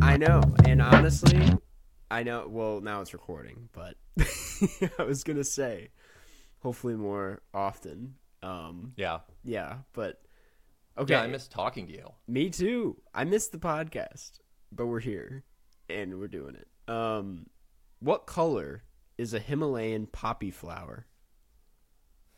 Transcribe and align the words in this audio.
I 0.00 0.16
know, 0.18 0.42
and 0.64 0.82
honestly, 0.82 1.52
I 2.10 2.22
know. 2.22 2.46
Well, 2.48 2.80
now 2.80 3.00
it's 3.00 3.12
recording, 3.12 3.68
but 3.72 3.94
I 4.98 5.02
was 5.04 5.24
gonna 5.24 5.44
say, 5.44 5.88
hopefully 6.60 6.96
more 6.96 7.40
often. 7.54 8.16
Um, 8.42 8.92
Yeah. 8.96 9.20
yeah, 9.44 9.78
but 9.92 10.20
okay. 10.98 11.14
Yeah, 11.14 11.22
I 11.22 11.26
miss 11.26 11.48
talking 11.48 11.86
to 11.86 11.92
you. 11.92 12.08
Me 12.26 12.50
too. 12.50 12.96
I 13.14 13.24
missed 13.24 13.52
the 13.52 13.58
podcast, 13.58 14.40
but 14.70 14.86
we're 14.86 15.00
here 15.00 15.44
and 15.88 16.18
we're 16.18 16.28
doing 16.28 16.54
it. 16.56 16.68
Um, 16.92 17.46
what 18.00 18.26
color 18.26 18.82
is 19.18 19.34
a 19.34 19.38
Himalayan 19.38 20.06
poppy 20.06 20.50
flower? 20.50 21.06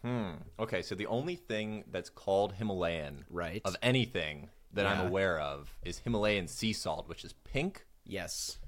Hmm. 0.02 0.32
Okay, 0.58 0.82
so 0.82 0.94
the 0.94 1.06
only 1.06 1.34
thing 1.36 1.84
that's 1.90 2.10
called 2.10 2.52
Himalayan 2.54 3.24
Right. 3.30 3.62
of 3.64 3.74
anything 3.82 4.50
that 4.72 4.86
I'm 4.86 5.06
aware 5.06 5.38
of 5.40 5.72
is 5.82 5.98
Himalayan 6.00 6.46
sea 6.48 6.72
salt, 6.72 7.08
which 7.08 7.24
is 7.24 7.32
pink. 7.44 7.86
Yes, 8.04 8.58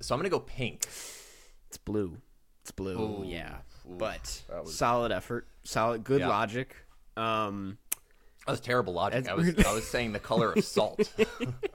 So 0.00 0.14
I'm 0.14 0.18
gonna 0.18 0.28
go 0.30 0.40
pink. 0.40 0.82
it's 1.68 1.76
blue. 1.84 2.20
It's 2.62 2.72
blue. 2.72 2.98
Ooh. 2.98 3.24
yeah, 3.24 3.58
Ooh, 3.88 3.94
but 3.96 4.42
solid 4.64 5.12
effort, 5.12 5.46
solid, 5.62 6.02
good 6.02 6.20
Yeah. 6.20 6.28
logic. 6.28 6.74
Um, 7.16 7.78
That 8.46 8.52
was 8.52 8.60
terrible 8.60 8.92
logic. 8.94 9.28
I 9.28 9.34
was. 9.34 9.54
I 9.64 9.72
was 9.72 9.86
saying 9.86 10.12
the 10.12 10.18
color 10.18 10.52
of 10.52 10.64
salt. 10.64 11.12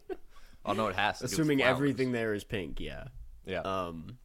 I 0.66 0.73
know 0.73 0.87
it 0.87 0.96
has 0.96 1.20
to. 1.20 1.26
assuming 1.26 1.62
everything 1.62 2.12
there 2.12 2.34
is 2.34 2.43
pink. 2.43 2.79
Yeah. 2.79 3.05
Yeah. 3.46 3.62
Um, 3.62 4.18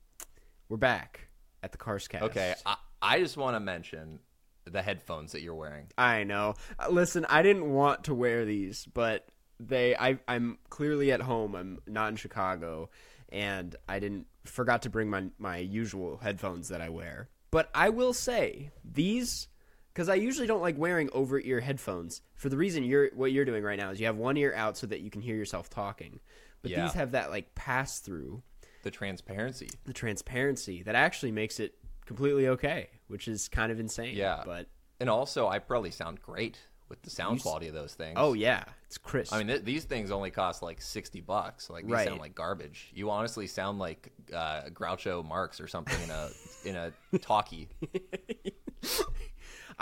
we're 0.68 0.76
back 0.76 1.28
at 1.62 1.70
the 1.70 1.78
Cars 1.78 2.08
Cast. 2.08 2.24
okay. 2.24 2.54
I, 2.66 2.76
I 3.00 3.20
just 3.20 3.36
want 3.36 3.54
to 3.54 3.60
mention 3.60 4.18
the 4.64 4.82
headphones 4.82 5.32
that 5.32 5.42
you're 5.42 5.54
wearing. 5.54 5.86
I 5.96 6.24
know. 6.24 6.54
Uh, 6.78 6.88
Listen, 6.90 7.24
I 7.28 7.42
didn't 7.42 7.70
want 7.70 8.04
to 8.04 8.14
wear 8.14 8.44
these, 8.44 8.86
but 8.92 9.28
they 9.60 9.94
I 9.94 10.18
I'm 10.27 10.58
clearly 10.68 11.12
at 11.12 11.20
home. 11.20 11.54
I'm 11.54 11.78
not 11.86 12.08
in 12.08 12.16
Chicago 12.16 12.90
and 13.32 13.74
I 13.88 13.98
didn't 13.98 14.27
forgot 14.44 14.82
to 14.82 14.90
bring 14.90 15.10
my 15.10 15.24
my 15.38 15.56
usual 15.56 16.18
headphones 16.18 16.68
that 16.68 16.80
I 16.80 16.90
wear. 16.90 17.28
But 17.50 17.68
I 17.74 17.90
will 17.90 18.12
say, 18.12 18.70
these 18.84 19.48
cuz 19.94 20.08
I 20.08 20.14
usually 20.14 20.46
don't 20.46 20.60
like 20.62 20.76
wearing 20.78 21.08
over-ear 21.12 21.60
headphones 21.60 22.22
for 22.34 22.48
the 22.48 22.56
reason 22.56 22.82
you're 22.84 23.10
what 23.14 23.32
you're 23.32 23.44
doing 23.44 23.62
right 23.62 23.78
now 23.78 23.90
is 23.90 24.00
you 24.00 24.06
have 24.06 24.16
one 24.16 24.36
ear 24.36 24.52
out 24.54 24.76
so 24.76 24.86
that 24.88 25.00
you 25.00 25.10
can 25.10 25.20
hear 25.22 25.36
yourself 25.36 25.68
talking. 25.70 26.20
But 26.62 26.70
Yeah. 26.70 26.82
these 26.84 26.94
have 26.94 27.10
that 27.12 27.30
like 27.30 27.54
pass 27.54 27.98
through, 28.00 28.42
The 28.84 28.90
transparency. 28.90 29.68
the 29.84 29.92
transparency 29.92 30.82
that 30.84 30.94
actually 30.94 31.32
makes 31.32 31.58
it 31.60 31.74
completely 32.06 32.48
okay, 32.48 32.90
which 33.08 33.28
is 33.28 33.48
kind 33.48 33.70
of 33.72 33.78
insane. 33.80 34.16
Yeah. 34.16 34.42
But 34.44 34.68
And 35.00 35.10
also, 35.10 35.48
I 35.48 35.58
probably 35.58 35.90
sound 35.90 36.22
great 36.22 36.58
with 36.88 37.02
the 37.02 37.10
sound 37.10 37.38
You 37.38 37.42
quality 37.42 37.68
of 37.68 37.74
those 37.74 37.94
things. 37.94 38.14
oh 38.16 38.34
yeah, 38.34 38.64
it's 38.86 38.98
crisp. 38.98 39.32
I 39.32 39.38
mean, 39.38 39.46
th- 39.48 39.64
these 39.64 39.84
things 39.84 40.10
only 40.10 40.30
cost 40.30 40.62
like 40.62 40.80
sixty 40.82 41.20
bucks. 41.22 41.70
Like 41.70 41.84
these 41.84 41.92
Right. 41.92 42.06
sound 42.06 42.20
like 42.20 42.34
garbage. 42.34 42.90
You 42.94 43.10
honestly 43.10 43.46
sound 43.46 43.78
like 43.78 44.12
uh, 44.32 44.64
Groucho 44.70 45.24
Marx 45.24 45.58
or 45.60 45.66
something 45.68 46.00
in 46.02 46.10
a 46.10 46.30
in 46.64 46.77
a 46.77 47.18
talkie. 47.18 47.68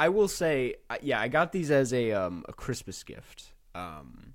I 0.00 0.08
will 0.08 0.28
say, 0.28 0.76
yeah, 1.02 1.20
I 1.20 1.28
got 1.28 1.52
these 1.52 1.70
as 1.70 1.92
a 1.92 2.12
um, 2.12 2.42
a 2.48 2.54
Christmas 2.54 3.02
gift. 3.04 3.52
Um, 3.74 4.32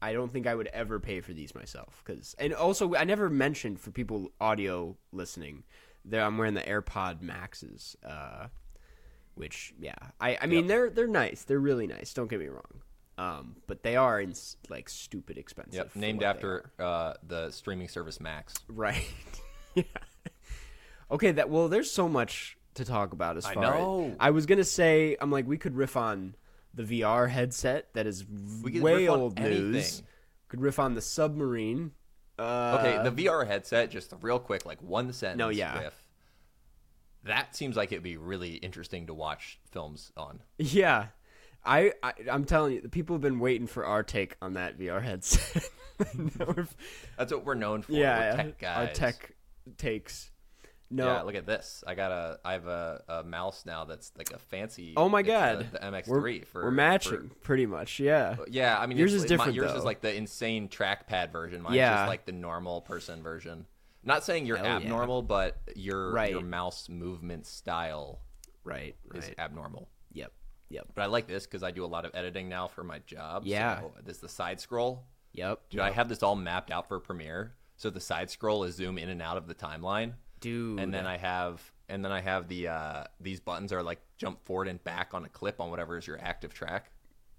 I 0.00 0.14
don't 0.14 0.32
think 0.32 0.46
I 0.46 0.54
would 0.54 0.68
ever 0.68 0.98
pay 0.98 1.20
for 1.20 1.34
these 1.34 1.54
myself 1.54 2.02
because, 2.02 2.34
and 2.38 2.54
also 2.54 2.94
I 2.94 3.04
never 3.04 3.28
mentioned 3.28 3.78
for 3.78 3.90
people 3.90 4.32
audio 4.40 4.96
listening 5.12 5.64
that 6.06 6.20
I'm 6.20 6.38
wearing 6.38 6.54
the 6.54 6.62
AirPod 6.62 7.20
Maxes, 7.20 7.94
uh, 8.02 8.46
which 9.34 9.74
yeah, 9.78 9.94
I 10.18 10.38
I 10.40 10.46
mean 10.46 10.60
Yep. 10.60 10.68
they're 10.68 10.90
they're 10.90 11.06
nice, 11.06 11.44
they're 11.44 11.60
really 11.60 11.86
nice. 11.86 12.14
Don't 12.14 12.30
get 12.30 12.40
me 12.40 12.48
wrong, 12.48 12.80
um, 13.18 13.56
but 13.66 13.82
they 13.82 13.96
are 13.96 14.18
in, 14.18 14.32
like 14.70 14.88
stupid 14.88 15.36
expensive. 15.36 15.74
Yep, 15.74 15.96
named 15.96 16.22
after 16.22 16.70
uh, 16.78 17.12
the 17.22 17.50
streaming 17.50 17.88
service 17.88 18.18
Max. 18.18 18.54
Right. 18.66 19.04
yeah. 19.74 19.84
Okay, 21.10 21.32
that 21.32 21.50
well 21.50 21.68
there's 21.68 21.90
so 21.90 22.08
much 22.08 22.56
to 22.74 22.84
talk 22.84 23.12
about 23.12 23.36
as 23.36 23.44
I 23.44 23.54
far 23.54 23.62
know. 23.62 24.16
I 24.18 24.30
was 24.30 24.46
going 24.46 24.58
to 24.58 24.64
say 24.64 25.16
I'm 25.20 25.30
like 25.30 25.46
we 25.46 25.58
could 25.58 25.76
riff 25.76 25.96
on 25.96 26.34
the 26.74 26.82
VR 26.82 27.28
headset 27.28 27.92
that 27.94 28.06
is 28.06 28.24
way 28.62 29.08
old 29.08 29.38
news. 29.38 30.02
Could 30.48 30.60
riff 30.60 30.78
on 30.78 30.94
the 30.94 31.00
submarine. 31.02 31.92
Uh, 32.38 32.78
Okay, 32.80 33.08
the 33.10 33.24
VR 33.24 33.46
headset, 33.46 33.90
just 33.90 34.12
real 34.20 34.38
quick, 34.38 34.64
like 34.66 34.80
one 34.82 35.12
sentence. 35.12 35.38
No, 35.38 35.48
yeah. 35.50 35.78
riff. 35.80 35.94
That 37.24 37.54
seems 37.54 37.76
like 37.76 37.92
it'd 37.92 38.02
be 38.02 38.16
really 38.16 38.54
interesting 38.54 39.06
to 39.06 39.14
watch 39.14 39.60
films 39.70 40.10
on. 40.16 40.40
Yeah. 40.58 41.06
I, 41.64 41.92
I 42.02 42.14
I'm 42.28 42.44
telling 42.44 42.72
you, 42.74 42.80
the 42.80 42.88
people 42.88 43.14
have 43.14 43.20
been 43.20 43.38
waiting 43.38 43.68
for 43.68 43.84
our 43.86 44.02
take 44.02 44.34
on 44.42 44.54
that 44.54 44.76
VR 44.80 45.00
headset. 45.00 45.62
That's 47.16 47.32
what 47.32 47.44
we're 47.44 47.54
known 47.54 47.82
for. 47.82 47.92
yeah, 47.92 48.34
tech 48.34 48.58
guys. 48.58 48.88
our 48.88 48.92
tech 48.92 49.30
takes. 49.76 50.31
No, 50.92 51.06
Yeah, 51.06 51.22
look 51.22 51.34
at 51.34 51.46
this. 51.46 51.82
I 51.86 51.94
got 51.94 52.10
a. 52.12 52.38
I 52.44 52.52
have 52.52 52.66
a, 52.66 53.02
a 53.08 53.22
mouse 53.24 53.64
now 53.64 53.84
that's 53.84 54.12
like 54.18 54.30
a 54.32 54.38
fancy. 54.38 54.92
oh 54.96 55.08
my 55.08 55.22
god, 55.22 55.60
the, 55.72 55.78
the 55.78 55.84
MX3 55.86 56.06
we're, 56.08 56.44
for 56.44 56.64
we're 56.64 56.70
matching 56.70 57.30
pretty 57.42 57.66
much. 57.66 57.98
Yeah, 57.98 58.36
yeah, 58.48 58.78
I 58.78 58.86
mean, 58.86 58.98
Yours 58.98 59.14
is 59.14 59.22
my- 59.22 59.28
different, 59.28 59.54
yours 59.54 59.72
though. 59.72 59.78
is 59.78 59.84
like 59.84 60.00
the 60.02 60.14
insane 60.14 60.68
trackpad 60.68 61.32
version. 61.32 61.62
Mine's 61.62 61.76
Yeah. 61.76 61.94
just 61.96 62.08
like 62.08 62.26
the 62.26 62.32
normal 62.32 62.82
person 62.82 63.22
version. 63.22 63.66
Not 64.04 64.24
saying 64.24 64.46
you're 64.46 64.56
Hell 64.58 64.66
yeah. 64.66 64.76
abnormal, 64.76 65.22
but 65.22 65.56
your 65.76 66.12
Right. 66.12 66.30
your 66.32 66.42
mouse 66.42 66.88
movement 66.88 67.46
style 67.46 68.20
right, 68.64 68.94
is 69.14 69.24
right. 69.26 69.34
abnormal. 69.38 69.88
Yep, 70.12 70.32
yep, 70.68 70.86
But 70.94 71.02
I 71.02 71.06
like 71.06 71.26
this 71.26 71.46
because 71.46 71.62
I 71.62 71.70
do 71.70 71.84
a 71.84 71.86
lot 71.86 72.04
of 72.04 72.10
editing 72.14 72.48
now 72.48 72.66
for 72.68 72.82
my 72.84 72.98
job. 73.06 73.44
Yeah. 73.46 73.80
So 73.80 73.92
this 74.04 74.16
is 74.16 74.20
the 74.22 74.28
side 74.28 74.60
scroll. 74.60 75.04
yep. 75.32 75.60
Dude, 75.70 75.80
I 75.80 75.90
have 75.90 76.08
this 76.08 76.22
all 76.22 76.34
mapped 76.36 76.70
out 76.70 76.88
for 76.88 76.98
Premiere. 77.00 77.54
So 77.76 77.90
the 77.90 78.00
side 78.00 78.28
scroll 78.30 78.64
is 78.64 78.74
zoom 78.76 78.98
in 78.98 79.08
and 79.08 79.22
out 79.22 79.36
of 79.36 79.46
the 79.46 79.54
timeline. 79.54 80.12
Dude. 80.42 80.78
and 80.80 80.92
then 80.92 81.06
I 81.06 81.16
have 81.16 81.62
and 81.88 82.04
then 82.04 82.12
I 82.12 82.20
have 82.20 82.48
the 82.48 82.68
uh 82.68 83.04
these 83.20 83.40
buttons 83.40 83.72
are 83.72 83.82
like 83.82 84.00
jump 84.18 84.44
forward 84.44 84.68
and 84.68 84.82
back 84.84 85.14
on 85.14 85.24
a 85.24 85.28
clip 85.28 85.60
on 85.60 85.70
whatever 85.70 85.96
is 85.96 86.06
your 86.06 86.18
active 86.20 86.52
track. 86.52 86.90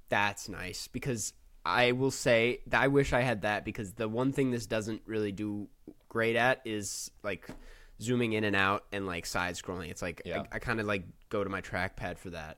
That's 0.09 0.49
nice 0.49 0.87
because 0.87 1.33
I 1.65 1.91
will 1.93 2.11
say 2.11 2.59
that 2.67 2.81
I 2.81 2.87
wish 2.87 3.13
I 3.13 3.21
had 3.21 3.43
that 3.43 3.63
because 3.65 3.93
the 3.93 4.09
one 4.09 4.31
thing 4.33 4.49
this 4.51 4.65
doesn't 4.65 5.01
really 5.05 5.31
do 5.31 5.67
great 6.09 6.35
at 6.35 6.61
is 6.65 7.09
like 7.23 7.47
zooming 8.01 8.33
in 8.33 8.43
and 8.43 8.55
out 8.55 8.83
and 8.91 9.05
like 9.07 9.25
side 9.25 9.55
scrolling. 9.55 9.89
It's 9.89 10.01
like 10.01 10.21
Yeah. 10.25 10.41
I, 10.51 10.55
I 10.55 10.59
kind 10.59 10.79
of 10.79 10.85
like 10.87 11.03
go 11.29 11.43
to 11.43 11.49
my 11.49 11.61
trackpad 11.61 12.17
for 12.17 12.31
that, 12.31 12.57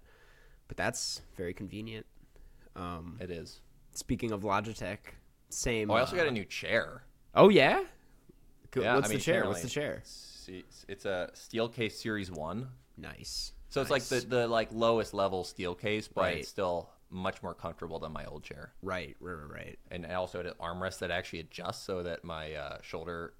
but 0.67 0.77
that's 0.77 1.21
very 1.37 1.53
convenient. 1.53 2.05
Um, 2.75 3.17
It 3.21 3.29
is. 3.31 3.61
speaking 3.93 4.31
of 4.31 4.41
Logitech, 4.41 4.97
same. 5.49 5.89
Oh, 5.91 5.93
I 5.93 5.99
also 6.01 6.15
uh, 6.15 6.19
got 6.19 6.27
a 6.27 6.31
new 6.31 6.45
chair. 6.45 7.03
Oh 7.35 7.49
yeah. 7.49 7.83
Cool. 8.71 8.83
Yeah, 8.83 8.95
What's 8.95 9.07
I 9.07 9.09
mean, 9.09 9.17
the 9.19 9.23
chair? 9.23 9.45
What's 9.45 9.61
the 9.61 9.69
chair? 9.69 10.01
It's 10.47 11.05
a 11.05 11.29
Steelcase 11.33 11.93
Series 11.93 12.31
1. 12.31 12.67
Nice. 12.97 13.51
So 13.69 13.81
it's 13.81 13.89
like 13.91 14.03
the 14.03 14.19
the 14.21 14.47
like 14.47 14.69
lowest 14.71 15.13
level 15.13 15.43
Steelcase, 15.43 16.07
but 16.13 16.21
Right. 16.21 16.37
it's 16.37 16.49
still 16.49 16.89
much 17.09 17.43
more 17.43 17.53
comfortable 17.53 17.99
than 17.99 18.11
my 18.11 18.25
old 18.25 18.43
chair. 18.43 18.73
right, 18.81 19.15
right, 19.19 19.33
right, 19.33 19.51
right. 19.51 19.79
And 19.91 20.05
I 20.05 20.13
also 20.15 20.39
had 20.39 20.47
an 20.47 20.53
armrest 20.59 20.99
that 20.99 21.11
actually 21.11 21.39
adjusts 21.39 21.83
so 21.83 22.03
that 22.03 22.23
my 22.23 22.53
uh, 22.53 22.77
shoulder 22.81 23.33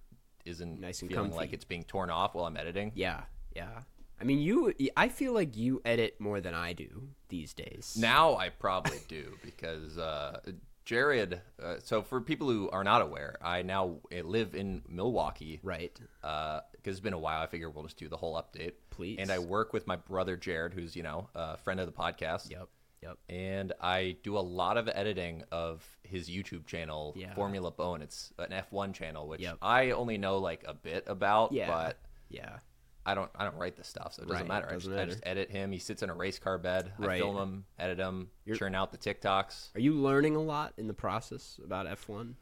isn't 0.46 0.80
Nice 0.80 1.02
and 1.02 1.10
feeling 1.10 1.26
comfy. 1.32 1.38
like 1.38 1.54
it's 1.54 1.66
being 1.66 1.84
torn 1.84 2.10
off 2.10 2.36
while 2.36 2.46
I'm 2.46 2.58
editing. 2.58 2.92
Yeah, 2.96 3.22
yeah. 3.56 3.82
I 4.20 4.24
mean, 4.24 4.40
you. 4.40 4.74
I 4.96 5.10
feel 5.10 5.34
like 5.34 5.58
you 5.58 5.82
edit 5.84 6.20
more 6.20 6.40
than 6.40 6.54
I 6.54 6.74
do 6.74 7.10
these 7.30 7.54
days. 7.54 7.98
Now 8.00 8.36
I 8.38 8.50
probably 8.50 9.00
do 9.10 9.38
because 9.44 9.98
uh, 9.98 10.40
Jared. 10.86 11.42
Uh, 11.62 11.76
so 11.84 12.02
for 12.04 12.22
people 12.22 12.48
who 12.50 12.70
are 12.70 12.84
not 12.84 13.02
aware, 13.02 13.38
I 13.42 13.64
now 13.64 13.98
uh, 14.16 14.22
live 14.24 14.56
in 14.56 14.84
Milwaukee. 14.88 15.60
Right. 15.64 16.00
Because 16.22 16.62
it's 16.86 17.00
been 17.00 17.14
a 17.14 17.20
while, 17.20 17.42
I 17.42 17.48
figure 17.48 17.70
we'll 17.70 17.84
just 17.84 17.98
do 17.98 18.08
the 18.08 18.18
whole 18.18 18.36
update. 18.36 18.74
Please. 18.92 19.18
And 19.20 19.32
I 19.32 19.40
work 19.40 19.74
with 19.74 19.88
my 19.88 19.96
brother 19.96 20.38
Jared, 20.38 20.74
who's 20.74 20.96
you 20.96 21.04
know 21.04 21.30
a 21.36 21.58
friend 21.58 21.80
of 21.80 21.88
the 21.88 21.92
podcast. 21.92 22.50
Yep. 22.52 22.70
Yep. 23.02 23.18
And 23.30 23.74
I 23.82 24.18
do 24.24 24.38
a 24.38 24.40
lot 24.40 24.78
of 24.78 24.88
editing 24.92 25.44
of 25.52 25.84
his 26.04 26.30
YouTube 26.30 26.66
channel, 26.66 27.14
Yeah. 27.16 27.34
Formula 27.36 27.70
Bone. 27.70 28.02
It's 28.02 28.34
an 28.40 28.52
F1 28.52 28.94
channel, 28.94 29.28
which 29.28 29.42
Yep. 29.42 29.58
I 29.62 29.92
only 29.92 30.18
know 30.18 30.38
like 30.40 30.64
a 30.68 30.74
bit 30.74 31.04
about, 31.08 31.52
Yeah. 31.52 31.68
but 31.68 31.98
Yeah. 32.30 32.60
I 33.06 33.14
don't 33.14 33.30
I 33.36 33.44
don't 33.44 33.56
write 33.58 33.76
the 33.76 33.84
stuff, 33.84 34.14
so 34.14 34.24
it 34.24 34.28
doesn't 34.28 34.42
Right, 34.42 34.48
matter. 34.48 34.68
I 34.70 34.74
doesn't 34.74 34.92
just, 34.92 35.02
I 35.02 35.06
just 35.06 35.20
edit 35.26 35.52
him. 35.52 35.72
He 35.72 35.78
sits 35.80 36.02
in 36.02 36.10
a 36.10 36.14
race 36.14 36.40
car 36.40 36.58
bed. 36.58 36.92
I 37.00 37.18
film 37.20 37.38
him, 37.38 37.66
edit 37.78 38.00
him, 38.00 38.30
You're- 38.46 38.58
churn 38.58 38.74
out 38.76 38.92
the 38.92 38.98
TikToks. 38.98 39.76
Are 39.76 39.80
you 39.80 39.94
learning 39.94 40.36
a 40.36 40.42
lot 40.42 40.74
in 40.78 40.88
the 40.88 40.94
process 40.94 41.60
about 41.64 41.86
F1? 41.86 42.34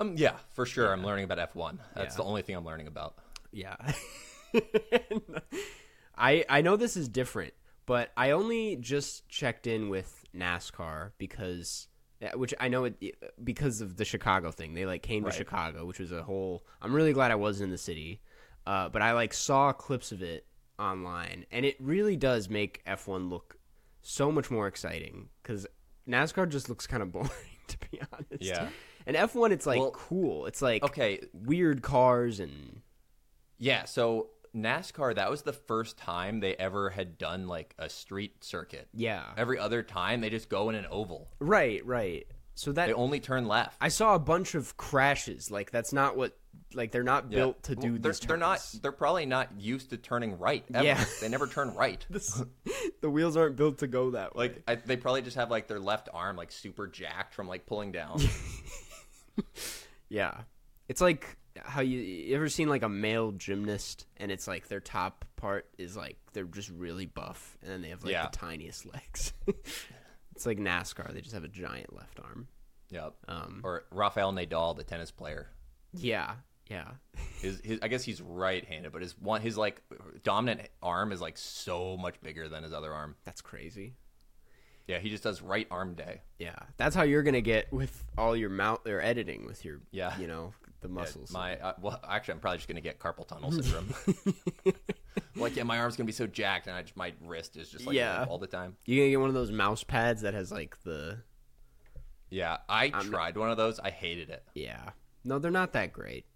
Um, 0.00 0.14
yeah, 0.16 0.36
for 0.52 0.66
sure. 0.66 0.92
I'm 0.92 1.04
learning 1.04 1.24
about 1.24 1.38
F1. 1.54 1.78
That's 1.94 2.14
Yeah. 2.14 2.16
the 2.16 2.24
only 2.24 2.42
thing 2.42 2.56
I'm 2.56 2.64
learning 2.64 2.88
about. 2.88 3.14
Yeah. 3.52 3.76
I 6.16 6.44
I 6.48 6.60
know 6.62 6.76
this 6.76 6.96
is 6.96 7.08
different, 7.08 7.54
but 7.86 8.10
I 8.16 8.30
only 8.32 8.76
just 8.76 9.28
checked 9.28 9.66
in 9.66 9.88
with 9.88 10.24
NASCAR 10.34 11.12
because 11.18 11.88
which 12.34 12.54
I 12.60 12.68
know 12.68 12.84
it 12.84 12.96
because 13.42 13.80
of 13.80 13.96
the 13.96 14.04
Chicago 14.04 14.50
thing. 14.50 14.74
They 14.74 14.86
like 14.86 15.02
came 15.02 15.24
Right. 15.24 15.32
to 15.32 15.36
Chicago, 15.38 15.84
which 15.86 15.98
was 15.98 16.12
a 16.12 16.22
whole. 16.22 16.64
I'm 16.80 16.94
really 16.94 17.12
glad 17.12 17.30
I 17.30 17.34
wasn't 17.36 17.66
in 17.66 17.70
the 17.70 17.78
city, 17.78 18.20
uh, 18.66 18.88
but 18.88 19.02
I 19.02 19.12
like 19.12 19.32
saw 19.34 19.72
clips 19.72 20.12
of 20.12 20.22
it 20.22 20.46
online, 20.78 21.46
and 21.50 21.64
it 21.66 21.76
really 21.80 22.16
does 22.16 22.48
make 22.48 22.84
F1 22.86 23.28
look 23.30 23.56
so 24.02 24.32
much 24.32 24.50
more 24.50 24.66
exciting 24.66 25.28
because 25.42 25.66
NASCAR 26.08 26.48
just 26.48 26.68
looks 26.68 26.86
kind 26.86 27.02
of 27.02 27.12
boring 27.12 27.28
to 27.68 27.78
be 27.90 28.00
honest. 28.12 28.42
Yeah. 28.42 28.68
and 29.06 29.16
F1 29.16 29.52
it's 29.52 29.66
like 29.66 29.80
Well, 29.80 29.90
cool. 29.92 30.46
It's 30.46 30.60
like 30.62 30.82
Okay, 30.82 31.20
weird 31.32 31.82
cars 31.82 32.40
and 32.40 32.82
Yeah, 33.58 33.84
so 33.84 34.30
NASCAR, 34.54 35.14
that 35.14 35.30
was 35.30 35.42
the 35.42 35.52
first 35.52 35.96
time 35.96 36.40
they 36.40 36.54
ever 36.56 36.90
had 36.90 37.16
done 37.16 37.46
like 37.46 37.74
a 37.78 37.88
street 37.88 38.42
circuit. 38.44 38.88
yeah, 38.92 39.24
Every 39.36 39.58
other 39.58 39.82
time, 39.82 40.20
they 40.20 40.28
just 40.30 40.48
go 40.48 40.68
in 40.68 40.74
an 40.74 40.86
oval. 40.90 41.30
right, 41.38 41.84
right. 41.86 42.26
So 42.54 42.70
that 42.72 42.86
They 42.88 42.92
only 42.92 43.18
turn 43.20 43.46
left. 43.48 43.78
I 43.80 43.88
saw 43.88 44.14
a 44.14 44.18
bunch 44.18 44.54
of 44.54 44.76
crashes. 44.76 45.50
Like 45.50 45.70
that's 45.70 45.92
not 45.92 46.16
what 46.18 46.36
like 46.74 46.90
they're 46.92 47.02
not 47.02 47.30
Yeah. 47.30 47.36
built 47.38 47.62
to 47.64 47.76
do 47.76 47.92
Well, 47.92 48.00
they're, 48.00 48.12
they're 48.12 48.36
not. 48.36 48.66
They're 48.82 48.92
probably 48.92 49.26
not 49.26 49.60
used 49.60 49.90
to 49.90 49.96
turning 49.96 50.38
right. 50.38 50.64
Ever. 50.74 50.84
Yeah. 50.84 51.04
they 51.20 51.28
never 51.28 51.46
turn 51.46 51.74
right. 51.76 52.04
This- 52.08 52.42
the 53.00 53.10
wheels 53.10 53.36
aren't 53.36 53.56
built 53.56 53.78
to 53.78 53.86
go 53.86 54.12
that 54.12 54.34
way. 54.34 54.44
Like 54.48 54.62
I, 54.66 54.74
they 54.76 54.96
probably 54.96 55.22
just 55.22 55.36
have 55.36 55.50
like 55.50 55.68
their 55.68 55.80
left 55.80 56.08
arm 56.14 56.36
like 56.36 56.50
super 56.52 56.86
jacked 56.86 57.34
from 57.34 57.48
like 57.48 57.66
pulling 57.66 57.92
down. 57.92 58.20
yeah, 60.08 60.42
it's 60.88 61.00
like 61.00 61.36
how 61.62 61.80
you, 61.82 61.98
you 62.00 62.34
ever 62.36 62.48
seen 62.48 62.68
like 62.68 62.82
a 62.82 62.88
male 62.88 63.32
gymnast 63.32 64.06
and 64.16 64.30
it's 64.32 64.48
like 64.48 64.68
their 64.68 64.80
top 64.80 65.24
part 65.36 65.66
is 65.78 65.96
like 65.96 66.16
they're 66.32 66.44
just 66.44 66.70
really 66.70 67.06
buff 67.06 67.58
and 67.62 67.70
then 67.70 67.82
they 67.82 67.88
have 67.90 68.02
like 68.04 68.12
Yeah. 68.12 68.28
the 68.30 68.36
tiniest 68.36 68.86
legs. 68.92 69.32
it's 69.46 70.46
like 70.46 70.58
NASCAR. 70.58 71.12
They 71.12 71.20
just 71.20 71.34
have 71.34 71.44
a 71.44 71.48
giant 71.48 71.94
left 71.94 72.18
arm. 72.20 72.48
yep. 72.90 73.14
Um, 73.28 73.60
Or 73.64 73.84
Rafael 73.90 74.32
Nadal, 74.32 74.76
the 74.76 74.84
tennis 74.84 75.10
player. 75.10 75.48
Yeah, 75.92 76.34
yeah, 76.70 76.88
His, 77.40 77.60
his 77.62 77.78
I 77.82 77.88
guess 77.88 78.02
he's 78.02 78.20
right-handed, 78.22 78.92
but 78.92 79.02
his 79.02 79.18
one 79.18 79.40
his 79.42 79.56
like 79.58 79.82
dominant 80.22 80.68
arm 80.82 81.12
is 81.12 81.20
like 81.20 81.36
so 81.38 81.96
much 81.96 82.20
bigger 82.22 82.48
than 82.48 82.62
his 82.62 82.72
other 82.72 82.92
arm. 82.92 83.16
that's 83.24 83.40
crazy. 83.40 83.94
Yeah, 84.88 84.98
he 84.98 85.10
just 85.10 85.22
does 85.22 85.40
right 85.42 85.66
arm 85.70 85.94
day. 85.94 86.22
Yeah, 86.38 86.56
that's 86.76 86.96
how 86.96 87.02
you're 87.02 87.22
gonna 87.22 87.40
get 87.40 87.72
with 87.72 88.04
all 88.18 88.36
your 88.36 88.50
mouth 88.50 88.86
or 88.86 89.00
editing 89.00 89.46
with 89.46 89.64
your 89.64 89.80
Yeah. 89.92 90.18
you 90.18 90.26
know 90.26 90.54
the 90.80 90.88
Yeah, 90.88 90.94
muscles. 90.94 91.30
my 91.30 91.56
uh, 91.58 91.74
well, 91.80 92.00
actually, 92.08 92.34
I'm 92.34 92.40
probably 92.40 92.58
just 92.58 92.68
gonna 92.68 92.80
get 92.80 92.98
carpal 92.98 93.26
tunnel 93.28 93.52
syndrome. 93.52 93.94
like, 95.36 95.54
yeah, 95.56 95.62
my 95.62 95.78
arm's 95.78 95.96
gonna 95.96 96.06
be 96.06 96.12
so 96.12 96.26
jacked, 96.26 96.66
and 96.66 96.74
I 96.76 96.82
just 96.82 96.96
my 96.96 97.12
wrist 97.24 97.56
is 97.56 97.68
just 97.68 97.86
like 97.86 97.94
Yeah. 97.96 98.26
all 98.28 98.38
the 98.38 98.46
time. 98.48 98.76
You 98.86 98.98
gonna 99.00 99.10
get 99.10 99.20
one 99.20 99.28
of 99.28 99.34
those 99.34 99.52
mouse 99.52 99.84
pads 99.84 100.22
that 100.22 100.34
has 100.34 100.50
like 100.50 100.76
the 100.82 101.18
Yeah, 102.30 102.58
I 102.68 102.88
tried 102.88 103.36
one 103.36 103.50
of 103.50 103.56
those. 103.56 103.78
I 103.78 103.90
hated 103.90 104.30
it. 104.30 104.42
yeah. 104.54 104.90
No, 105.24 105.38
they're 105.38 105.50
not 105.50 105.72
that 105.74 105.92
great. 105.92 106.26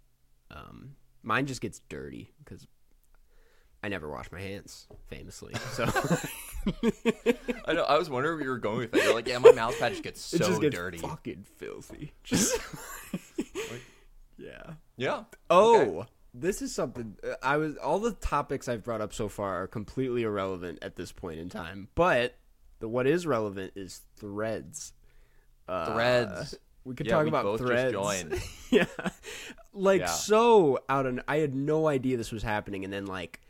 Um, 0.51 0.97
mine 1.23 1.47
just 1.47 1.61
gets 1.61 1.81
dirty 1.89 2.33
because 2.45 2.67
I 3.83 3.89
never 3.89 4.09
wash 4.09 4.31
my 4.33 4.41
hands, 4.41 4.87
famously. 5.09 5.55
So 5.73 5.85
I 7.67 7.73
know. 7.73 7.83
I 7.85 7.99
was 7.99 8.09
wondering 8.11 8.37
where 8.37 8.45
you 8.45 8.51
were 8.51 8.59
going 8.59 8.79
with 8.79 8.95
it. 8.95 9.05
You're 9.05 9.15
like, 9.15 9.29
yeah, 9.29 9.39
my 9.39 9.53
pad 9.53 9.93
just 9.93 10.03
gets 10.03 10.21
so 10.21 10.37
it 10.37 10.41
just 10.41 10.61
gets 10.61 10.75
dirty. 10.77 10.99
fucking 10.99 11.45
filthy. 11.57 12.13
Just 12.25 12.59
yeah. 14.39 14.73
Yeah. 14.97 15.25
Oh, 15.51 15.81
Okay. 16.01 16.09
this 16.35 16.63
is 16.63 16.75
something 16.75 17.17
uh, 17.25 17.35
I 17.43 17.57
was. 17.57 17.77
All 17.77 17.99
the 17.99 18.13
topics 18.13 18.69
I've 18.69 18.85
brought 18.85 19.01
up 19.01 19.13
so 19.15 19.29
far 19.29 19.63
are 19.63 19.67
completely 19.67 20.23
irrelevant 20.23 20.79
at 20.83 20.97
this 20.97 21.13
point 21.13 21.39
in 21.41 21.49
time. 21.49 21.89
But 21.95 22.37
the 22.81 22.89
what 22.89 23.07
is 23.07 23.27
relevant 23.27 23.73
is 23.77 24.03
threads. 24.17 24.93
Uh, 25.69 25.93
Threads. 25.95 26.55
We 26.87 26.95
could 26.95 27.07
Yeah, 27.07 27.15
talk 27.15 27.25
we 27.25 27.29
about 27.31 27.59
threads. 27.59 27.93
joined. 27.93 28.41
yeah, 28.71 28.87
like 29.73 30.03
Yeah. 30.03 30.07
so 30.07 30.79
out 30.89 31.05
of. 31.07 31.19
I 31.27 31.39
had 31.39 31.55
no 31.55 31.89
idea 31.89 32.17
this 32.17 32.31
was 32.31 32.43
happening, 32.45 32.85
and 32.85 32.93
then 32.93 33.07
like 33.07 33.41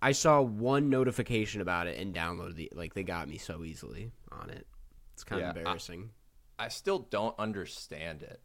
I 0.00 0.12
saw 0.12 0.40
one 0.40 0.90
notification 0.90 1.60
about 1.60 1.88
it 1.88 1.98
and 1.98 2.14
downloaded 2.14 2.54
the. 2.54 2.70
Like 2.74 2.94
they 2.94 3.02
got 3.02 3.28
me 3.28 3.36
so 3.38 3.64
easily 3.64 4.12
on 4.30 4.48
it. 4.50 4.66
It's 5.14 5.24
kind 5.24 5.40
Yeah, 5.42 5.50
of 5.50 5.56
embarrassing. 5.56 6.10
I 6.58 6.68
still 6.68 7.00
don't 7.00 7.34
understand 7.38 8.22
it. 8.22 8.40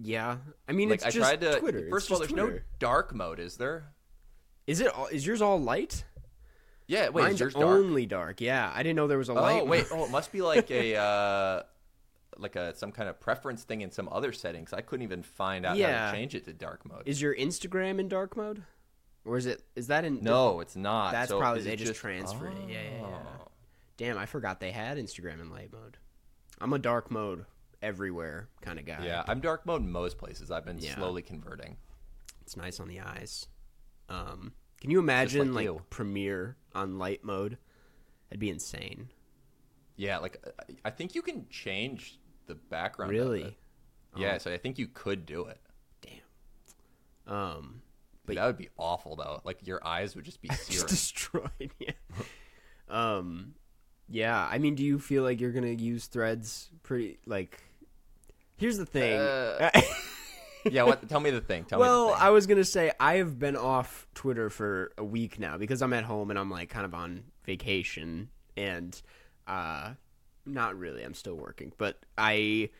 yeah, 0.00 0.36
I 0.68 0.72
mean 0.72 0.90
Like, 0.90 0.98
it's 0.98 1.06
I 1.06 1.10
just 1.10 1.28
tried 1.28 1.40
to. 1.40 1.58
Twitter. 1.58 1.88
First 1.90 2.04
It's 2.04 2.10
of 2.10 2.12
all, 2.14 2.18
there's 2.20 2.52
no 2.54 2.60
dark 2.78 3.12
mode, 3.14 3.40
is 3.40 3.56
there? 3.56 3.92
Is 4.68 4.80
it? 4.80 4.94
all- 4.94 5.08
Is 5.08 5.26
yours 5.26 5.42
all 5.42 5.60
light? 5.60 6.04
Yeah. 6.86 7.08
Wait, 7.08 7.22
Mine's 7.22 7.34
is 7.34 7.40
yours 7.40 7.54
dark? 7.54 7.64
only 7.66 8.06
dark. 8.06 8.40
Yeah, 8.40 8.70
I 8.72 8.84
didn't 8.84 8.94
know 8.96 9.08
there 9.08 9.18
was 9.18 9.28
a 9.28 9.34
light. 9.34 9.62
Oh 9.62 9.64
wait, 9.64 9.86
oh 9.90 10.04
it 10.04 10.10
must 10.12 10.30
be 10.30 10.40
like 10.40 10.70
a 10.70 10.94
uh 11.02 11.62
like 12.38 12.56
a 12.56 12.74
some 12.76 12.92
kind 12.92 13.08
of 13.08 13.20
preference 13.20 13.64
thing 13.64 13.80
in 13.80 13.90
some 13.90 14.08
other 14.10 14.32
settings. 14.32 14.72
I 14.72 14.80
couldn't 14.80 15.04
even 15.04 15.22
find 15.22 15.66
out 15.66 15.78
how 15.78 16.10
to 16.10 16.16
change 16.16 16.34
it 16.34 16.44
to 16.46 16.52
dark 16.52 16.84
mode. 16.88 17.02
Is 17.06 17.20
your 17.20 17.34
Instagram 17.34 17.98
in 17.98 18.08
dark 18.08 18.36
mode, 18.36 18.62
or 19.24 19.36
is 19.36 19.46
it? 19.46 19.62
Is 19.76 19.88
that 19.88 20.04
in? 20.04 20.22
no, 20.22 20.60
it's 20.60 20.76
not. 20.76 21.12
That's 21.12 21.30
So 21.30 21.38
probably 21.38 21.62
they 21.62 21.72
it 21.72 21.78
just, 21.78 21.94
transferred 21.96 22.52
it. 22.58 22.68
Yeah, 22.68 22.80
yeah, 22.82 22.98
yeah. 23.00 23.06
Oh. 23.40 23.48
Damn, 23.96 24.16
I 24.18 24.26
forgot 24.26 24.60
they 24.60 24.70
had 24.70 24.96
Instagram 24.98 25.40
in 25.40 25.50
light 25.50 25.72
mode. 25.72 25.96
I'm 26.60 26.72
a 26.72 26.78
dark 26.78 27.10
mode 27.10 27.44
everywhere 27.82 28.48
kind 28.60 28.78
of 28.78 28.84
guy. 28.84 29.04
Yeah, 29.04 29.24
I'm 29.26 29.40
dark 29.40 29.66
mode 29.66 29.82
in 29.82 29.90
most 29.90 30.18
places. 30.18 30.50
I've 30.50 30.64
been 30.64 30.78
Yeah. 30.78 30.94
slowly 30.96 31.22
converting. 31.22 31.76
it's 32.42 32.56
nice 32.56 32.80
on 32.80 32.88
the 32.88 33.00
eyes. 33.00 33.46
Um, 34.08 34.52
can 34.80 34.90
you 34.90 34.98
imagine 35.00 35.48
like, 35.52 35.66
like 35.68 35.76
you. 35.76 35.82
Premiere 35.90 36.56
on 36.74 36.98
light 36.98 37.22
mode? 37.24 37.58
That'd 38.30 38.40
be 38.40 38.48
insane. 38.50 39.10
Yeah, 39.96 40.18
like 40.18 40.42
I 40.84 40.90
think 40.90 41.14
you 41.14 41.22
can 41.22 41.46
change 41.50 42.18
the 42.48 42.54
background. 42.56 43.12
Really? 43.12 43.56
Yeah, 44.16 44.38
so 44.38 44.52
I 44.52 44.58
think 44.58 44.78
you 44.78 44.88
could 44.88 45.26
do 45.26 45.44
it. 45.44 45.60
Damn. 46.02 47.34
Um, 47.34 47.82
But 48.26 48.36
that 48.36 48.46
would 48.46 48.56
be 48.58 48.68
awful 48.76 49.16
though. 49.16 49.40
Like 49.44 49.66
your 49.66 49.84
eyes 49.86 50.16
would 50.16 50.24
just 50.24 50.42
be 50.42 50.48
just 50.68 50.88
destroyed. 50.88 51.50
Yeah. 51.78 51.92
um, 52.88 53.54
yeah. 54.08 54.48
I 54.50 54.58
mean, 54.58 54.74
do 54.74 54.82
you 54.84 54.98
feel 54.98 55.22
like 55.22 55.40
you're 55.40 55.52
gonna 55.52 55.68
use 55.68 56.06
Threads? 56.06 56.70
Pretty 56.82 57.18
like. 57.26 57.62
Here's 58.56 58.78
the 58.78 58.86
thing. 58.86 59.18
Uh, 59.20 59.70
yeah, 60.70 60.82
what? 60.82 61.08
Tell 61.08 61.20
me 61.20 61.30
the 61.30 61.40
thing. 61.40 61.64
Tell 61.64 61.78
well, 61.78 62.06
me 62.06 62.10
the 62.10 62.16
thing. 62.16 62.26
I 62.26 62.30
was 62.30 62.46
gonna 62.46 62.64
say 62.64 62.90
I 62.98 63.16
have 63.16 63.38
been 63.38 63.56
off 63.56 64.08
Twitter 64.14 64.50
for 64.50 64.92
a 64.98 65.04
week 65.04 65.38
now 65.38 65.58
because 65.58 65.80
I'm 65.82 65.92
at 65.92 66.04
home 66.04 66.30
and 66.30 66.38
I'm 66.38 66.50
like 66.50 66.70
kind 66.70 66.84
of 66.84 66.94
on 66.94 67.24
vacation 67.44 68.30
and 68.56 69.00
uh 69.46 69.92
not 70.48 70.78
really. 70.78 71.04
I'm 71.04 71.14
still 71.14 71.34
working, 71.34 71.72
but 71.78 72.04
I 72.16 72.70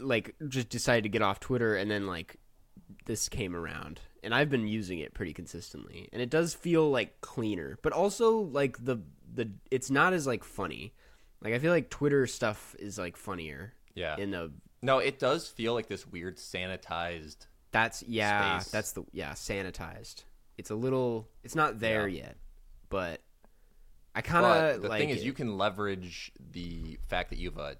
like 0.00 0.34
just 0.48 0.68
decided 0.68 1.04
to 1.04 1.08
get 1.08 1.22
off 1.22 1.40
Twitter 1.40 1.76
and 1.76 1.90
then 1.90 2.06
like 2.06 2.36
this 3.04 3.28
came 3.28 3.54
around 3.54 4.00
and 4.22 4.34
I've 4.34 4.50
been 4.50 4.66
using 4.66 4.98
it 4.98 5.14
pretty 5.14 5.32
consistently 5.32 6.08
and 6.12 6.20
it 6.20 6.30
does 6.30 6.54
feel 6.54 6.90
like 6.90 7.20
cleaner, 7.20 7.78
but 7.82 7.92
also 7.92 8.38
like 8.38 8.84
the 8.84 8.98
the 9.32 9.50
it's 9.70 9.90
not 9.90 10.12
as 10.12 10.26
like 10.26 10.44
funny. 10.44 10.92
Like 11.42 11.54
I 11.54 11.58
feel 11.58 11.72
like 11.72 11.90
Twitter 11.90 12.26
stuff 12.26 12.74
is 12.78 12.98
like 12.98 13.16
funnier 13.16 13.74
yeah. 13.94 14.16
in 14.16 14.30
the 14.30 14.52
no, 14.82 14.98
it 14.98 15.18
does 15.18 15.48
feel 15.48 15.74
like 15.74 15.88
this 15.88 16.06
weird 16.06 16.36
sanitized. 16.36 17.46
That's 17.72 18.02
yeah. 18.04 18.58
space. 18.58 18.72
That's 18.72 18.92
the 18.92 19.04
yeah 19.12 19.32
sanitized. 19.32 20.24
It's 20.58 20.70
a 20.70 20.74
little. 20.74 21.28
It's 21.42 21.54
not 21.54 21.80
there 21.80 22.08
Yeah. 22.08 22.22
yet, 22.24 22.36
but 22.88 23.20
I 24.16 24.22
kind 24.22 24.44
of 24.46 24.82
the 24.82 24.88
like 24.88 25.00
thing 25.00 25.10
is, 25.10 25.18
it. 25.20 25.24
you 25.24 25.32
can 25.32 25.56
leverage 25.58 26.32
the 26.52 26.98
fact 27.08 27.30
that 27.30 27.38
you 27.38 27.50
have 27.50 27.58
a 27.58 27.76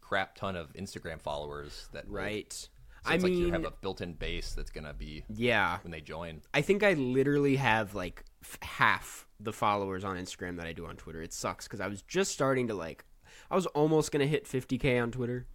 crap 0.00 0.36
ton 0.36 0.56
of 0.56 0.72
Instagram 0.74 1.20
followers 1.20 1.88
that 1.92 2.06
will- 2.08 2.14
right. 2.16 2.52
So 2.52 2.68
I 3.10 3.14
it's 3.14 3.24
like 3.24 3.32
mean, 3.32 3.46
you 3.46 3.52
have 3.52 3.64
a 3.64 3.70
built-in 3.70 4.12
base 4.12 4.52
that's 4.52 4.70
gonna 4.70 4.92
be 4.92 5.24
yeah. 5.28 5.78
when 5.82 5.90
they 5.90 6.00
join. 6.02 6.42
I 6.52 6.60
think 6.60 6.82
I 6.82 6.92
literally 6.92 7.56
have 7.56 7.94
like 7.94 8.24
f- 8.42 8.58
half 8.62 9.26
the 9.40 9.52
followers 9.54 10.04
on 10.04 10.16
Instagram 10.16 10.58
that 10.58 10.66
I 10.66 10.72
do 10.74 10.84
on 10.86 10.96
Twitter. 10.96 11.22
It 11.22 11.32
sucks 11.32 11.66
because 11.66 11.80
I 11.80 11.86
was 11.88 12.02
just 12.02 12.30
starting 12.30 12.68
to 12.68 12.74
like. 12.74 13.04
I 13.50 13.54
was 13.54 13.64
almost 13.66 14.12
gonna 14.12 14.26
hit 14.26 14.44
50k 14.46 15.02
on 15.02 15.10
Twitter, 15.12 15.46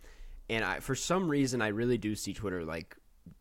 and 0.50 0.66
I 0.66 0.80
for 0.80 0.96
some 0.96 1.30
reason 1.30 1.62
I 1.62 1.68
really 1.68 2.00
do 2.00 2.16
see 2.16 2.34
Twitter 2.34 2.66
like 2.66 2.98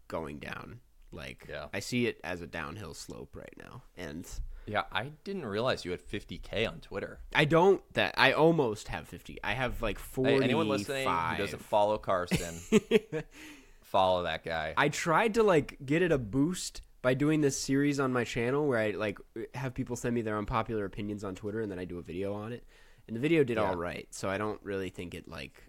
going 0.07 0.39
down. 0.39 0.81
Like 1.11 1.47
Yeah. 1.49 1.69
I 1.73 1.81
see 1.81 2.07
it 2.07 2.21
as 2.23 2.43
a 2.43 2.47
downhill 2.47 2.93
slope 2.93 3.35
right 3.35 3.55
now, 3.57 3.83
and 3.97 4.29
Yeah, 4.67 4.85
I 4.93 5.11
didn't 5.25 5.47
realize 5.47 5.85
you 5.85 5.91
had 5.91 6.01
50k 6.01 6.69
on 6.69 6.81
Twitter. 6.81 7.21
I 7.35 7.45
don't 7.45 7.83
that 7.95 8.15
I 8.17 8.33
almost 8.33 8.89
have 8.89 9.07
50. 9.09 9.39
I 9.45 9.53
have 9.53 9.83
like 9.83 9.99
45. 9.99 10.39
Hey, 10.41 10.45
anyone 10.45 10.69
listening 10.69 11.07
who 11.09 11.37
doesn't 11.37 11.63
follow 11.63 11.99
Karsten, 11.99 12.55
follow 13.83 14.23
that 14.25 14.45
guy. 14.45 14.75
I 14.77 14.89
tried 14.89 15.35
to 15.35 15.43
like 15.43 15.79
get 15.85 16.03
it 16.03 16.13
a 16.13 16.19
boost 16.19 16.83
by 17.03 17.15
doing 17.15 17.41
this 17.43 17.59
series 17.59 18.01
on 18.01 18.13
my 18.13 18.25
channel 18.25 18.67
where 18.67 18.79
I 18.79 18.93
like 18.93 19.19
have 19.55 19.75
people 19.75 19.97
send 19.97 20.15
me 20.15 20.23
their 20.23 20.39
unpopular 20.39 20.85
opinions 20.85 21.25
on 21.25 21.35
Twitter 21.35 21.61
and 21.61 21.71
then 21.71 21.79
I 21.79 21.85
do 21.85 21.99
a 21.99 22.03
video 22.03 22.35
on 22.35 22.53
it. 22.53 22.65
And 23.07 23.15
the 23.15 23.21
video 23.21 23.45
did 23.45 23.59
Yeah. 23.59 23.69
all 23.69 23.77
right, 23.77 24.07
so 24.15 24.31
I 24.31 24.39
don't 24.39 24.59
really 24.63 24.89
think 24.89 25.15
it 25.15 25.29
like 25.29 25.63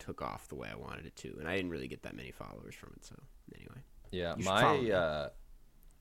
took 0.00 0.20
off 0.20 0.48
the 0.48 0.56
way 0.56 0.68
I 0.70 0.74
wanted 0.76 1.06
it 1.06 1.14
to, 1.16 1.36
and 1.38 1.48
I 1.48 1.54
didn't 1.56 1.70
really 1.70 1.86
get 1.88 2.02
that 2.02 2.14
many 2.16 2.32
followers 2.32 2.74
from 2.74 2.92
it. 2.96 3.04
So 3.04 3.14
anyway, 3.54 3.80
Yeah, 4.10 4.34
You 4.36 4.42
should 4.42 4.50
follow 4.52 4.82
me. 4.82 4.88
my 4.90 4.94
uh, 4.96 5.28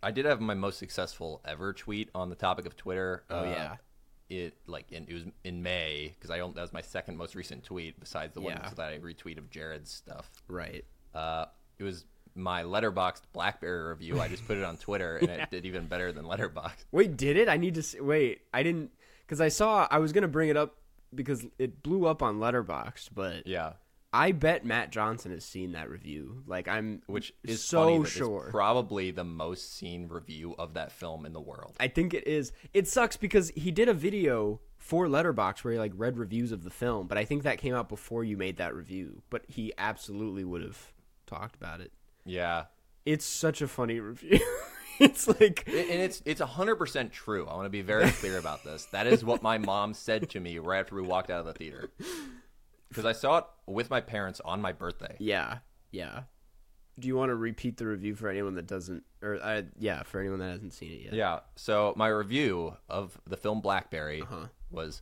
I 0.05 0.11
did 0.11 0.25
have 0.25 0.39
my 0.39 0.53
most 0.53 0.77
successful 0.77 1.41
ever 1.45 1.73
tweet 1.73 2.09
on 2.13 2.29
the 2.29 2.35
topic 2.35 2.65
of 2.65 2.77
Twitter. 2.77 3.23
oh 3.29 3.39
uh, 3.39 3.43
yeah, 3.43 3.75
it 4.29 4.53
like 4.67 4.91
in, 4.91 5.05
it 5.09 5.13
was 5.13 5.23
in 5.43 5.63
May 5.63 6.13
because 6.15 6.29
I 6.29 6.39
only, 6.41 6.55
that 6.55 6.61
was 6.61 6.73
my 6.73 6.81
second 6.81 7.17
most 7.17 7.35
recent 7.35 7.63
tweet 7.63 7.99
besides 7.99 8.33
the 8.33 8.41
Yeah. 8.41 8.61
ones 8.61 8.75
that 8.75 8.91
I 8.93 8.99
retweet 8.99 9.37
of 9.37 9.49
Jared's 9.49 9.91
stuff. 9.91 10.29
Right. 10.47 10.85
Uh, 11.13 11.45
it 11.79 11.83
was 11.83 12.05
my 12.35 12.63
Letterboxd 12.63 13.21
BlackBerry 13.33 13.89
review. 13.89 14.19
I 14.21 14.27
just 14.27 14.45
put 14.45 14.57
it 14.57 14.63
on 14.63 14.77
Twitter 14.77 15.17
and 15.17 15.29
it 15.29 15.49
did 15.51 15.65
even 15.65 15.87
better 15.87 16.11
than 16.11 16.25
Letterboxd. 16.25 16.85
Wait, 16.91 17.17
did 17.17 17.37
it? 17.37 17.49
I 17.49 17.57
need 17.57 17.75
to 17.75 17.81
see. 17.83 17.99
Wait, 17.99 18.41
I 18.53 18.61
didn't 18.63 18.91
because 19.25 19.41
I 19.41 19.47
saw 19.47 19.87
I 19.89 19.97
was 19.99 20.13
gonna 20.13 20.27
bring 20.27 20.49
it 20.49 20.57
up 20.57 20.75
because 21.13 21.45
it 21.57 21.81
blew 21.81 22.05
up 22.05 22.21
on 22.21 22.39
Letterboxd, 22.39 23.09
but 23.15 23.47
Yeah, 23.47 23.73
I 24.15 24.31
bet 24.31 24.63
Matt 24.63 24.91
Johnson 24.91 25.33
has 25.33 25.43
seen 25.43 25.73
that 25.73 25.89
review. 25.89 26.41
Like 26.47 26.69
I'm, 26.69 27.01
which 27.05 27.33
is 27.43 27.61
so 27.61 27.83
funny 27.83 27.97
that 27.97 28.03
it's 28.03 28.11
sure. 28.13 28.47
probably 28.49 29.11
the 29.11 29.25
most 29.25 29.75
seen 29.75 30.07
review 30.07 30.55
of 30.57 30.75
that 30.75 30.93
film 30.93 31.25
in 31.25 31.33
the 31.33 31.41
world. 31.41 31.75
I 31.81 31.89
think 31.89 32.13
it 32.13 32.25
is. 32.25 32.53
It 32.73 32.87
sucks 32.87 33.17
because 33.17 33.51
he 33.57 33.71
did 33.71 33.89
a 33.89 33.93
video 33.93 34.61
for 34.77 35.07
Letterboxd 35.07 35.65
where 35.65 35.73
he 35.73 35.79
like 35.79 35.91
read 35.97 36.17
reviews 36.17 36.53
of 36.53 36.63
the 36.63 36.69
film, 36.69 37.07
but 37.07 37.17
I 37.17 37.25
think 37.25 37.43
that 37.43 37.57
came 37.57 37.75
out 37.75 37.89
before 37.89 38.23
you 38.23 38.37
made 38.37 38.55
that 38.55 38.73
review. 38.73 39.21
But 39.29 39.43
he 39.49 39.73
absolutely 39.77 40.45
would 40.45 40.61
have 40.61 40.93
talked 41.27 41.57
about 41.57 41.81
it. 41.81 41.91
Yeah, 42.23 42.65
It's 43.05 43.25
such 43.25 43.61
a 43.61 43.67
funny 43.67 43.99
review. 43.99 44.39
it's 44.99 45.27
like 45.27 45.67
and 45.67 46.01
it's 46.01 46.21
it's 46.23 46.39
hundred 46.39 46.77
percent 46.77 47.11
true. 47.11 47.47
I 47.47 47.55
want 47.55 47.65
to 47.65 47.69
be 47.69 47.81
very 47.81 48.09
clear 48.11 48.37
about 48.37 48.63
this. 48.63 48.85
That 48.93 49.07
is 49.07 49.25
what 49.25 49.43
my 49.43 49.57
mom 49.57 49.93
said 49.93 50.29
to 50.29 50.39
me 50.39 50.57
right 50.57 50.79
after 50.79 50.95
we 50.95 51.01
walked 51.01 51.29
out 51.29 51.41
of 51.41 51.45
the 51.47 51.53
theater. 51.53 51.89
Because 52.95 53.05
I 53.05 53.11
saw 53.11 53.39
it 53.39 53.45
with 53.67 53.89
my 53.89 53.99
parents 54.01 54.39
on 54.45 54.61
my 54.61 54.71
birthday. 54.71 55.15
yeah, 55.19 55.57
yeah. 55.91 56.21
Do 56.97 57.09
you 57.09 57.17
want 57.17 57.29
to 57.29 57.35
repeat 57.35 57.75
the 57.75 57.85
review 57.87 58.15
for 58.15 58.29
anyone 58.29 58.55
that 58.55 58.67
doesn't, 58.67 59.03
or 59.21 59.37
uh, 59.43 59.63
yeah, 59.77 60.03
for 60.03 60.21
anyone 60.21 60.39
that 60.39 60.49
hasn't 60.51 60.71
seen 60.73 60.93
it 60.93 61.01
yet? 61.01 61.13
Yeah. 61.13 61.39
So 61.57 61.93
my 61.97 62.07
review 62.07 62.77
of 62.87 63.19
the 63.27 63.35
film 63.35 63.59
Blackberry 63.59 64.21
Uh-huh. 64.21 64.45
was, 64.71 65.01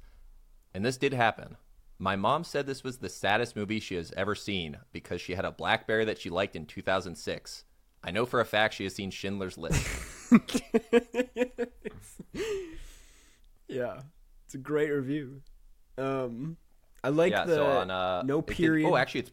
and 0.73 0.83
this 0.83 0.97
did 0.97 1.13
happen. 1.13 1.55
My 1.99 2.15
mom 2.15 2.43
said 2.43 2.65
this 2.65 2.83
was 2.83 2.97
the 2.97 3.09
saddest 3.09 3.55
movie 3.55 3.79
she 3.79 3.93
has 3.93 4.11
ever 4.17 4.33
seen 4.33 4.77
because 4.91 5.21
she 5.21 5.35
had 5.35 5.45
a 5.45 5.51
Blackberry 5.51 6.03
that 6.05 6.19
she 6.19 6.31
liked 6.31 6.55
in 6.55 6.65
2006. 6.65 7.63
I 8.03 8.09
know 8.09 8.25
for 8.25 8.39
a 8.41 8.45
fact 8.45 8.73
she 8.73 8.83
has 8.85 8.95
seen 8.95 9.11
Schindler's 9.11 9.57
List. 9.59 9.87
Yeah, 13.67 14.01
it's 14.45 14.53
a 14.55 14.59
great 14.59 14.89
review. 14.89 15.41
Um, 15.97 16.57
I 17.03 17.09
like 17.09 17.31
yeah. 17.31 17.45
the 17.45 17.55
so 17.55 17.65
on 17.65 17.91
uh, 17.91 18.21
no 18.23 18.41
did- 18.41 18.55
period. 18.55 18.87
oh, 18.89 18.95
actually, 18.95 19.21
it's 19.21 19.31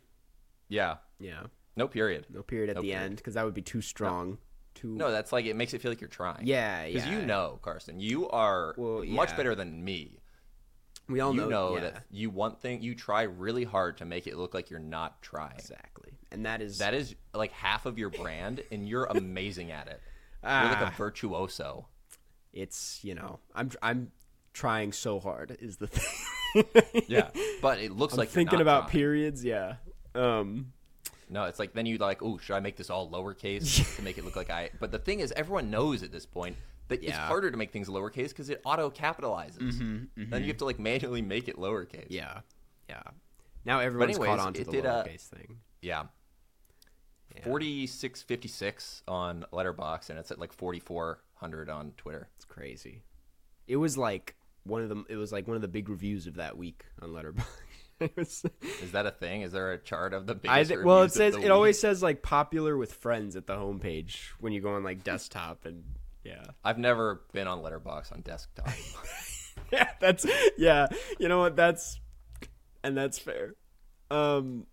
yeah, 0.68 0.96
yeah, 1.18 1.42
no 1.76 1.86
period. 1.88 2.26
no 2.30 2.42
period 2.42 2.70
at 2.70 2.76
No 2.76 2.82
the 2.82 2.88
period. 2.88 3.04
end 3.04 3.16
because 3.16 3.34
that 3.34 3.44
would 3.44 3.54
be 3.54 3.62
too 3.62 3.80
strong. 3.80 4.38
Too 4.74 4.88
No, 4.94 5.10
that's 5.10 5.32
like 5.32 5.46
it 5.46 5.56
makes 5.56 5.74
it 5.74 5.80
feel 5.82 5.90
like 5.90 6.00
you're 6.00 6.08
trying. 6.08 6.46
Yeah, 6.46 6.84
yeah. 6.84 6.94
Because 6.94 7.08
you 7.10 7.22
know, 7.26 7.58
Karsten, 7.62 7.98
you 8.00 8.28
are 8.30 8.74
Well, 8.76 9.04
much 9.04 9.36
better 9.36 9.54
than 9.54 9.84
me. 9.84 10.20
we 11.08 11.18
all 11.20 11.34
you 11.34 11.40
know, 11.42 11.48
know 11.48 11.74
yeah, 11.74 11.80
that 11.82 12.04
you 12.10 12.30
want 12.30 12.60
thing 12.60 12.80
you 12.82 12.94
try 12.94 13.22
really 13.22 13.64
hard 13.64 13.96
to 13.98 14.04
make 14.04 14.26
it 14.28 14.36
look 14.36 14.54
like 14.54 14.70
you're 14.70 14.78
not 14.78 15.20
trying. 15.22 15.56
exactly, 15.58 16.12
and 16.30 16.46
that 16.46 16.62
is 16.62 16.78
That 16.78 16.94
is 16.94 17.14
like 17.34 17.50
half 17.52 17.84
of 17.86 17.98
your 17.98 18.10
brand, 18.10 18.62
and 18.70 18.88
you're 18.88 19.06
amazing 19.06 19.70
at 19.72 19.88
it. 19.88 20.00
You're 20.42 20.52
like 20.52 20.78
Ah. 20.80 20.92
a 20.94 20.96
virtuoso. 20.96 21.88
it's 22.52 23.00
you 23.04 23.14
know 23.14 23.38
I'm 23.54 23.70
I'm 23.82 24.12
trying 24.52 24.92
so 24.92 25.20
hard 25.20 25.56
is 25.60 25.76
the 25.78 25.86
thing. 25.88 26.04
Yeah, 27.06 27.30
but 27.62 27.78
it 27.78 27.92
looks 27.92 28.14
I'm 28.14 28.18
like 28.18 28.28
thinking 28.28 28.60
about 28.60 28.88
periods. 28.88 29.44
Yeah. 29.44 29.76
Um. 30.14 30.72
No, 31.28 31.44
it's 31.44 31.58
like 31.60 31.72
then 31.74 31.86
you 31.86 31.98
like, 31.98 32.22
oh, 32.22 32.38
should 32.38 32.54
I 32.54 32.60
make 32.60 32.76
this 32.76 32.90
all 32.90 33.08
lowercase 33.08 33.96
to 33.96 34.02
make 34.02 34.18
it 34.18 34.24
look 34.24 34.34
like 34.36 34.50
I? 34.50 34.70
But 34.80 34.90
the 34.90 34.98
thing 34.98 35.20
is, 35.20 35.32
everyone 35.32 35.70
knows 35.70 36.02
at 36.02 36.10
this 36.10 36.26
point 36.26 36.56
that 36.88 36.96
it's 36.96 37.08
Yeah. 37.08 37.18
Mm-hmm, 37.18 37.28
harder 37.28 37.50
to 37.52 37.56
make 37.56 37.70
things 37.70 37.88
lowercase 37.88 38.30
because 38.30 38.50
it 38.50 38.60
auto 38.64 38.90
capitalizes. 38.90 40.08
Then 40.16 40.42
you 40.42 40.48
have 40.48 40.56
to 40.58 40.64
like 40.64 40.80
manually 40.80 41.22
make 41.22 41.48
it 41.48 41.56
lowercase. 41.56 42.06
Yeah. 42.08 42.40
Yeah. 42.88 43.02
Now 43.64 43.78
everyone's 43.78 44.16
anyways, 44.16 44.28
caught 44.28 44.46
on 44.46 44.52
to 44.54 44.64
the 44.64 44.70
did, 44.70 44.86
uh, 44.86 45.04
lowercase 45.04 45.28
thing. 45.28 45.58
Yeah. 45.82 46.04
Forty 47.44 47.86
six 47.86 48.22
fifty 48.22 48.48
six 48.48 49.02
on 49.06 49.46
Letterboxd, 49.52 50.10
and 50.10 50.18
it's 50.18 50.30
at 50.30 50.38
like 50.38 50.52
forty 50.52 50.80
four 50.80 51.20
hundred 51.34 51.70
on 51.70 51.92
Twitter. 51.96 52.28
It's 52.36 52.44
crazy. 52.44 53.02
It 53.68 53.76
was 53.76 53.96
like 53.96 54.34
one 54.64 54.82
of 54.82 54.88
them. 54.88 55.06
It 55.08 55.16
was 55.16 55.32
like 55.32 55.46
one 55.46 55.56
of 55.56 55.62
the 55.62 55.68
big 55.68 55.88
reviews 55.88 56.26
of 56.26 56.36
that 56.36 56.56
week 56.56 56.84
on 57.00 57.10
Letterboxd. 57.10 57.44
was. 58.16 58.44
Is 58.82 58.92
that 58.92 59.06
a 59.06 59.10
thing? 59.10 59.42
Is 59.42 59.52
there 59.52 59.72
a 59.72 59.78
chart 59.78 60.14
of 60.14 60.26
the 60.26 60.34
biggest? 60.34 60.52
I 60.52 60.64
th- 60.64 60.84
well, 60.84 61.02
it 61.02 61.12
says 61.12 61.34
it 61.34 61.42
week? 61.42 61.50
always 61.50 61.78
says 61.78 62.02
like 62.02 62.22
popular 62.22 62.76
with 62.76 62.92
friends 62.94 63.36
at 63.36 63.46
the 63.46 63.54
homepage 63.54 64.28
when 64.38 64.52
you 64.52 64.60
go 64.60 64.74
on 64.74 64.84
like 64.84 65.04
desktop 65.04 65.64
and 65.64 65.84
yeah. 66.24 66.44
I've 66.64 66.78
never 66.78 67.22
been 67.32 67.46
on 67.46 67.60
Letterboxd 67.60 68.12
on 68.12 68.20
desktop. 68.22 68.70
yeah, 69.72 69.88
that's 70.00 70.26
yeah. 70.58 70.88
You 71.18 71.28
know 71.28 71.40
what? 71.40 71.56
That's 71.56 72.00
and 72.82 72.96
that's 72.96 73.18
fair. 73.18 73.54
Um, 74.10 74.66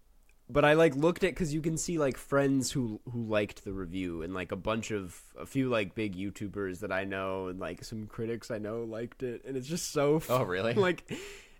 but 0.50 0.64
I 0.64 0.74
like 0.74 0.96
looked 0.96 1.24
at 1.24 1.32
because 1.32 1.54
you 1.54 1.62
can 1.62 1.78
see 1.78 1.98
like 1.98 2.18
friends 2.18 2.72
who 2.72 3.02
who 3.12 3.24
liked 3.24 3.64
the 3.66 3.74
review 3.74 4.22
and 4.22 4.34
like 4.34 4.52
a 4.52 4.56
bunch 4.56 4.92
of 4.92 5.22
a 5.38 5.46
few 5.46 5.70
like 5.70 5.96
big 5.96 6.16
YouTubers 6.16 6.80
that 6.80 6.92
I 6.92 7.04
know 7.04 7.48
and 7.48 7.60
like 7.60 7.84
some 7.84 8.08
critics 8.08 8.50
I 8.50 8.58
know 8.58 8.84
liked 8.84 9.24
it 9.24 9.44
and 9.46 9.58
it's 9.58 9.68
just 9.68 9.92
so. 9.92 10.22
Oh, 10.30 10.44
really? 10.44 10.74
Like 10.88 11.12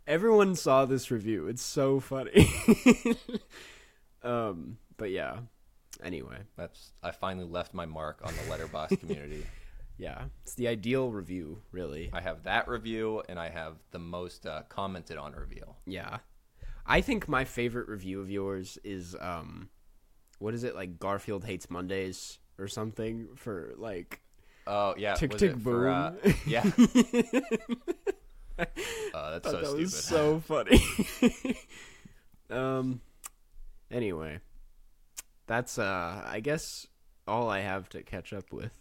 everyone 0.08 0.56
saw 0.56 0.86
this 0.86 1.12
review. 1.12 1.48
It's 1.48 1.62
so 1.62 2.00
funny. 2.00 2.50
um, 4.24 4.78
but 4.96 5.12
yeah. 5.12 5.40
Anyway, 6.04 6.38
That's 6.56 6.92
I 7.04 7.12
finally 7.12 7.48
left 7.48 7.74
my 7.74 7.86
mark 7.86 8.22
on 8.24 8.34
the 8.34 8.56
Letterboxd 8.56 9.00
community. 9.00 9.46
yeah, 9.98 10.26
it's 10.44 10.54
the 10.54 10.68
ideal 10.68 11.12
review, 11.12 11.64
really. 11.72 12.12
I 12.14 12.22
have 12.22 12.44
that 12.44 12.68
review, 12.68 13.24
and 13.28 13.40
I 13.40 13.50
have 13.50 13.78
the 13.90 13.98
most 14.00 14.46
uh, 14.46 14.62
commented 14.70 15.18
on 15.18 15.34
review. 15.34 15.74
Yeah. 15.88 16.20
I 16.88 17.02
think 17.02 17.28
my 17.28 17.44
favorite 17.44 17.90
review 17.90 18.22
of 18.22 18.30
yours 18.32 18.78
is 18.84 19.16
um 19.20 19.70
what 20.40 20.54
is 20.54 20.64
it 20.64 20.76
like 20.76 21.00
Garfield 21.00 21.44
hates 21.44 21.70
Mondays 21.70 22.40
or 22.58 22.68
something 22.68 23.28
for 23.36 23.74
like 23.78 24.22
Oh 24.70 24.96
yeah, 24.98 25.14
Tick, 25.14 25.38
tick, 25.38 25.58
for, 25.60 25.88
uh, 25.88 26.12
boom. 26.12 26.34
yeah, 26.46 26.64
uh, 29.14 29.32
that's 29.32 29.50
so 29.50 29.58
that 29.58 29.66
stupid. 29.66 29.80
was 29.80 29.94
so 30.04 30.40
funny. 30.42 30.82
um 32.50 33.00
anyway, 33.90 34.40
that's 35.46 35.80
uh 35.80 36.22
I 36.26 36.42
guess 36.42 36.86
all 37.28 37.50
I 37.50 37.60
have 37.62 37.88
to 37.90 38.04
catch 38.04 38.34
up 38.34 38.52
with. 38.52 38.72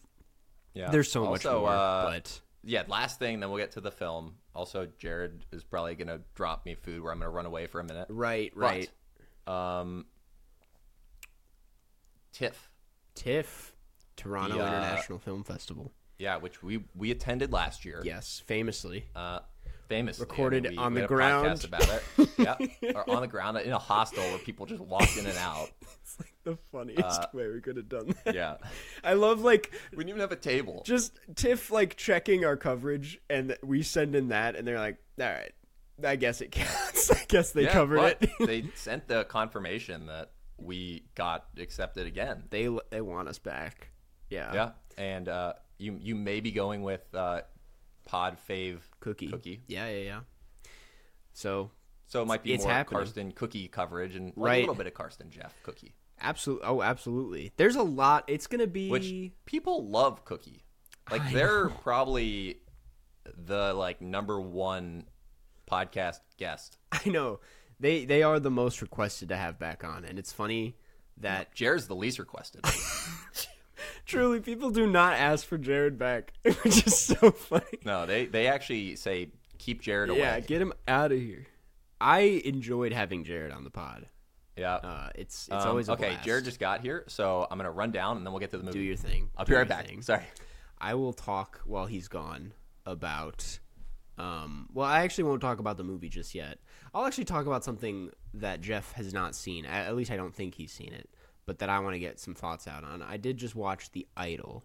yeah, 0.74 0.90
There's 0.90 1.10
so 1.10 1.24
much 1.24 1.44
more, 1.44 1.68
uh, 1.68 2.10
but 2.10 2.40
yeah, 2.64 2.82
last 2.88 3.18
thing, 3.20 3.38
then 3.40 3.50
we'll 3.50 3.58
get 3.58 3.72
to 3.72 3.80
the 3.80 3.92
film. 3.92 4.34
Also, 4.56 4.88
Jared 4.98 5.44
is 5.52 5.62
probably 5.62 5.94
gonna 5.94 6.20
drop 6.34 6.64
me 6.64 6.74
food 6.74 7.02
where 7.02 7.12
I'm 7.12 7.18
gonna 7.18 7.30
run 7.30 7.44
away 7.46 7.66
for 7.66 7.78
a 7.78 7.84
minute. 7.84 8.06
right, 8.08 8.50
But, 8.54 8.60
right. 9.46 9.80
Um, 9.80 10.06
TIFF, 12.32 12.70
TIFF 13.14 13.74
Toronto 14.16 14.56
The, 14.56 14.64
uh, 14.64 14.68
International 14.68 15.18
Film 15.18 15.44
Festival. 15.44 15.92
yeah, 16.18 16.36
which 16.38 16.62
we 16.62 16.84
we 16.94 17.10
attended 17.10 17.52
last 17.52 17.84
year. 17.84 18.00
Yes, 18.04 18.42
famously. 18.46 19.06
uh, 19.14 19.40
famously 19.88 20.24
Recorded 20.24 20.66
I 20.66 20.70
mean, 20.70 20.78
we- 20.78 20.84
on 20.84 20.94
we 20.94 21.00
the 21.00 21.00
had 21.02 21.10
a 21.10 21.14
ground. 21.14 21.46
podcast 21.60 21.64
about 21.66 21.88
it. 21.88 22.30
yeah, 22.82 22.92
or 22.94 23.10
on 23.10 23.20
the 23.20 23.28
ground 23.28 23.58
in 23.58 23.72
a 23.72 23.78
hostel 23.78 24.22
where 24.24 24.38
people 24.38 24.66
just 24.66 24.82
walked 24.82 25.16
in 25.16 25.26
and 25.26 25.38
out. 25.38 25.68
It's 26.02 26.18
like 26.18 26.32
the 26.46 26.56
funniest 26.72 27.20
Uh, 27.20 27.26
way 27.34 27.48
we 27.48 27.60
could 27.60 27.76
have 27.76 27.88
done 27.90 28.14
that. 28.24 28.34
Yeah, 28.34 28.56
I 29.04 29.12
love 29.12 29.40
like 29.42 29.72
we 29.90 29.98
didn't 29.98 30.08
even 30.10 30.20
have 30.22 30.32
a 30.32 30.36
table. 30.36 30.82
just 30.86 31.18
Tiff 31.34 31.70
like 31.70 31.96
checking 31.96 32.44
our 32.46 32.56
coverage, 32.56 33.20
and 33.28 33.54
we 33.62 33.82
send 33.82 34.14
in 34.16 34.28
that, 34.28 34.56
and 34.56 34.66
they're 34.66 34.78
like, 34.78 34.96
"All 35.20 35.26
right, 35.26 35.52
I 36.02 36.16
guess 36.16 36.40
it 36.40 36.52
counts. 36.52 37.10
I 37.10 37.24
guess 37.28 37.50
they 37.52 37.64
Yeah, 37.64 37.72
covered 37.72 38.16
it." 38.22 38.30
they 38.46 38.64
sent 38.76 39.08
the 39.08 39.24
confirmation 39.24 40.06
that 40.06 40.30
we 40.58 41.04
got 41.14 41.44
accepted 41.58 42.06
again. 42.06 42.44
they 42.50 42.68
they 42.90 43.00
want 43.02 43.28
us 43.28 43.38
back. 43.38 43.88
Yeah, 44.30 44.52
Yeah, 44.54 44.70
and 44.96 45.28
uh, 45.28 45.52
you 45.78 45.98
you 46.00 46.14
may 46.14 46.40
be 46.40 46.50
going 46.52 46.82
with 46.82 47.02
uh, 47.14 47.42
Pod 48.06 48.38
Fave 48.48 48.78
cookie, 49.00 49.28
Cookie. 49.28 49.60
Yeah, 49.66 49.88
yeah, 49.88 49.98
yeah. 50.04 50.20
So 51.32 51.70
So 52.06 52.22
it 52.22 52.26
might 52.26 52.42
be 52.42 52.56
more 52.56 52.68
happening. 52.70 52.98
Karsten 52.98 53.32
Cookie 53.32 53.68
coverage 53.68 54.16
and 54.16 54.32
like, 54.36 54.58
a 54.58 54.60
little 54.60 54.74
bit 54.74 54.86
of 54.86 54.94
Karsten 54.94 55.30
Jeff 55.30 55.54
Cookie, 55.62 55.94
absolutely, 56.20 56.66
oh, 56.66 56.82
absolutely. 56.82 57.52
There's 57.56 57.76
a 57.76 57.82
lot. 57.82 58.24
It's 58.28 58.46
gonna 58.46 58.66
be. 58.66 58.88
which 58.88 59.12
people 59.44 59.88
love 59.88 60.24
Cookie. 60.24 60.64
Like 61.10 61.22
I 61.22 61.32
they're 61.32 61.68
probably 61.68 62.58
the 63.36 63.72
like 63.74 64.00
number 64.00 64.40
one 64.40 65.04
podcast 65.70 66.20
guest. 66.36 66.78
I 66.92 67.08
know 67.08 67.40
they 67.78 68.04
they 68.04 68.22
are 68.22 68.40
the 68.40 68.50
most 68.50 68.82
requested 68.82 69.28
to 69.28 69.36
have 69.36 69.58
back 69.58 69.84
on, 69.84 70.04
and 70.04 70.18
it's 70.18 70.32
funny 70.32 70.76
that 71.18 71.54
Jared's 71.54 71.88
the 71.88 71.94
least 71.96 72.18
requested. 72.18 72.64
truly 74.06 74.40
people 74.40 74.70
do 74.70 74.86
not 74.86 75.14
ask 75.14 75.46
for 75.46 75.58
Jared 75.58 75.98
back, 75.98 76.32
which 76.42 76.86
is 76.86 76.98
so 76.98 77.30
funny. 77.30 77.78
no, 77.84 78.06
they 78.06 78.26
they 78.26 78.46
actually 78.46 78.96
say 78.96 79.30
keep 79.58 79.82
Jared 79.82 80.10
away. 80.10 80.20
Yeah, 80.20 80.40
get 80.40 80.60
him 80.60 80.72
out 80.88 81.12
of 81.12 81.18
here. 81.18 81.46
I 82.00 82.42
enjoyed 82.44 82.92
having 82.92 83.24
Jared 83.24 83.52
on 83.52 83.64
the 83.64 83.70
pod. 83.70 84.06
Yeah. 84.56 84.74
Uh, 84.76 85.10
it's 85.14 85.48
it's 85.48 85.64
Um, 85.64 85.68
always 85.70 85.88
a 85.88 85.92
okay. 85.92 86.10
blast. 86.10 86.24
Jared 86.24 86.44
just 86.44 86.58
got 86.60 86.80
here, 86.80 87.04
so 87.08 87.46
I'm 87.50 87.58
gonna 87.58 87.70
run 87.70 87.90
down 87.92 88.16
and 88.16 88.26
then 88.26 88.32
we'll 88.32 88.40
get 88.40 88.50
to 88.50 88.58
the 88.58 88.64
movie. 88.64 88.78
do 88.78 88.84
your 88.84 88.96
thing. 88.96 89.30
I'll 89.36 89.44
Do 89.44 89.52
be 89.52 89.56
right 89.56 89.68
back. 89.68 89.86
thing. 89.86 90.02
Sorry. 90.02 90.22
I 90.78 90.94
will 90.94 91.12
talk 91.12 91.60
while 91.64 91.86
he's 91.86 92.08
gone 92.08 92.52
about 92.84 93.58
Um, 94.18 94.68
well, 94.72 94.86
I 94.86 95.02
actually 95.02 95.24
won't 95.24 95.42
talk 95.42 95.58
about 95.58 95.76
the 95.76 95.84
movie 95.84 96.08
just 96.08 96.34
yet. 96.34 96.58
I'll 96.94 97.04
actually 97.04 97.24
talk 97.26 97.44
about 97.46 97.64
something 97.64 98.10
that 98.34 98.62
Jeff 98.62 98.92
has 98.92 99.12
not 99.12 99.34
seen. 99.34 99.66
At 99.66 99.88
at 99.88 99.96
least 99.96 100.10
I 100.10 100.16
don't 100.16 100.34
think 100.34 100.54
he's 100.54 100.72
seen 100.72 100.92
it, 100.94 101.10
but 101.44 101.58
that 101.58 101.68
I 101.68 101.78
want 101.80 101.94
to 101.94 101.98
get 101.98 102.18
some 102.18 102.34
thoughts 102.34 102.66
out 102.66 102.82
on. 102.82 103.02
I 103.02 103.18
did 103.18 103.36
just 103.36 103.54
watch 103.54 103.90
The 103.92 104.06
Idol, 104.16 104.64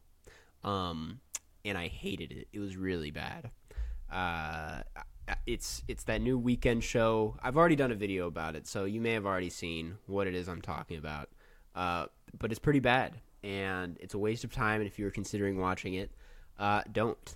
um, 0.64 1.20
and 1.66 1.78
I 1.78 1.88
hated 1.88 2.32
it. 2.32 2.48
It 2.54 2.60
was 2.60 2.78
really 2.78 3.12
bad. 3.12 3.52
Uh, 4.10 4.84
it's 5.46 5.84
it's 5.88 6.04
that 6.06 6.22
new 6.22 6.40
Weeknd 6.40 6.84
show. 6.84 7.38
I've 7.42 7.58
already 7.58 7.76
done 7.76 7.92
a 7.92 7.96
video 7.96 8.28
about 8.28 8.56
it, 8.56 8.68
so 8.68 8.86
you 8.86 9.02
may 9.02 9.14
have 9.14 9.26
already 9.26 9.50
seen 9.50 9.98
what 10.08 10.28
it 10.28 10.36
is 10.36 10.48
I'm 10.48 10.62
talking 10.62 10.98
about. 10.98 11.30
Uh, 11.76 12.06
but 12.38 12.52
it's 12.52 12.60
pretty 12.60 12.80
bad, 12.80 13.18
and 13.44 13.98
it's 14.00 14.14
a 14.14 14.18
waste 14.18 14.44
of 14.44 14.52
time. 14.52 14.82
And 14.82 14.88
if 14.88 15.00
you're 15.00 15.12
considering 15.12 15.60
watching 15.60 15.94
it, 15.94 16.12
uh, 16.60 16.82
don't. 16.92 17.36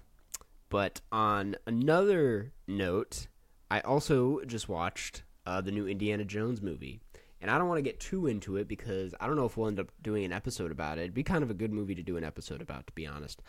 But 0.70 1.02
on 1.12 1.56
another 1.66 2.52
note, 2.68 3.28
I 3.70 3.82
also 3.82 4.42
just 4.46 4.68
watched 4.68 5.24
uh, 5.46 5.62
the 5.62 5.72
new 5.72 5.88
Indiana 5.88 6.26
Jones 6.26 6.62
movie. 6.62 7.02
And 7.42 7.52
I 7.52 7.58
don't 7.58 7.68
want 7.68 7.78
to 7.78 7.84
get 7.84 8.00
too 8.00 8.28
into 8.28 8.58
it 8.58 8.68
because 8.68 9.14
I 9.20 9.28
don't 9.28 9.36
know 9.36 9.46
if 9.46 9.56
we'll 9.56 9.68
end 9.68 9.80
up 9.80 9.92
doing 10.02 10.24
an 10.26 10.34
episode 10.34 10.72
about 10.72 10.98
it. 10.98 11.02
It'd 11.02 11.14
be 11.14 11.22
kind 11.22 11.44
of 11.44 11.52
a 11.52 11.54
good 11.54 11.72
movie 11.72 11.94
to 11.94 12.02
do 12.02 12.18
an 12.18 12.24
episode 12.24 12.62
about, 12.62 12.88
to 12.88 12.94
be 12.94 13.06
honest. 13.06 13.42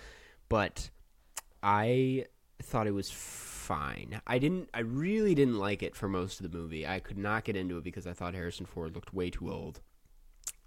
But 0.48 0.90
I 1.62 2.26
thought 2.62 2.86
it 2.86 2.94
was 2.94 3.10
fine. 3.10 4.20
I 4.26 4.38
didn't. 4.38 4.68
I 4.72 4.80
really 4.80 5.34
didn't 5.34 5.58
like 5.58 5.82
it 5.82 5.96
for 5.96 6.08
most 6.08 6.40
of 6.40 6.50
the 6.50 6.56
movie. 6.56 6.86
I 6.86 7.00
could 7.00 7.18
not 7.18 7.44
get 7.44 7.56
into 7.56 7.78
it 7.78 7.84
because 7.84 8.06
I 8.06 8.12
thought 8.12 8.34
Harrison 8.34 8.66
Ford 8.66 8.94
looked 8.94 9.14
way 9.14 9.30
too 9.30 9.50
old. 9.52 9.80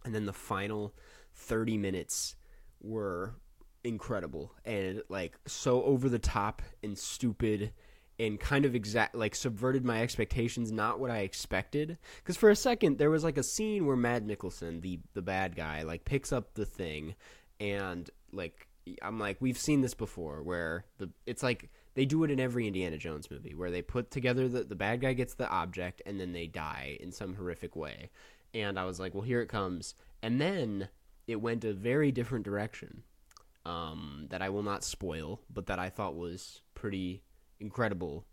And 0.05 0.13
then 0.13 0.25
the 0.25 0.33
final 0.33 0.93
thirty 1.33 1.77
minutes 1.77 2.35
were 2.81 3.35
incredible 3.83 4.53
and 4.65 5.01
like 5.09 5.37
so 5.47 5.83
over 5.83 6.09
the 6.09 6.19
top 6.19 6.61
and 6.83 6.97
stupid 6.97 7.71
and 8.19 8.39
kind 8.39 8.65
of 8.65 8.75
exact 8.75 9.15
like 9.15 9.33
subverted 9.33 9.85
my 9.85 10.01
expectations 10.01 10.69
not 10.69 10.99
what 10.99 11.09
i 11.09 11.19
expected 11.19 11.97
because 12.17 12.35
for 12.35 12.49
a 12.49 12.55
second 12.55 12.97
there 12.97 13.09
was 13.09 13.23
like 13.23 13.37
a 13.37 13.43
scene 13.43 13.85
where 13.85 13.95
Mads 13.95 14.25
Mikkelsen, 14.25 14.81
the 14.81 14.99
the 15.13 15.21
bad 15.21 15.55
guy 15.55 15.83
like 15.83 16.03
picks 16.03 16.33
up 16.33 16.53
the 16.55 16.65
thing 16.65 17.15
and 17.61 18.09
like 18.33 18.67
i'm 19.01 19.17
like 19.17 19.37
we've 19.39 19.57
seen 19.57 19.79
this 19.79 19.93
before 19.93 20.43
where 20.43 20.83
the 20.97 21.09
it's 21.25 21.43
like 21.43 21.69
they 21.99 22.05
do 22.05 22.23
it 22.23 22.31
in 22.31 22.39
every 22.39 22.65
indiana 22.65 22.97
jones 22.97 23.29
movie 23.29 23.53
where 23.53 23.69
they 23.69 23.81
put 23.81 24.09
together 24.09 24.47
the, 24.47 24.63
the 24.63 24.73
bad 24.73 25.01
guy 25.01 25.11
gets 25.11 25.33
the 25.33 25.49
object 25.49 26.01
and 26.05 26.17
then 26.17 26.31
they 26.31 26.47
die 26.47 26.97
in 27.01 27.11
some 27.11 27.35
horrific 27.35 27.75
way. 27.75 28.09
And 28.53 28.79
i 28.79 28.85
was 28.85 29.01
like 29.01 29.13
well 29.13 29.23
here 29.23 29.41
it 29.41 29.49
comes. 29.49 29.95
And 30.23 30.39
then 30.39 30.87
it 31.27 31.41
went 31.41 31.65
a 31.65 31.73
very 31.73 32.13
different 32.13 32.45
direction 32.45 33.03
um, 33.65 34.27
that 34.29 34.41
I 34.41 34.49
will 34.49 34.63
not 34.63 34.85
spoil, 34.85 35.41
but 35.53 35.65
that 35.65 35.77
I 35.77 35.89
thought 35.89 36.15
was 36.15 36.61
pretty 36.73 37.21
incredible. 37.59 38.23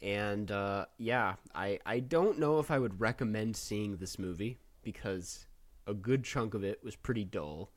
And 0.00 0.50
uh, 0.50 0.86
yeah, 0.96 1.34
I 1.54 1.78
I 1.84 2.00
don't 2.00 2.38
know 2.38 2.60
if 2.60 2.70
I 2.70 2.78
would 2.78 2.98
recommend 2.98 3.58
seeing 3.58 3.98
this 3.98 4.18
movie 4.18 4.56
because 4.82 5.46
a 5.86 5.92
good 5.92 6.24
chunk 6.24 6.54
of 6.54 6.64
it 6.64 6.82
was 6.82 6.96
pretty 6.96 7.24
dull. 7.24 7.72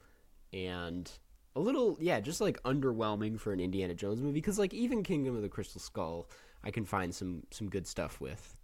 And 0.53 1.11
a 1.59 1.61
little 1.61 1.97
yeah, 1.99 2.19
just 2.19 2.41
like 2.41 2.61
underwhelming 2.63 3.39
for 3.39 3.51
an 3.51 3.59
Indiana 3.59 3.93
Jones 3.93 4.21
movie 4.21 4.33
because 4.33 4.57
like 4.57 4.73
even 4.73 5.03
Kingdom 5.03 5.35
of 5.35 5.41
the 5.41 5.49
Crystal 5.49 5.81
Skull, 5.81 6.29
I 6.63 6.71
can 6.71 6.85
find 6.85 7.13
some 7.13 7.43
some 7.51 7.69
good 7.69 7.85
stuff 7.85 8.21
with. 8.21 8.55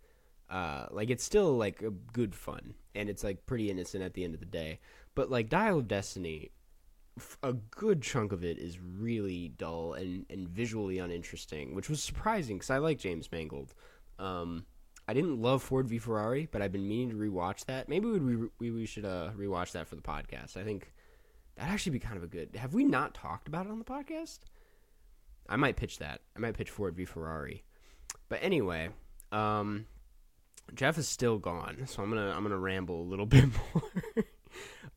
Uh, 0.50 0.86
like 0.92 1.10
it's 1.10 1.24
still 1.24 1.58
like 1.58 1.82
a 1.82 1.90
good 1.90 2.36
fun 2.36 2.76
and 2.94 3.10
it's 3.10 3.24
like 3.24 3.46
pretty 3.48 3.70
innocent 3.70 4.04
at 4.04 4.14
the 4.14 4.24
end 4.24 4.34
of 4.34 4.40
the 4.40 4.46
day. 4.46 4.80
But 5.14 5.30
like 5.30 5.50
Dial 5.50 5.80
of 5.80 5.88
Destiny 5.88 6.52
a 7.44 7.54
good 7.54 8.02
chunk 8.02 8.32
of 8.32 8.44
it 8.44 8.58
is 8.58 8.78
really 8.80 9.50
dull 9.58 9.94
and, 9.94 10.26
and 10.30 10.50
visually 10.50 11.00
uninteresting, 11.00 11.74
which 11.74 11.90
was 11.90 12.04
surprising 12.04 12.58
because 12.58 12.70
I 12.70 12.78
like 12.78 13.00
James 13.00 13.32
Mangold. 13.32 13.74
Um, 14.20 14.66
I 15.08 15.14
didn't 15.14 15.42
love 15.42 15.64
Ford 15.64 15.88
v 15.88 15.98
Ferrari, 15.98 16.48
but 16.52 16.62
I've 16.62 16.72
been 16.72 16.88
meaning 16.88 17.10
to 17.10 17.16
rewatch 17.16 17.66
that. 17.66 17.88
Maybe 17.88 18.08
we 18.08 18.50
we, 18.60 18.72
we 18.72 18.86
should 18.86 19.06
uh, 19.06 19.32
rewatch 19.38 19.72
that 19.74 19.88
for 19.88 19.96
the 19.96 20.02
podcast. 20.02 20.58
I 20.58 20.64
think 20.64 20.94
that'd 21.56 21.74
actually 21.74 21.94
be 21.94 22.00
kind 22.00 22.18
of 22.18 22.24
a 22.24 22.28
good. 22.28 22.56
Have 22.56 22.74
we 22.74 22.84
not 22.84 23.14
talked 23.14 23.48
about 23.48 23.66
it 23.66 23.72
on 23.72 23.80
the 23.80 23.86
podcast? 23.86 24.40
I 25.48 25.56
might 25.56 25.76
pitch 25.76 26.00
that. 26.00 26.22
I 26.36 26.40
might 26.40 26.56
pitch 26.56 26.70
Ford 26.70 26.96
v 26.96 27.06
Ferrari. 27.06 27.64
But 28.30 28.40
anyway, 28.42 28.90
um, 29.32 29.86
Jeff 30.74 30.98
is 30.98 31.08
still 31.08 31.38
gone, 31.38 31.84
so 31.86 32.02
I'm 32.02 32.10
gonna 32.10 32.34
I'm 32.36 32.44
gonna 32.44 32.58
ramble 32.58 33.02
a 33.02 33.08
little 33.08 33.26
bit 33.26 33.46
more. 33.74 33.84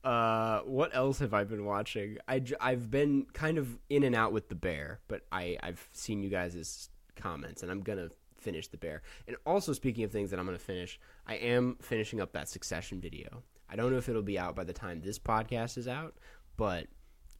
Uh, 0.05 0.61
what 0.61 0.94
else 0.94 1.18
have 1.18 1.35
I 1.35 1.44
been 1.44 1.64
watching? 1.64 2.18
I, 2.29 2.40
I've 2.61 2.90
been 2.90 3.27
kind 3.33 3.59
of 3.59 3.79
in 3.90 4.05
and 4.05 4.14
out 4.14 4.33
with 4.33 4.49
the 4.49 4.55
bear, 4.55 5.01
but 5.09 5.23
I, 5.33 5.59
I've 5.62 5.88
seen 5.92 6.23
you 6.23 6.31
guys' 6.31 6.88
comments, 7.16 7.62
and 7.62 7.71
I'm 7.71 7.83
gonna 7.83 8.09
finish 8.38 8.68
the 8.68 8.77
bear. 8.77 9.03
And 9.27 9.37
also, 9.44 9.73
speaking 9.73 10.05
of 10.05 10.12
things 10.12 10.31
that 10.31 10.38
I'm 10.38 10.47
gonna 10.47 10.59
finish, 10.59 11.01
I 11.27 11.35
am 11.35 11.77
finishing 11.83 12.21
up 12.21 12.33
that 12.33 12.49
Succession 12.49 13.01
video. 13.01 13.42
I 13.68 13.77
don't 13.77 13.90
know 13.92 13.99
if 13.99 14.09
it'll 14.09 14.23
be 14.23 14.38
out 14.38 14.57
by 14.57 14.64
the 14.64 14.73
time 14.73 15.01
this 15.01 15.18
podcast 15.18 15.77
is 15.77 15.88
out, 15.88 16.14
but 16.59 16.88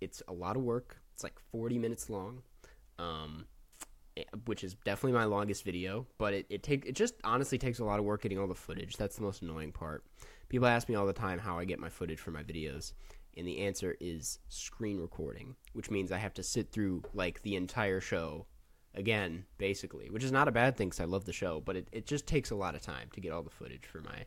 it's 0.01 0.23
a 0.29 0.33
lot 0.33 0.57
of 0.57 0.63
work. 0.63 1.03
It's 1.13 1.23
like 1.23 1.39
40 1.53 1.79
minutes 1.79 2.09
long, 2.09 2.41
um, 2.99 3.45
eh, 4.17 4.23
which 4.47 4.65
is 4.65 4.77
definitely 4.85 5.19
my 5.19 5.25
longest 5.25 5.65
video. 5.65 6.07
But 6.17 6.33
it 6.33 6.47
it 6.49 6.67
it 6.69 6.95
just 6.95 7.15
honestly 7.25 7.59
takes 7.59 7.81
a 7.81 7.85
lot 7.85 7.99
of 7.99 8.07
work 8.07 8.23
getting 8.23 8.39
all 8.39 8.47
the 8.47 8.55
footage. 8.55 8.97
That's 8.97 9.17
the 9.17 9.23
most 9.23 9.43
annoying 9.43 9.73
part. 9.73 10.05
People 10.49 10.69
ask 10.69 10.89
me 10.89 10.95
all 10.95 11.07
the 11.07 11.13
time 11.13 11.39
how 11.39 11.59
I 11.59 11.67
get 11.67 11.81
my 11.81 11.91
footage 11.91 12.21
for 12.21 12.31
my 12.31 12.43
videos, 12.43 12.93
and 13.37 13.47
the 13.47 13.59
answer 13.59 13.97
is 14.01 14.39
screen 14.49 14.99
recording, 14.99 15.57
which 15.75 15.91
means 15.91 16.11
I 16.11 16.19
have 16.19 16.35
to 16.35 16.43
sit 16.43 16.71
through 16.71 17.03
like 17.13 17.43
the 17.43 17.57
entire 17.57 18.01
show 18.01 18.47
again, 18.95 19.45
basically, 19.59 20.09
which 20.11 20.25
is 20.25 20.33
not 20.33 20.49
a 20.49 20.53
bad 20.53 20.77
thing 20.77 20.89
because 20.89 21.01
I 21.01 21.05
love 21.05 21.25
the 21.25 21.33
show, 21.33 21.61
but 21.61 21.77
it, 21.77 21.89
it 21.93 22.07
just 22.07 22.27
takes 22.27 22.51
a 22.51 22.57
lot 22.57 22.75
of 22.75 22.83
time 22.83 23.09
to 23.13 23.21
get 23.21 23.33
all 23.33 23.43
the 23.43 23.51
footage 23.51 23.87
for 23.87 24.01
my 24.01 24.25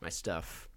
my 0.00 0.08
stuff. 0.08 0.68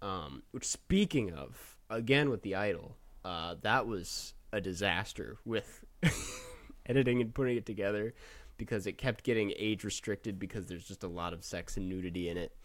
Um, 0.00 0.42
which, 0.50 0.66
speaking 0.66 1.32
of, 1.32 1.76
again 1.90 2.30
with 2.30 2.42
the 2.42 2.54
idol, 2.54 2.96
uh, 3.24 3.56
that 3.62 3.86
was 3.86 4.34
a 4.52 4.60
disaster 4.60 5.38
with 5.44 5.84
editing 6.86 7.20
and 7.20 7.34
putting 7.34 7.56
it 7.56 7.66
together 7.66 8.14
because 8.58 8.86
it 8.86 8.98
kept 8.98 9.24
getting 9.24 9.52
age 9.56 9.84
restricted 9.84 10.38
because 10.38 10.66
there's 10.66 10.84
just 10.84 11.02
a 11.02 11.08
lot 11.08 11.32
of 11.32 11.44
sex 11.44 11.76
and 11.76 11.88
nudity 11.88 12.28
in 12.28 12.36
it. 12.36 12.56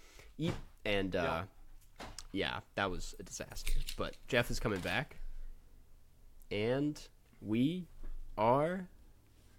And 0.85 1.15
uh, 1.15 1.21
yeah 1.21 1.43
yeah, 2.31 2.59
that 2.75 2.91
was 2.91 3.15
a 3.19 3.23
disaster. 3.23 3.73
But 3.97 4.15
Jeff 4.27 4.51
is 4.51 4.59
coming 4.59 4.79
back, 4.79 5.17
and 6.51 6.99
we 7.41 7.87
are 8.37 8.87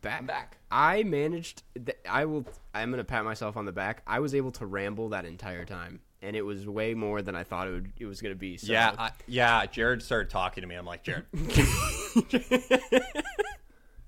back. 0.01 0.21
I'm 0.21 0.27
back. 0.27 0.59
I 0.71 1.03
managed. 1.03 1.63
Th- 1.75 1.99
I 2.09 2.25
will. 2.25 2.47
I'm 2.75 2.91
gonna 2.91 3.05
pat 3.05 3.25
myself 3.25 3.57
on 3.57 3.65
the 3.65 3.73
back. 3.73 4.03
I 4.07 4.21
was 4.21 4.35
able 4.35 4.53
to 4.53 4.67
ramble 4.67 5.09
that 5.11 5.25
entire 5.25 5.65
time, 5.65 6.01
and 6.23 6.35
it 6.37 6.43
was 6.43 6.67
way 6.67 6.95
more 6.95 7.23
than 7.23 7.35
I 7.35 7.45
thought 7.45 7.69
it 7.69 7.73
would. 7.73 7.93
It 7.99 8.07
was 8.07 8.21
gonna 8.21 8.35
be. 8.35 8.57
So. 8.57 8.73
Yeah, 8.73 8.95
I, 8.99 9.11
yeah. 9.27 9.67
Jared 9.67 10.03
started 10.03 10.31
talking 10.31 10.63
to 10.63 10.69
me. 10.69 10.75
I'm 10.75 10.87
like, 10.87 11.03
Jared. 11.05 11.27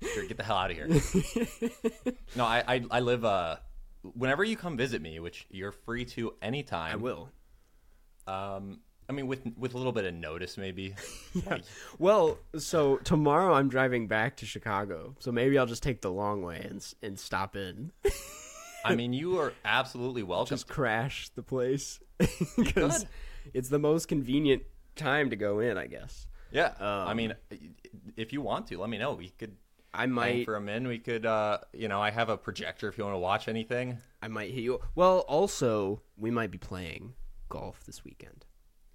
Jared, 0.01 0.27
get 0.27 0.37
the 0.37 0.43
hell 0.43 0.57
out 0.57 0.71
of 0.71 0.77
here. 0.77 0.87
no, 2.35 2.45
I, 2.45 2.63
I, 2.67 2.83
I 2.89 2.99
live. 3.01 3.23
Uh, 3.23 3.57
whenever 4.15 4.43
you 4.43 4.57
come 4.57 4.77
visit 4.77 5.01
me, 5.01 5.19
which 5.19 5.47
you're 5.49 5.71
free 5.71 6.05
to 6.05 6.33
anytime. 6.41 6.93
I 6.93 6.95
will. 6.97 7.29
Um, 8.27 8.79
I 9.09 9.13
mean, 9.13 9.27
with 9.27 9.41
with 9.57 9.73
a 9.73 9.77
little 9.77 9.91
bit 9.91 10.05
of 10.05 10.13
notice, 10.13 10.57
maybe. 10.57 10.95
yeah. 11.33 11.57
Well, 11.99 12.37
so 12.57 12.97
tomorrow 12.97 13.53
I'm 13.53 13.69
driving 13.69 14.07
back 14.07 14.37
to 14.37 14.45
Chicago, 14.45 15.15
so 15.19 15.31
maybe 15.31 15.57
I'll 15.57 15.65
just 15.65 15.83
take 15.83 16.01
the 16.01 16.11
long 16.11 16.41
way 16.41 16.65
and 16.69 16.85
and 17.01 17.19
stop 17.19 17.55
in. 17.55 17.91
I 18.83 18.95
mean, 18.95 19.13
you 19.13 19.39
are 19.39 19.53
absolutely 19.63 20.23
welcome. 20.23 20.55
Just 20.55 20.67
crash 20.67 21.29
the 21.29 21.43
place 21.43 21.99
because 22.57 23.05
it's 23.53 23.69
the 23.69 23.79
most 23.79 24.07
convenient 24.07 24.63
time 24.95 25.29
to 25.29 25.35
go 25.35 25.59
in, 25.59 25.77
I 25.77 25.87
guess. 25.87 26.27
Yeah, 26.51 26.73
um, 26.79 27.07
I 27.07 27.13
mean, 27.13 27.33
if 28.17 28.33
you 28.33 28.41
want 28.41 28.67
to, 28.67 28.77
let 28.77 28.89
me 28.89 28.97
know. 28.97 29.13
We 29.13 29.29
could. 29.29 29.55
I 29.93 30.05
might 30.05 30.45
for 30.45 30.55
a 30.55 30.61
min. 30.61 30.87
We 30.87 30.99
could, 30.99 31.25
uh, 31.25 31.59
you 31.73 31.87
know, 31.87 32.01
I 32.01 32.11
have 32.11 32.29
a 32.29 32.37
projector 32.37 32.87
if 32.87 32.97
you 32.97 33.03
want 33.03 33.13
to 33.13 33.19
watch 33.19 33.47
anything. 33.47 33.97
I 34.21 34.27
might 34.27 34.51
hit 34.51 34.63
you. 34.63 34.79
Well, 34.95 35.19
also, 35.19 36.01
we 36.17 36.31
might 36.31 36.51
be 36.51 36.57
playing 36.57 37.13
golf 37.49 37.83
this 37.85 38.03
weekend. 38.03 38.45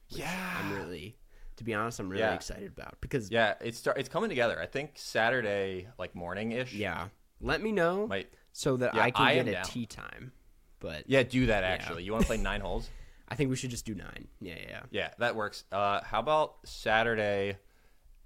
Yeah, 0.09 0.57
I'm 0.59 0.73
really, 0.73 1.17
to 1.57 1.65
be 1.65 1.75
honest, 1.75 1.99
I'm 2.01 2.09
really 2.09 2.23
yeah. 2.23 2.35
excited 2.35 2.69
about 2.69 2.97
because 3.01 3.31
yeah, 3.31 3.55
it's 3.61 3.79
start, 3.79 3.99
it's 3.99 4.09
coming 4.09 4.31
together. 4.31 4.61
I 4.61 4.67
think 4.67 4.93
Saturday 4.95 5.89
like 5.99 6.15
morning 6.15 6.53
ish. 6.53 6.73
Yeah, 6.73 7.09
let 7.41 7.63
me 7.63 7.73
know 7.73 8.07
Might, 8.07 8.29
so 8.57 8.79
that 8.79 8.95
yeah, 8.95 9.03
I 9.03 9.11
can 9.11 9.27
I 9.27 9.35
get 9.35 9.49
a 9.49 9.53
down. 9.53 9.65
tee 9.65 9.85
time. 9.85 10.33
But 10.81 11.05
yeah, 11.07 11.23
do 11.23 11.47
that 11.47 11.63
actually. 11.63 12.03
Yeah. 12.03 12.07
You 12.07 12.13
want 12.13 12.23
to 12.23 12.27
play 12.27 12.39
nine 12.39 12.63
holes? 12.63 12.89
I 13.29 13.35
think 13.35 13.51
we 13.51 13.57
should 13.57 13.71
just 13.71 13.85
do 13.85 13.95
nine. 13.95 14.29
Yeah, 14.41 14.55
yeah, 14.67 14.81
yeah. 14.91 15.11
that 15.19 15.37
works. 15.37 15.65
Uh, 15.71 16.01
how 16.03 16.21
about 16.21 16.55
Saturday 16.65 17.59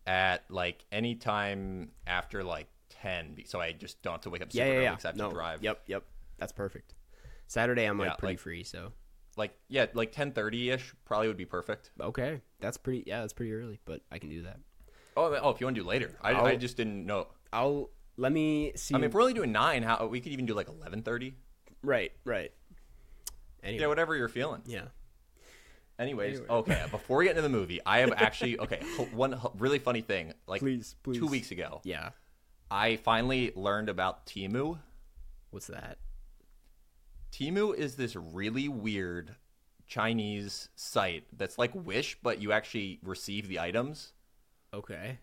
at 0.06 0.44
like 0.48 0.84
any 0.92 1.16
time 1.16 1.90
after 2.06 2.44
like 2.44 2.68
ten, 2.90 3.38
so 3.44 3.60
I 3.60 3.72
just 3.72 4.02
don't 4.02 4.12
have 4.12 4.20
to 4.22 4.30
wake 4.30 4.42
up 4.42 4.52
super 4.52 4.64
yeah, 4.64 4.70
yeah, 4.70 4.76
early 4.76 4.84
yeah. 4.84 4.94
except 4.94 5.16
no. 5.16 5.30
to 5.30 5.34
drive. 5.34 5.64
Yep, 5.64 5.82
yep. 5.86 6.04
That's 6.38 6.52
perfect. 6.52 6.94
Saturday 7.48 7.86
I'm 7.86 7.98
like 7.98 8.16
pretty 8.18 8.34
like, 8.34 8.38
free, 8.38 8.62
so 8.62 8.92
like 9.36 9.52
yeah, 9.68 9.86
like 9.94 10.12
ten 10.12 10.30
thirty 10.30 10.70
ish 10.70 10.94
probably 11.06 11.26
would 11.26 11.38
be 11.38 11.44
perfect. 11.44 11.90
Okay, 12.00 12.40
that's 12.60 12.76
pretty. 12.76 13.02
Yeah, 13.04 13.22
that's 13.22 13.32
pretty 13.32 13.52
early, 13.52 13.80
but 13.84 14.02
I 14.12 14.18
can 14.18 14.30
do 14.30 14.42
that. 14.42 14.60
Oh, 15.16 15.34
oh, 15.42 15.50
if 15.50 15.60
you 15.60 15.66
want 15.66 15.74
to 15.74 15.82
do 15.82 15.88
later, 15.88 16.16
I, 16.22 16.34
I 16.34 16.56
just 16.56 16.76
didn't 16.76 17.04
know. 17.04 17.26
I'll 17.52 17.90
let 18.20 18.32
me 18.32 18.72
see. 18.76 18.94
I 18.94 18.98
mean, 18.98 19.04
if 19.06 19.14
we're 19.14 19.22
only 19.22 19.34
doing 19.34 19.50
nine, 19.52 19.82
how 19.82 20.06
we 20.06 20.20
could 20.20 20.32
even 20.32 20.46
do 20.46 20.54
like 20.54 20.68
eleven 20.68 21.02
thirty. 21.02 21.34
right, 21.82 22.12
right. 22.24 22.52
Anyway, 23.62 23.80
Yeah, 23.82 23.86
whatever 23.88 24.14
you're 24.16 24.28
feeling. 24.28 24.62
yeah. 24.66 24.84
Anyways, 25.98 26.38
Anyway. 26.38 26.54
okay. 26.54 26.86
Before 26.90 27.18
we 27.18 27.24
get 27.24 27.30
into 27.32 27.42
the 27.42 27.48
movie, 27.48 27.80
I 27.84 27.98
have 27.98 28.12
actually 28.16 28.58
okay. 28.58 28.80
One 29.12 29.38
really 29.58 29.78
funny 29.78 30.00
thing, 30.02 30.32
like 30.46 30.60
Please, 30.60 30.94
please. 31.02 31.18
two 31.18 31.26
weeks 31.26 31.50
ago, 31.50 31.80
Yeah. 31.84 32.10
I 32.70 32.96
finally 32.96 33.52
learned 33.56 33.88
about 33.88 34.26
Temu. 34.26 34.78
What's 35.50 35.66
that? 35.66 35.98
Temu 37.32 37.74
is 37.74 37.96
this 37.96 38.14
really 38.16 38.68
weird 38.68 39.34
Chinese 39.86 40.68
site 40.76 41.24
that's 41.36 41.58
like 41.58 41.72
Wish, 41.74 42.16
but 42.22 42.40
you 42.40 42.52
actually 42.52 43.00
receive 43.02 43.48
the 43.48 43.58
items. 43.60 44.12
Okay. 44.72 45.18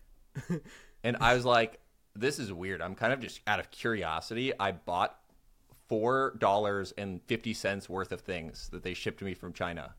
And 1.04 1.16
I 1.20 1.34
was 1.34 1.44
like, 1.44 1.78
this 2.18 2.38
is 2.38 2.52
weird. 2.52 2.82
I'm 2.82 2.94
kind 2.94 3.12
of 3.12 3.20
just 3.20 3.40
out 3.46 3.60
of 3.60 3.70
curiosity. 3.70 4.52
I 4.58 4.72
bought 4.72 5.18
four 5.88 6.34
dollars 6.38 6.92
and 6.98 7.22
fifty 7.26 7.54
cents 7.54 7.88
worth 7.88 8.12
of 8.12 8.20
things 8.20 8.68
that 8.72 8.82
they 8.82 8.94
shipped 8.94 9.20
to 9.20 9.24
me 9.24 9.34
from 9.34 9.52
China, 9.52 9.94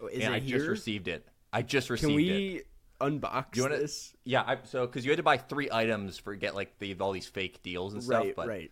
Oh, 0.00 0.06
Is 0.06 0.24
and 0.24 0.34
it 0.34 0.36
I 0.36 0.40
here? 0.40 0.58
just 0.58 0.68
received 0.68 1.08
it. 1.08 1.26
I 1.52 1.62
just 1.62 1.90
received 1.90 2.10
Can 2.12 2.20
it. 2.20 2.24
we 2.24 2.62
unbox 3.00 3.56
You 3.56 3.62
wanna- 3.62 3.78
this? 3.78 4.14
Yeah, 4.24 4.42
I, 4.46 4.58
so 4.64 4.86
because 4.86 5.04
you 5.04 5.10
had 5.10 5.16
to 5.18 5.22
buy 5.22 5.36
three 5.36 5.68
items 5.70 6.18
for 6.18 6.34
get 6.36 6.54
like 6.54 6.78
the 6.78 6.94
all 7.00 7.12
these 7.12 7.26
fake 7.26 7.62
deals 7.62 7.92
and 7.94 8.02
stuff. 8.02 8.24
Right, 8.24 8.36
but 8.36 8.48
right. 8.48 8.70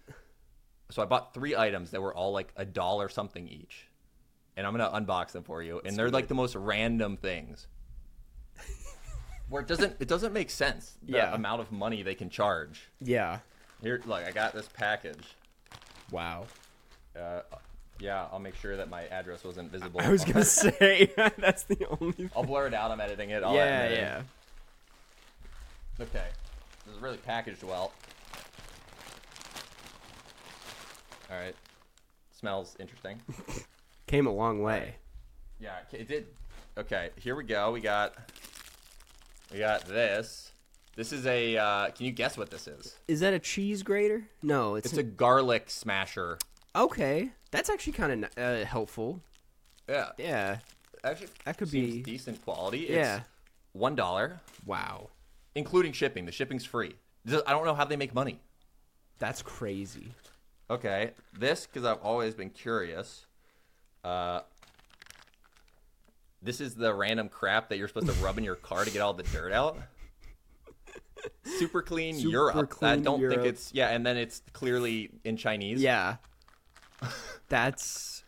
so 0.90 1.03
I 1.03 1.05
bought 1.07 1.35
three 1.35 1.57
items 1.57 1.90
that 1.90 2.01
were 2.01 2.14
all 2.14 2.33
like 2.33 2.53
a 2.57 2.64
dollar 2.64 3.09
something 3.09 3.46
each, 3.49 3.88
and 4.57 4.66
I'm 4.66 4.77
gonna 4.77 4.90
unbox 5.05 5.33
them 5.33 5.42
for 5.42 5.62
you. 5.62 5.81
and 5.85 5.96
they're 5.96 6.11
like 6.11 6.29
the 6.29 6.35
most 6.35 6.55
random 6.57 7.16
things. 7.16 7.66
Where 9.48 9.62
it 9.62 9.68
doesn't 9.68 9.96
it 10.00 10.09
doesn't 10.09 10.32
make 10.32 10.50
sense 10.50 10.94
the 11.02 11.12
Yeah. 11.18 11.35
amount 11.35 11.61
of 11.61 11.70
money 11.72 12.02
they 12.02 12.14
can 12.14 12.30
charge. 12.30 12.88
Yeah. 13.00 13.38
Here, 13.82 14.00
look, 14.06 14.24
I 14.24 14.30
got 14.32 14.52
this 14.54 14.68
package. 14.68 15.35
Wow. 16.11 16.46
Uh, 17.18 17.42
yeah, 17.98 18.26
I'll 18.32 18.38
make 18.38 18.54
sure 18.56 18.76
that 18.76 18.88
my 18.90 19.04
address 19.06 19.44
wasn't 19.44 19.70
visible. 19.70 20.00
I 20.00 20.09
was 20.11 20.24
gonna 20.24 20.44
say 20.44 21.12
that's 21.38 21.64
the 21.64 21.87
only. 22.00 22.28
I'll 22.35 22.42
blur 22.44 22.66
it 22.66 22.74
out. 22.74 22.90
I'm 22.90 23.00
editing 23.00 23.30
it. 23.30 23.42
I'll 23.42 23.54
yeah, 23.54 23.61
edit 23.64 23.98
it 23.98 24.00
yeah. 24.00 24.22
Okay. 26.00 26.26
This 26.85 26.94
is 26.94 27.00
really 27.00 27.16
packaged 27.18 27.62
well. 27.62 27.92
All 31.30 31.37
right. 31.38 31.54
Smells 32.38 32.76
interesting. 32.78 33.20
Came 34.06 34.26
a 34.26 34.32
long 34.32 34.62
way. 34.62 34.96
Yeah, 35.59 35.76
it 35.92 36.06
did. 36.06 36.26
Okay, 36.78 37.11
here 37.16 37.35
we 37.35 37.44
go. 37.44 37.72
We 37.72 37.80
got 37.80 38.14
we 39.52 39.59
got 39.59 39.85
this. 39.87 40.52
This 40.96 41.12
is 41.12 41.26
a. 41.26 41.56
Uh, 41.56 41.90
can 41.90 42.06
you 42.06 42.12
guess 42.12 42.37
what 42.38 42.50
this 42.50 42.66
is? 42.66 42.96
Is 43.06 43.20
that 43.20 43.35
a 43.35 43.38
cheese 43.38 43.82
grater? 43.82 44.24
No, 44.42 44.76
it's, 44.76 44.88
It's 44.88 44.98
a 44.98 45.02
garlic 45.02 45.70
smasher. 45.70 46.38
okay. 46.74 47.30
That's 47.52 47.70
actually 47.70 47.94
kind 47.94 48.24
of 48.24 48.30
uh, 48.37 48.64
helpful. 48.66 49.20
Yeah, 49.88 50.09
Yeah. 50.18 50.59
actually, 51.04 51.28
That 51.44 51.56
could 51.59 51.68
seems 51.68 51.94
be- 51.94 52.02
decent 52.02 52.44
quality. 52.44 52.82
It's 52.88 52.90
Yeah. 52.96 53.20
one 53.72 53.94
dollar, 53.94 54.40
Wow. 54.66 55.11
including 55.54 55.92
shipping. 55.92 56.26
The 56.26 56.32
shipping's 56.32 56.64
free. 56.64 56.96
I 57.26 57.52
don't 57.52 57.64
know 57.64 57.74
how 57.74 57.85
they 57.85 57.96
make 57.96 58.12
money. 58.14 58.40
That's 59.18 59.42
crazy. 59.42 60.09
Okay, 60.68 61.12
this 61.32 61.66
because 61.66 61.85
I've 61.85 62.00
always 62.02 62.35
been 62.35 62.50
curious. 62.50 63.24
Uh, 64.04 64.40
this 66.42 66.61
is 66.61 66.75
the 66.75 66.92
random 66.94 67.29
crap 67.29 67.68
that 67.68 67.79
you're 67.79 67.88
supposed 67.88 68.07
to 68.07 68.12
rub 68.25 68.38
in 68.38 68.44
your 68.44 68.57
car 68.57 68.85
to 68.85 68.90
get 68.90 69.01
all 69.01 69.14
the 69.14 69.22
dirt 69.25 69.53
out. 69.53 69.77
Super 71.44 71.83
clean 71.83 72.14
Super 72.16 72.31
Europe. 72.31 72.79
I 72.83 72.96
don't 72.96 73.20
Europe. 73.20 73.37
think 73.37 73.46
it's 73.46 73.72
yeah, 73.75 73.88
and 73.88 74.05
then 74.07 74.16
it's 74.16 74.42
clearly 74.53 75.11
in 75.25 75.37
Chinese. 75.37 75.81
Yeah. 75.83 76.16
That's 77.49 78.22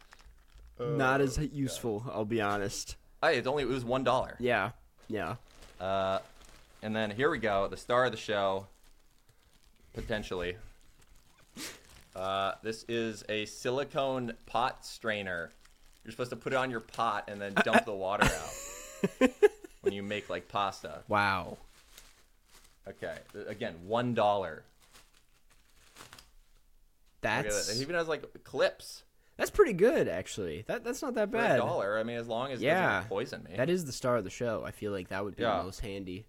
not 0.80 1.20
as 1.20 1.38
useful, 1.38 2.04
I'll 2.12 2.24
be 2.24 2.40
honest. 2.40 2.96
Hey, 3.22 3.36
it's 3.38 3.46
only 3.46 3.62
it 3.62 3.68
was 3.68 3.84
one 3.84 4.04
dollar. 4.04 4.36
Yeah. 4.38 4.70
Yeah. 5.08 5.36
Uh, 5.80 6.18
and 6.82 6.94
then 6.94 7.10
here 7.10 7.30
we 7.30 7.38
go, 7.38 7.68
the 7.68 7.76
star 7.76 8.04
of 8.04 8.12
the 8.12 8.18
show, 8.18 8.66
potentially. 9.94 10.56
Uh, 12.14 12.52
this 12.62 12.84
is 12.88 13.24
a 13.28 13.44
silicone 13.46 14.32
pot 14.46 14.84
strainer. 14.84 15.50
You're 16.04 16.12
supposed 16.12 16.30
to 16.30 16.36
put 16.36 16.52
it 16.52 16.56
on 16.56 16.70
your 16.70 16.80
pot 16.80 17.28
and 17.28 17.40
then 17.40 17.52
dump 17.64 17.84
the 17.84 17.92
water 17.94 18.24
out 18.24 19.30
when 19.82 19.92
you 19.92 20.02
make 20.02 20.28
like 20.30 20.48
pasta. 20.48 21.00
Wow. 21.08 21.58
Okay, 22.88 23.16
again, 23.48 23.74
one 23.86 24.14
dollar. 24.14 24.62
That's 27.20 27.66
that. 27.68 27.76
It 27.76 27.82
even 27.82 27.94
has 27.96 28.08
like 28.08 28.24
clips 28.44 29.02
that's 29.36 29.50
pretty 29.50 29.72
good 29.72 30.08
actually. 30.08 30.64
That 30.66 30.82
that's 30.84 31.00
not 31.00 31.14
that 31.14 31.30
for 31.30 31.36
a 31.36 31.40
bad. 31.40 31.56
dollar. 31.58 31.96
I 31.98 32.02
mean, 32.02 32.16
as 32.16 32.26
long 32.26 32.50
as 32.50 32.60
Yeah. 32.60 33.04
poison 33.08 33.44
me. 33.44 33.56
That 33.56 33.70
is 33.70 33.84
the 33.84 33.92
star 33.92 34.16
of 34.16 34.24
the 34.24 34.30
show. 34.30 34.64
I 34.66 34.72
feel 34.72 34.90
like 34.92 35.08
that 35.08 35.24
would 35.24 35.36
be 35.36 35.44
Yeah. 35.44 35.58
the 35.58 35.62
most 35.64 35.80
handy. 35.80 36.26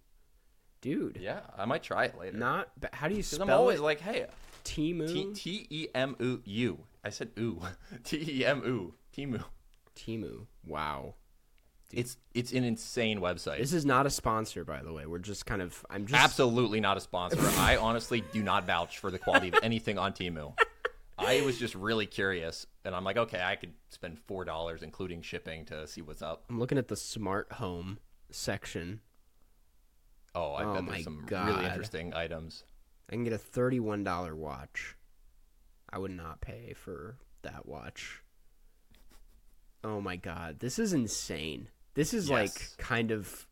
Dude. 0.82 1.18
yeah, 1.20 1.42
I 1.58 1.66
might 1.66 1.84
try 1.84 2.06
it 2.06 2.18
later. 2.18 2.38
Not 2.38 2.70
ba- 2.80 2.90
how 2.94 3.10
do 3.10 3.16
you 3.16 3.24
spell 3.24 3.44
I'm 3.44 3.50
always 3.50 3.80
it? 3.80 3.84
like, 3.84 4.00
hey, 4.00 4.28
Temu. 4.64 5.12
T 5.12 5.34
T 5.34 5.68
E 5.70 5.88
M 5.94 6.16
U 6.20 6.42
U. 6.46 6.80
I 7.04 7.10
said 7.10 7.32
ooh. 7.38 7.62
T 8.06 8.18
E 8.42 8.46
M 8.46 8.62
U. 8.64 8.94
Temu. 9.18 9.44
Temu. 10.06 10.46
Wow. 10.66 11.16
It's 11.92 12.18
it's 12.36 12.52
an 12.54 12.64
insane 12.64 13.20
website. 13.20 13.58
This 13.58 13.74
is 13.74 13.84
not 13.86 14.06
a 14.06 14.10
sponsor, 14.12 14.64
by 14.64 14.84
the 14.84 14.94
way. 14.94 15.06
We're 15.08 15.18
just 15.20 15.46
kind 15.48 15.62
of. 15.62 15.84
I'm 15.90 16.06
just. 16.06 16.22
Absolutely 16.22 16.80
not 16.80 16.98
a 16.98 17.00
sponsor. 17.02 17.40
I 17.60 17.78
honestly 17.78 18.24
do 18.32 18.44
not 18.44 18.66
vouch 18.68 19.00
for 19.00 19.10
the 19.10 19.18
quality 19.18 19.48
of 19.48 19.56
anything 19.64 19.98
on 19.98 20.14
Temu. 20.14 20.54
I 21.18 21.42
was 21.42 21.58
just 21.58 21.74
really 21.76 22.06
curious, 22.06 22.66
and 22.86 22.96
I'm 22.96 23.04
like, 23.04 23.18
okay, 23.18 23.42
I 23.44 23.56
could 23.56 23.74
spend 23.90 24.20
four 24.20 24.46
dollars, 24.46 24.84
including 24.84 25.22
shipping, 25.24 25.66
to 25.66 25.88
see 25.88 26.02
what's 26.02 26.22
up. 26.22 26.44
I'm 26.50 26.60
looking 26.60 26.78
at 26.78 26.88
the 26.90 26.96
smart 26.96 27.52
home 27.54 27.98
section. 28.30 29.02
Oh, 30.36 30.54
I 30.54 30.64
Oh 30.66 30.74
bet 30.76 30.86
there's 30.86 31.04
some 31.04 31.24
God. 31.26 31.48
really 31.48 31.66
interesting 31.66 32.14
items. 32.14 32.64
I 33.10 33.14
can 33.14 33.24
get 33.24 33.34
a 33.34 33.38
thirty-one 33.40 34.04
dollar 34.04 34.36
watch. 34.36 34.96
I 35.92 35.98
would 35.98 36.12
not 36.12 36.40
pay 36.40 36.74
for 36.76 37.18
that 37.42 37.66
watch. 37.66 38.22
Oh 39.84 40.02
my 40.02 40.16
god, 40.18 40.60
this 40.60 40.78
is 40.80 40.94
insane. 40.94 41.68
This 41.94 42.14
is 42.14 42.30
like 42.30 42.78
kind 42.78 43.12
of 43.12 43.48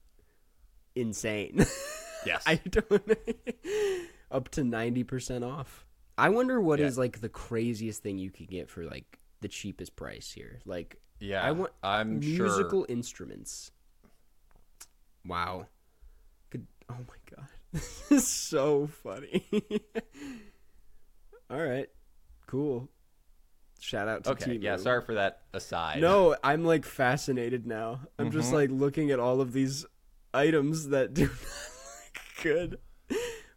insane. 0.96 1.66
Yes. 2.26 2.44
I 2.46 2.56
don't 2.56 3.18
up 4.32 4.50
to 4.50 4.64
ninety 4.64 5.04
percent 5.04 5.46
off. 5.46 5.86
I 6.18 6.28
wonder 6.30 6.60
what 6.60 6.80
is 6.82 6.98
Yeah. 6.98 7.02
like 7.02 7.22
the 7.22 7.30
craziest 7.30 8.02
thing 8.04 8.18
you 8.18 8.32
could 8.32 8.50
get 8.50 8.70
for 8.70 8.84
like 8.84 9.20
the 9.40 9.48
cheapest 9.48 9.96
price 9.96 10.32
here. 10.32 10.60
Like 10.66 10.98
yeah, 11.20 11.42
I 11.42 11.52
want 11.52 11.72
I'm 11.84 12.20
musical 12.20 12.82
sure. 12.82 12.86
instruments. 12.90 13.72
Wow. 15.26 15.68
Could 16.50 16.66
oh 16.90 16.96
my 17.08 17.36
god. 17.38 17.48
This 17.72 18.12
is 18.12 18.28
so 18.28 18.88
funny. 18.88 19.46
All 21.50 21.62
right. 21.62 21.88
Cool. 22.48 22.90
Shout 23.80 24.08
out 24.08 24.24
to 24.26 24.32
Okay, 24.32 24.58
Temu. 24.58 24.64
yeah. 24.64 24.78
Sorry 24.78 25.02
for 25.02 25.14
that 25.16 25.42
aside. 25.54 26.02
No, 26.02 26.36
I'm 26.44 26.66
like 26.66 26.84
fascinated 26.86 27.66
now. 27.68 28.02
I'm 28.18 28.32
just 28.32 28.50
Mhm. 28.52 28.56
like 28.56 28.70
looking 28.72 29.12
at 29.12 29.20
all 29.20 29.40
of 29.42 29.54
these 29.54 29.86
items 30.34 30.90
that 30.90 31.14
do 31.14 31.30
good. 32.44 32.80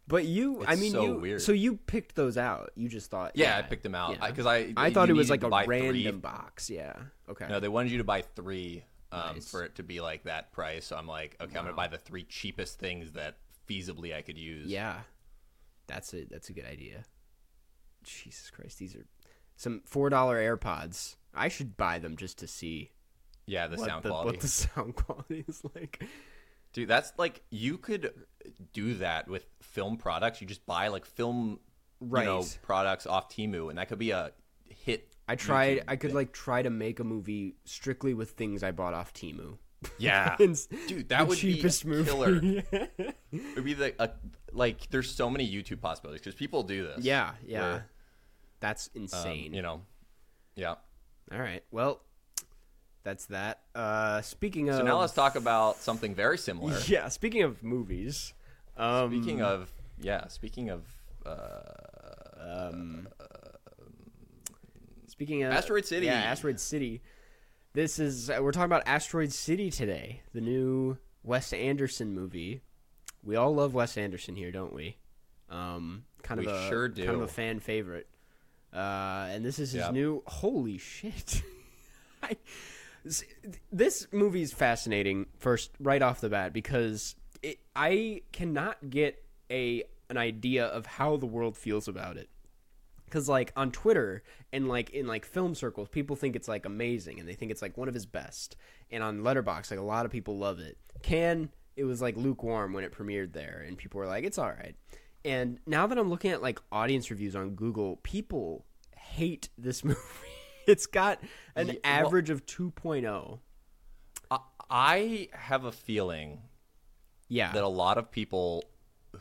But 0.07 0.25
you, 0.25 0.63
I 0.67 0.75
mean, 0.75 0.91
so 0.91 1.03
you. 1.05 1.15
weird. 1.15 1.41
So 1.41 1.51
you 1.53 1.77
picked 1.77 2.15
those 2.15 2.37
out. 2.37 2.71
You 2.75 2.89
just 2.89 3.09
thought, 3.09 3.31
Yeah, 3.35 3.57
I 3.57 3.61
picked 3.61 3.83
them 3.83 3.95
out 3.95 4.17
yeah. 4.19 4.27
because 4.29 4.45
I. 4.45 4.73
I 4.75 4.91
thought 4.91 5.09
it 5.09 5.13
was 5.13 5.29
like 5.29 5.43
a 5.43 5.49
buy 5.49 5.63
three. 5.65 5.79
random 5.81 6.19
box. 6.19 6.69
Yeah. 6.69 6.93
Okay. 7.29 7.47
No, 7.47 7.59
they 7.59 7.69
wanted 7.69 7.91
you 7.91 7.97
to 7.99 8.03
buy 8.03 8.21
three 8.21 8.83
um, 9.13 9.35
Nice. 9.35 9.49
for 9.49 9.63
it 9.63 9.75
to 9.75 9.83
be 9.83 10.01
like 10.01 10.23
that 10.23 10.51
price. 10.51 10.85
So 10.85 10.97
I'm 10.97 11.07
like, 11.07 11.37
okay, 11.41 11.57
I'm 11.57 11.63
gonna 11.65 11.75
buy 11.75 11.87
the 11.87 11.97
three 11.97 12.23
cheapest 12.25 12.77
things 12.79 13.13
that 13.13 13.37
feasibly 13.69 14.13
I 14.15 14.21
could 14.21 14.37
use. 14.37 14.67
Yeah, 14.67 15.01
that's 15.87 16.13
a 16.13 16.25
that's 16.25 16.49
a 16.49 16.53
good 16.53 16.65
idea. 16.65 17.03
Jesus 18.03 18.49
Christ, 18.49 18.79
these 18.79 18.95
are 18.95 19.05
some 19.61 19.81
four 19.85 20.09
dollar 20.09 20.37
AirPods. 20.39 21.15
I 21.33 21.47
should 21.47 21.77
buy 21.77 21.99
them 21.99 22.17
just 22.17 22.39
to 22.39 22.47
see 22.47 22.91
yeah, 23.45 23.67
the 23.67 23.77
sound 23.77 24.03
the, 24.03 24.09
quality. 24.09 24.31
what 24.37 24.39
the 24.41 24.47
sound 24.65 24.95
quality 24.95 25.45
is 25.47 25.61
like. 25.75 26.03
Dude, 26.73 26.87
that's 26.89 27.13
like 27.17 27.41
you 27.51 27.77
could 27.77 28.11
do 28.73 28.95
that 28.95 29.27
with 29.27 29.45
film 29.61 29.97
products. 29.97 30.41
You 30.41 30.47
just 30.47 30.65
buy 30.65 30.87
like 30.87 31.05
film, 31.05 31.59
Right. 31.99 32.23
you 32.23 32.29
know, 32.29 32.45
products 32.63 33.05
off 33.05 33.29
Temu, 33.29 33.69
and 33.69 33.77
that 33.77 33.87
could 33.87 33.99
be 33.99 34.11
a 34.11 34.31
hit. 34.67 35.13
I 35.27 35.35
tried. 35.35 35.77
YouTube 35.77 35.83
I 35.89 35.95
could 35.97 36.09
thing. 36.09 36.15
like 36.15 36.31
try 36.33 36.61
to 36.63 36.69
make 36.71 36.99
a 36.99 37.03
movie 37.03 37.55
strictly 37.65 38.13
with 38.15 38.31
things 38.31 38.63
I 38.63 38.71
bought 38.71 38.93
off 38.95 39.13
Temu. 39.13 39.57
yeah, 39.97 40.35
dude, 40.37 41.09
that 41.09 41.27
would 41.27 41.37
cheapest 41.37 41.85
be 41.85 41.91
a 41.91 41.95
movie. 41.95 42.09
killer. 42.09 42.83
It 43.31 43.55
would 43.55 43.63
be 43.65 43.75
like 43.75 43.95
a 43.99 44.11
like. 44.51 44.89
There's 44.89 45.09
so 45.13 45.29
many 45.29 45.47
YouTube 45.49 45.81
possibilities 45.81 46.21
because 46.21 46.35
people 46.35 46.63
do 46.63 46.83
this. 46.87 47.03
yeah, 47.05 47.31
yeah. 47.45 47.61
Where, 47.61 47.85
That's 48.61 48.89
um, 48.95 49.01
insane. 49.01 49.53
you 49.53 49.61
know, 49.61 49.81
yeah. 50.55 50.75
All 51.31 51.39
right. 51.39 51.63
Well, 51.71 52.01
that's 53.03 53.25
that. 53.27 53.61
Uh, 53.75 54.21
speaking 54.21 54.69
of 54.69 54.75
So 54.75 54.83
now 54.83 54.99
let's 54.99 55.13
talk 55.13 55.35
about 55.35 55.77
something 55.77 56.15
very 56.15 56.37
similar. 56.37 56.77
Yeah, 56.87 57.09
speaking 57.09 57.43
of 57.43 57.61
movies. 57.63 58.33
Um, 58.77 59.11
Speaking 59.11 59.41
of 59.41 59.69
yeah, 59.99 60.27
speaking 60.27 60.69
of 60.69 60.83
Um, 62.39 63.07
speaking 65.07 65.43
of 65.43 65.51
Asteroid 65.51 65.85
City. 65.85 66.05
yeah, 66.05 66.13
Asteroid 66.13 66.59
City. 66.59 67.01
This 67.73 67.99
is 67.99 68.29
uh, 68.29 68.39
we're 68.41 68.51
talking 68.51 68.65
about 68.65 68.83
Asteroid 68.85 69.31
City 69.31 69.69
today, 69.71 70.21
the 70.33 70.41
new 70.41 70.97
Wes 71.23 71.53
Anderson 71.53 72.13
movie. 72.13 72.61
We 73.23 73.35
all 73.35 73.53
love 73.53 73.73
Wes 73.73 73.97
Anderson 73.97 74.35
here, 74.35 74.51
don't 74.51 74.73
we? 74.73 74.97
Um, 75.49 76.05
kind 76.23 76.39
We 76.39 76.47
of 76.47 76.53
a 76.53 76.69
sure 76.69 76.87
do. 76.87 77.05
kind 77.05 77.15
of 77.17 77.23
a 77.23 77.27
fan 77.27 77.59
favorite. 77.59 78.07
Uh, 78.73 79.27
and 79.31 79.43
this 79.43 79.59
is 79.59 79.71
his 79.71 79.81
Yep. 79.81 79.93
new. 79.93 80.23
Holy 80.27 80.77
shit! 80.77 81.41
I, 82.23 82.37
this 83.71 84.07
movie 84.11 84.41
is 84.41 84.53
fascinating. 84.53 85.25
First, 85.39 85.71
right 85.79 86.01
off 86.01 86.21
the 86.21 86.29
bat, 86.29 86.53
because 86.53 87.15
it, 87.41 87.59
I 87.75 88.21
cannot 88.31 88.89
get 88.89 89.23
a 89.49 89.83
an 90.09 90.17
idea 90.17 90.65
of 90.65 90.85
how 90.85 91.17
the 91.17 91.25
world 91.25 91.57
feels 91.57 91.87
about 91.87 92.17
it. 92.17 92.29
Because 93.05 93.27
like 93.27 93.51
on 93.57 93.71
Twitter 93.71 94.23
and 94.53 94.67
like 94.69 94.89
in 94.91 95.05
like 95.07 95.25
film 95.25 95.53
circles, 95.55 95.89
people 95.89 96.15
think 96.15 96.35
it's 96.35 96.47
like 96.47 96.65
amazing 96.65 97.19
and 97.19 97.27
they 97.27 97.33
think 97.33 97.51
it's 97.51 97.61
like 97.61 97.77
one 97.77 97.87
of 97.89 97.93
his 97.93 98.05
best. 98.05 98.55
And 98.89 99.03
on 99.03 99.19
Letterboxd, 99.21 99.71
like 99.71 99.79
a 99.79 99.83
lot 99.83 100.05
of 100.05 100.11
people 100.11 100.37
love 100.37 100.59
it. 100.59 100.77
Can 101.01 101.49
it 101.75 101.83
was 101.85 102.01
like 102.01 102.15
lukewarm 102.17 102.73
when 102.73 102.83
it 102.83 102.93
premiered 102.93 103.33
there, 103.33 103.63
and 103.67 103.77
people 103.77 103.99
were 103.99 104.07
like, 104.07 104.23
it's 104.23 104.37
all 104.37 104.49
right. 104.49 104.75
And 105.23 105.59
now 105.67 105.85
that 105.87 105.97
I'm 105.97 106.09
looking 106.09 106.31
at 106.31 106.41
like 106.41 106.59
audience 106.71 107.11
reviews 107.11 107.35
on 107.35 107.51
Google, 107.51 107.97
people 107.97 108.65
hate 108.95 109.49
this 109.57 109.83
movie. 109.85 109.99
It's 110.67 110.85
got 110.85 111.19
an 111.55 111.67
Yeah, 111.67 111.73
well- 111.73 112.07
average 112.07 112.29
of 112.29 112.45
2.0. 112.45 113.39
I, 114.29 114.39
I 114.69 115.27
have 115.33 115.65
a 115.65 115.71
feeling 115.71 116.41
Yeah. 117.27 117.51
that 117.51 117.63
a 117.63 117.67
lot 117.67 117.97
of 117.97 118.11
people 118.11 118.63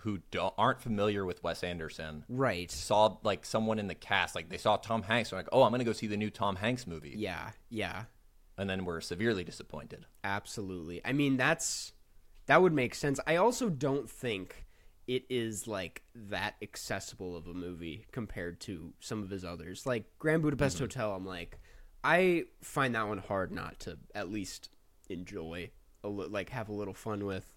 who 0.00 0.20
don't 0.30 0.54
aren't 0.56 0.80
familiar 0.80 1.24
with 1.24 1.42
Wes 1.42 1.64
Anderson 1.64 2.24
right. 2.28 2.70
saw 2.70 3.16
like 3.24 3.44
someone 3.44 3.78
in 3.80 3.88
the 3.88 3.94
cast, 3.94 4.36
like 4.36 4.48
they 4.48 4.56
saw 4.58 4.76
Tom 4.76 5.02
Hanks, 5.02 5.32
and 5.32 5.38
like, 5.38 5.48
oh, 5.50 5.64
I'm 5.64 5.72
gonna 5.72 5.82
go 5.82 5.92
see 5.92 6.06
the 6.06 6.16
new 6.16 6.30
Tom 6.30 6.54
Hanks 6.56 6.86
movie, 6.86 7.14
Yeah. 7.16 7.50
Yeah. 7.70 8.04
and 8.56 8.70
then 8.70 8.84
were 8.84 9.00
severely 9.00 9.42
disappointed. 9.42 10.06
Absolutely. 10.22 11.00
I 11.04 11.12
mean, 11.12 11.36
that's 11.36 11.92
that 12.46 12.62
would 12.62 12.72
make 12.72 12.94
sense. 12.94 13.18
I 13.26 13.34
also 13.36 13.68
don't 13.68 14.08
think 14.08 14.64
it 15.10 15.24
is 15.28 15.66
like 15.66 16.02
that 16.14 16.54
accessible 16.62 17.36
of 17.36 17.48
a 17.48 17.52
movie 17.52 18.06
compared 18.12 18.60
to 18.60 18.92
some 19.00 19.24
of 19.24 19.28
his 19.30 19.44
others. 19.44 19.84
Like 19.84 20.04
Grand 20.20 20.40
Budapest 20.40 20.78
Hotel, 20.78 21.12
I'm 21.12 21.26
like 21.26 21.58
I 22.04 22.44
find 22.62 22.94
that 22.94 23.08
one 23.08 23.18
hard 23.18 23.50
not 23.50 23.80
to 23.80 23.98
at 24.14 24.30
least 24.30 24.70
enjoy 25.08 25.70
a 26.04 26.08
li- 26.08 26.28
like 26.30 26.50
have 26.50 26.68
a 26.68 26.72
little 26.72 26.94
fun 26.94 27.26
with. 27.26 27.52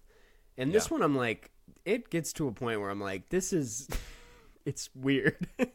And 0.58 0.72
this 0.72 0.86
Yeah. 0.86 0.94
one 0.94 1.02
I'm 1.02 1.16
like 1.16 1.52
it 1.84 2.10
gets 2.10 2.32
to 2.34 2.48
a 2.48 2.52
point 2.52 2.80
where 2.80 2.90
I'm 2.90 3.00
like 3.00 3.28
this 3.28 3.52
is 3.52 3.88
it's 4.66 4.90
weird. 4.96 5.46
um 5.60 5.68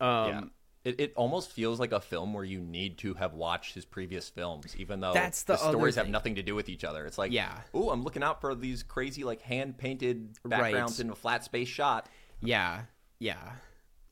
yeah. 0.00 0.40
It, 0.82 0.98
it 0.98 1.12
almost 1.14 1.50
feels 1.50 1.78
like 1.78 1.92
a 1.92 2.00
film 2.00 2.32
where 2.32 2.44
you 2.44 2.58
need 2.60 2.96
to 2.98 3.12
have 3.14 3.34
watched 3.34 3.74
his 3.74 3.84
previous 3.84 4.30
films, 4.30 4.74
even 4.78 5.00
though 5.00 5.12
That's 5.12 5.42
the 5.42 5.54
other 5.54 5.72
stories 5.72 5.94
have 5.96 6.08
nothing 6.08 6.36
to 6.36 6.42
do 6.42 6.54
with 6.54 6.70
each 6.70 6.84
other. 6.84 7.04
It's 7.04 7.18
like, 7.18 7.32
Yeah. 7.32 7.60
oh, 7.74 7.90
I'm 7.90 8.02
looking 8.02 8.22
out 8.22 8.40
for 8.40 8.54
these 8.54 8.82
crazy 8.82 9.22
like 9.22 9.42
hand 9.42 9.76
painted 9.76 10.38
backgrounds 10.42 10.98
Right. 10.98 11.04
in 11.04 11.10
a 11.10 11.14
flat 11.14 11.44
space 11.44 11.68
shot. 11.68 12.08
Yeah, 12.40 12.82
yeah. 13.18 13.52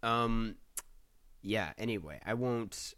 Um, 0.03 0.57
yeah. 1.41 1.73
Anyway, 1.79 2.21
I 2.27 2.35
won't 2.35 2.93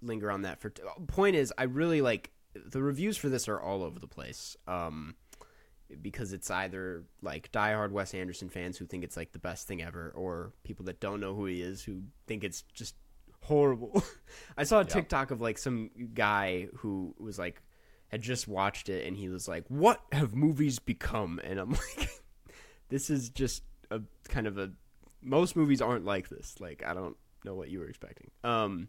linger 0.00 0.30
on 0.30 0.42
that. 0.42 0.60
For 0.60 0.70
t- 0.70 0.82
point 1.08 1.34
is, 1.34 1.52
I 1.58 1.64
really 1.64 2.00
like 2.00 2.30
the 2.54 2.80
reviews 2.82 3.16
for 3.16 3.28
this 3.28 3.48
are 3.48 3.60
all 3.60 3.82
over 3.82 3.98
the 3.98 4.06
place. 4.06 4.56
Um, 4.68 5.16
because 6.02 6.32
it's 6.32 6.50
either 6.50 7.04
like 7.22 7.50
diehard 7.50 7.90
Wes 7.90 8.12
Anderson 8.14 8.48
fans 8.50 8.76
who 8.76 8.84
think 8.86 9.02
it's 9.04 9.16
like 9.16 9.32
the 9.32 9.38
best 9.38 9.66
thing 9.66 9.82
ever, 9.82 10.12
or 10.14 10.52
people 10.62 10.84
that 10.84 11.00
don't 11.00 11.18
know 11.18 11.34
who 11.34 11.46
he 11.46 11.62
is 11.62 11.82
who 11.82 12.02
think 12.26 12.44
it's 12.44 12.62
just 12.74 12.94
horrible. 13.48 14.02
I 14.56 14.64
saw 14.64 14.80
a 14.80 14.84
TikTok 14.84 15.30
of 15.30 15.40
like 15.40 15.58
some 15.58 15.90
guy 16.14 16.68
who 16.76 17.14
was 17.18 17.38
like 17.38 17.62
had 18.08 18.22
just 18.22 18.46
watched 18.46 18.88
it 18.88 19.06
and 19.06 19.16
he 19.16 19.28
was 19.28 19.48
like, 19.48 19.64
"What 19.68 20.00
have 20.12 20.34
movies 20.34 20.78
become?" 20.78 21.40
And 21.42 21.58
I'm 21.58 21.70
like, 21.98 22.10
"This 22.88 23.10
is 23.10 23.30
just 23.30 23.62
a 23.90 24.00
kind 24.28 24.46
of 24.46 24.58
a 24.58 24.70
most 25.22 25.56
movies 25.56 25.80
aren't 25.80 26.04
like 26.04 26.28
this. 26.28 26.56
Like 26.60 26.82
I 26.86 26.94
don't 26.94 27.16
know 27.44 27.54
what 27.54 27.70
you 27.70 27.80
were 27.80 27.88
expecting." 27.88 28.30
Um 28.44 28.88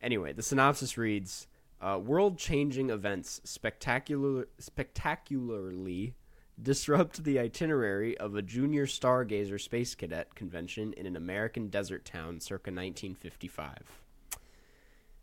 anyway, 0.00 0.32
the 0.32 0.42
synopsis 0.42 0.96
reads 0.96 1.48
uh, 1.80 1.98
World-changing 1.98 2.88
events 2.88 3.40
spectacular, 3.44 4.48
spectacularly 4.58 6.14
disrupt 6.62 7.24
the 7.24 7.38
itinerary 7.38 8.16
of 8.18 8.34
a 8.36 8.42
junior 8.42 8.86
stargazer 8.86 9.60
space 9.60 9.94
cadet 9.94 10.34
convention 10.34 10.92
in 10.94 11.06
an 11.06 11.16
American 11.16 11.68
desert 11.68 12.04
town 12.04 12.40
circa 12.40 12.70
1955. 12.70 13.78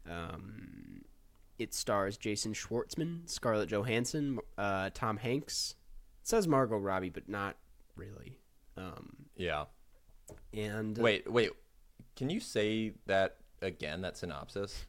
Um, 0.10 1.02
it 1.60 1.74
stars 1.74 2.17
Jason 2.17 2.54
Schwartzman, 2.54 3.30
Scarlett 3.30 3.70
Johansson, 3.70 4.39
uh, 4.58 4.89
Tom 4.94 5.17
Hanks. 5.17 5.76
It 6.22 6.28
says 6.28 6.48
Margot 6.48 6.78
Robbie, 6.78 7.10
but 7.10 7.30
not 7.30 7.56
really. 7.96 8.39
Um, 8.78 9.15
Yeah. 9.36 9.65
and 10.54 10.98
Wait, 10.98 11.32
wait. 11.32 11.52
Can 12.15 12.30
you 12.30 12.39
say 12.39 12.94
that 13.06 13.38
again? 13.62 14.02
That 14.02 14.17
synopsis. 14.17 14.86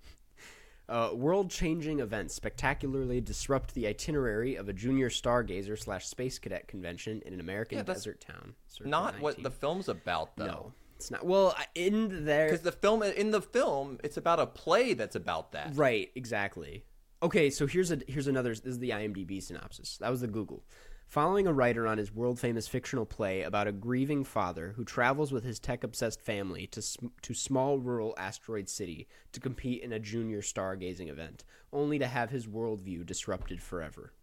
Uh, 0.88 1.10
world-changing 1.14 2.00
events 2.00 2.34
spectacularly 2.34 3.20
disrupt 3.20 3.72
the 3.74 3.86
itinerary 3.86 4.56
of 4.56 4.68
a 4.68 4.72
junior 4.72 5.08
stargazer 5.08 5.78
slash 5.78 6.06
space 6.06 6.38
cadet 6.38 6.66
convention 6.68 7.22
in 7.24 7.32
an 7.32 7.40
American 7.40 7.78
Yeah, 7.78 7.84
desert 7.84 8.20
town. 8.20 8.54
Not 8.84 9.20
what 9.20 9.42
the 9.42 9.50
film's 9.50 9.88
about, 9.88 10.36
though. 10.36 10.46
no, 10.46 10.72
it's 10.96 11.10
not. 11.10 11.24
Well, 11.24 11.54
in 11.74 12.24
there, 12.24 12.46
Because 12.46 12.60
the 12.62 12.72
film, 12.72 13.02
in 13.02 13.30
the 13.30 13.40
film, 13.40 13.98
it's 14.04 14.16
about 14.16 14.38
a 14.40 14.46
play 14.46 14.92
that's 14.94 15.16
about 15.16 15.52
that. 15.52 15.70
right? 15.74 16.10
Exactly. 16.14 16.84
Okay, 17.22 17.48
so 17.50 17.66
here's 17.68 17.92
a 17.92 18.00
here's 18.08 18.26
another. 18.26 18.50
This 18.50 18.64
is 18.66 18.78
the 18.80 18.90
IMDb 18.90 19.40
synopsis. 19.40 19.96
That 19.98 20.10
was 20.10 20.20
the 20.22 20.26
Google. 20.26 20.64
Following 21.12 21.46
a 21.46 21.52
writer 21.52 21.86
on 21.86 21.98
his 21.98 22.10
world 22.10 22.40
famous 22.40 22.66
fictional 22.66 23.04
play 23.04 23.42
about 23.42 23.66
a 23.66 23.72
grieving 23.72 24.24
father 24.24 24.72
who 24.76 24.82
travels 24.82 25.30
with 25.30 25.44
his 25.44 25.58
tech 25.58 25.84
obsessed 25.84 26.22
family 26.22 26.66
to, 26.68 26.80
sm- 26.80 27.08
to 27.20 27.34
small 27.34 27.78
rural 27.78 28.14
asteroid 28.16 28.66
city 28.66 29.06
to 29.32 29.38
compete 29.38 29.82
in 29.82 29.92
a 29.92 29.98
junior 29.98 30.40
stargazing 30.40 31.10
event, 31.10 31.44
only 31.70 31.98
to 31.98 32.06
have 32.06 32.30
his 32.30 32.46
worldview 32.46 33.04
disrupted 33.04 33.60
forever. 33.60 34.14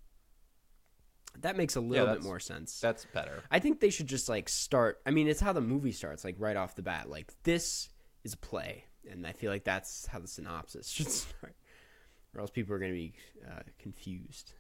That 1.42 1.56
makes 1.56 1.76
a 1.76 1.80
little 1.80 2.08
bit 2.08 2.24
more 2.24 2.40
sense. 2.40 2.80
That's 2.80 3.06
better. 3.14 3.44
I 3.52 3.60
think 3.60 3.82
they 3.82 3.92
should 3.92 4.08
just 4.08 4.28
like 4.28 4.50
start. 4.50 5.00
I 5.06 5.12
mean, 5.12 5.28
it's 5.28 5.42
how 5.42 5.54
the 5.54 5.62
movie 5.62 5.92
starts, 5.92 6.24
like 6.24 6.38
right 6.40 6.58
off 6.58 6.74
the 6.74 6.82
bat. 6.82 7.08
Like 7.08 7.32
this 7.44 7.90
is 8.24 8.34
a 8.34 8.38
play, 8.38 8.86
and 9.08 9.28
I 9.28 9.34
feel 9.34 9.52
like 9.52 9.64
that's 9.64 10.08
how 10.08 10.18
the 10.18 10.28
synopsis 10.28 10.90
should 10.90 11.12
start, 11.12 11.56
or 12.34 12.42
else 12.42 12.50
people 12.50 12.74
are 12.74 12.80
going 12.80 12.94
to 12.94 12.98
be 12.98 13.14
uh, 13.48 13.62
confused. 13.78 14.54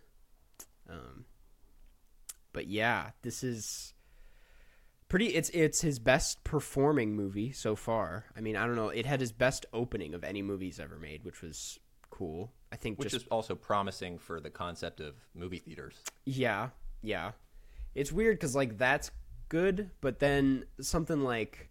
Um, 0.88 1.26
but 2.53 2.67
yeah, 2.67 3.12
this 3.21 3.43
is 3.43 3.93
pretty. 5.07 5.27
It's 5.27 5.49
it's 5.49 5.81
his 5.81 5.99
best 5.99 6.43
performing 6.43 7.15
movie 7.15 7.51
so 7.51 7.75
far. 7.75 8.25
I 8.35 8.41
mean, 8.41 8.55
I 8.55 8.65
don't 8.65 8.75
know. 8.75 8.89
It 8.89 9.05
had 9.05 9.19
his 9.19 9.31
best 9.31 9.65
opening 9.73 10.13
of 10.13 10.23
any 10.23 10.41
movies 10.41 10.79
ever 10.79 10.97
made, 10.97 11.23
which 11.23 11.41
was 11.41 11.79
cool. 12.09 12.51
I 12.71 12.75
think 12.75 12.99
Which 12.99 13.12
just 13.12 13.25
is 13.25 13.27
also 13.31 13.55
promising 13.55 14.19
for 14.19 14.39
the 14.39 14.49
concept 14.49 14.99
of 14.99 15.15
movie 15.33 15.57
theaters. 15.57 15.95
yeah, 16.25 16.69
yeah. 17.01 17.31
It's 17.95 18.12
weird 18.12 18.38
because 18.38 18.55
like 18.55 18.77
that's 18.77 19.09
good, 19.49 19.89
but 20.01 20.19
then 20.19 20.65
something 20.79 21.21
like 21.21 21.69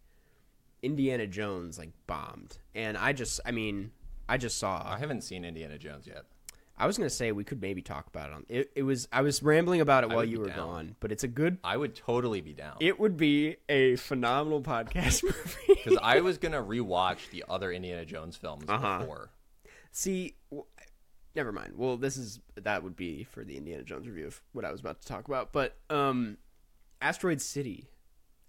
Indiana 0.82 1.26
Jones 1.26 1.78
like 1.78 1.92
bombed, 2.06 2.58
and 2.74 2.96
I 2.96 3.12
just, 3.12 3.40
I 3.46 3.52
mean, 3.52 3.92
I 4.28 4.36
just 4.36 4.58
saw. 4.58 4.82
I 4.84 4.98
haven't 4.98 5.22
seen 5.22 5.44
Indiana 5.44 5.78
Jones 5.78 6.06
yet. 6.06 6.24
I 6.78 6.86
was 6.86 6.96
gonna 6.96 7.10
say 7.10 7.32
we 7.32 7.44
could 7.44 7.60
maybe 7.60 7.82
talk 7.82 8.06
about 8.06 8.30
it 8.30 8.34
on. 8.34 8.46
It, 8.48 8.70
it 8.76 8.82
was 8.84 9.08
I 9.12 9.22
was 9.22 9.42
rambling 9.42 9.80
about 9.80 10.04
it 10.04 10.10
while 10.10 10.24
you 10.24 10.38
were 10.40 10.46
down. 10.46 10.56
gone, 10.56 10.96
but 11.00 11.10
it's 11.12 11.24
a 11.24 11.28
good. 11.28 11.58
I 11.64 11.76
would 11.76 11.94
totally 11.94 12.40
be 12.40 12.52
down. 12.52 12.76
It 12.80 12.98
would 13.00 13.16
be 13.16 13.56
a 13.68 13.96
phenomenal 13.96 14.62
podcast 14.62 15.22
movie. 15.24 15.34
Because 15.82 15.98
I 16.02 16.20
was 16.20 16.38
gonna 16.38 16.62
rewatch 16.62 17.30
the 17.30 17.44
other 17.48 17.72
Indiana 17.72 18.04
Jones 18.04 18.36
films 18.36 18.64
Uh-huh. 18.68 18.98
before. 19.00 19.30
See, 19.90 20.36
w- 20.50 20.66
never 21.34 21.50
mind. 21.52 21.74
Well, 21.76 21.96
this 21.96 22.16
is 22.16 22.40
that 22.56 22.82
would 22.84 22.94
be 22.96 23.24
for 23.24 23.44
the 23.44 23.56
Indiana 23.56 23.82
Jones 23.82 24.06
review 24.06 24.26
of 24.28 24.40
what 24.52 24.64
I 24.64 24.70
was 24.70 24.80
about 24.80 25.00
to 25.00 25.06
talk 25.08 25.26
about. 25.26 25.52
But 25.52 25.76
um, 25.90 26.38
Asteroid 27.02 27.40
City. 27.40 27.88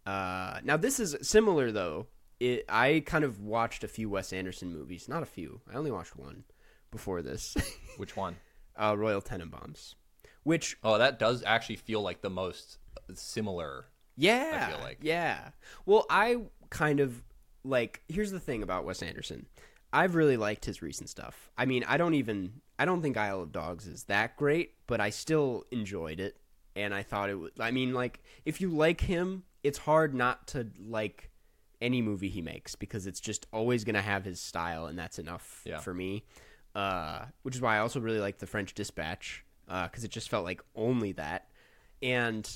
Uh, 0.05 0.59
now 0.63 0.77
this 0.77 0.99
is 0.99 1.15
similar 1.21 1.71
though. 1.71 2.07
It 2.39 2.65
I 2.69 3.03
kind 3.05 3.23
of 3.23 3.41
watched 3.41 3.83
a 3.83 3.87
few 3.87 4.09
Wes 4.09 4.31
Anderson 4.33 4.71
movies. 4.73 5.07
Not 5.09 5.23
a 5.23 5.25
few. 5.27 5.61
I 5.71 5.75
only 5.77 5.91
watched 5.91 6.15
one 6.15 6.43
before 6.91 7.21
this. 7.21 7.55
Which 7.97 8.15
one? 8.15 8.37
uh, 8.77 8.95
Royal 8.97 9.21
Tenenbaums, 9.21 9.95
which 10.43 10.77
Oh, 10.83 10.97
that 10.97 11.19
does 11.19 11.43
actually 11.45 11.75
feel 11.75 12.01
like 12.01 12.21
the 12.21 12.29
most 12.29 12.77
similar. 13.13 13.85
Yeah. 14.15 14.67
I 14.67 14.71
feel 14.71 14.79
like. 14.83 14.99
Yeah. 15.01 15.49
Well, 15.85 16.05
I 16.09 16.37
kind 16.69 16.99
of 16.99 17.23
like 17.63 18.01
here's 18.07 18.31
the 18.31 18.39
thing 18.39 18.63
about 18.63 18.85
Wes 18.85 19.01
Anderson. 19.01 19.47
I've 19.91 20.15
really 20.15 20.37
liked 20.37 20.65
his 20.65 20.81
recent 20.81 21.09
stuff. 21.09 21.49
I 21.57 21.65
mean, 21.65 21.83
I 21.87 21.97
don't 21.97 22.13
even 22.13 22.61
I 22.77 22.85
don't 22.85 23.01
think 23.01 23.17
Isle 23.17 23.41
of 23.41 23.51
Dogs 23.51 23.85
is 23.87 24.03
that 24.05 24.37
great, 24.37 24.73
but 24.87 25.01
I 25.01 25.09
still 25.09 25.65
enjoyed 25.71 26.19
it 26.19 26.37
and 26.75 26.93
I 26.93 27.03
thought 27.03 27.29
it 27.29 27.35
was 27.35 27.51
I 27.59 27.71
mean, 27.71 27.93
like 27.93 28.21
if 28.45 28.61
you 28.61 28.69
like 28.69 29.01
him, 29.01 29.43
it's 29.63 29.79
hard 29.79 30.13
not 30.13 30.47
to 30.49 30.67
like 30.79 31.31
any 31.81 32.01
movie 32.01 32.29
he 32.29 32.41
makes 32.41 32.75
because 32.75 33.07
it's 33.07 33.19
just 33.19 33.45
always 33.51 33.83
going 33.83 33.95
to 33.95 34.01
have 34.01 34.23
his 34.25 34.39
style, 34.41 34.85
and 34.85 34.97
that's 34.99 35.17
enough 35.19 35.61
Yeah. 35.65 35.79
for 35.79 35.93
me. 35.93 36.23
Uh, 36.79 37.25
which 37.41 37.55
is 37.55 37.61
why 37.61 37.75
I 37.75 37.79
also 37.79 37.99
really 37.99 38.21
like 38.21 38.37
the 38.37 38.47
French 38.47 38.73
Dispatch 38.73 39.43
because 39.67 40.05
it 40.05 40.11
just 40.11 40.29
felt 40.29 40.45
like 40.45 40.61
only 40.75 41.11
that. 41.11 41.49
And 42.01 42.49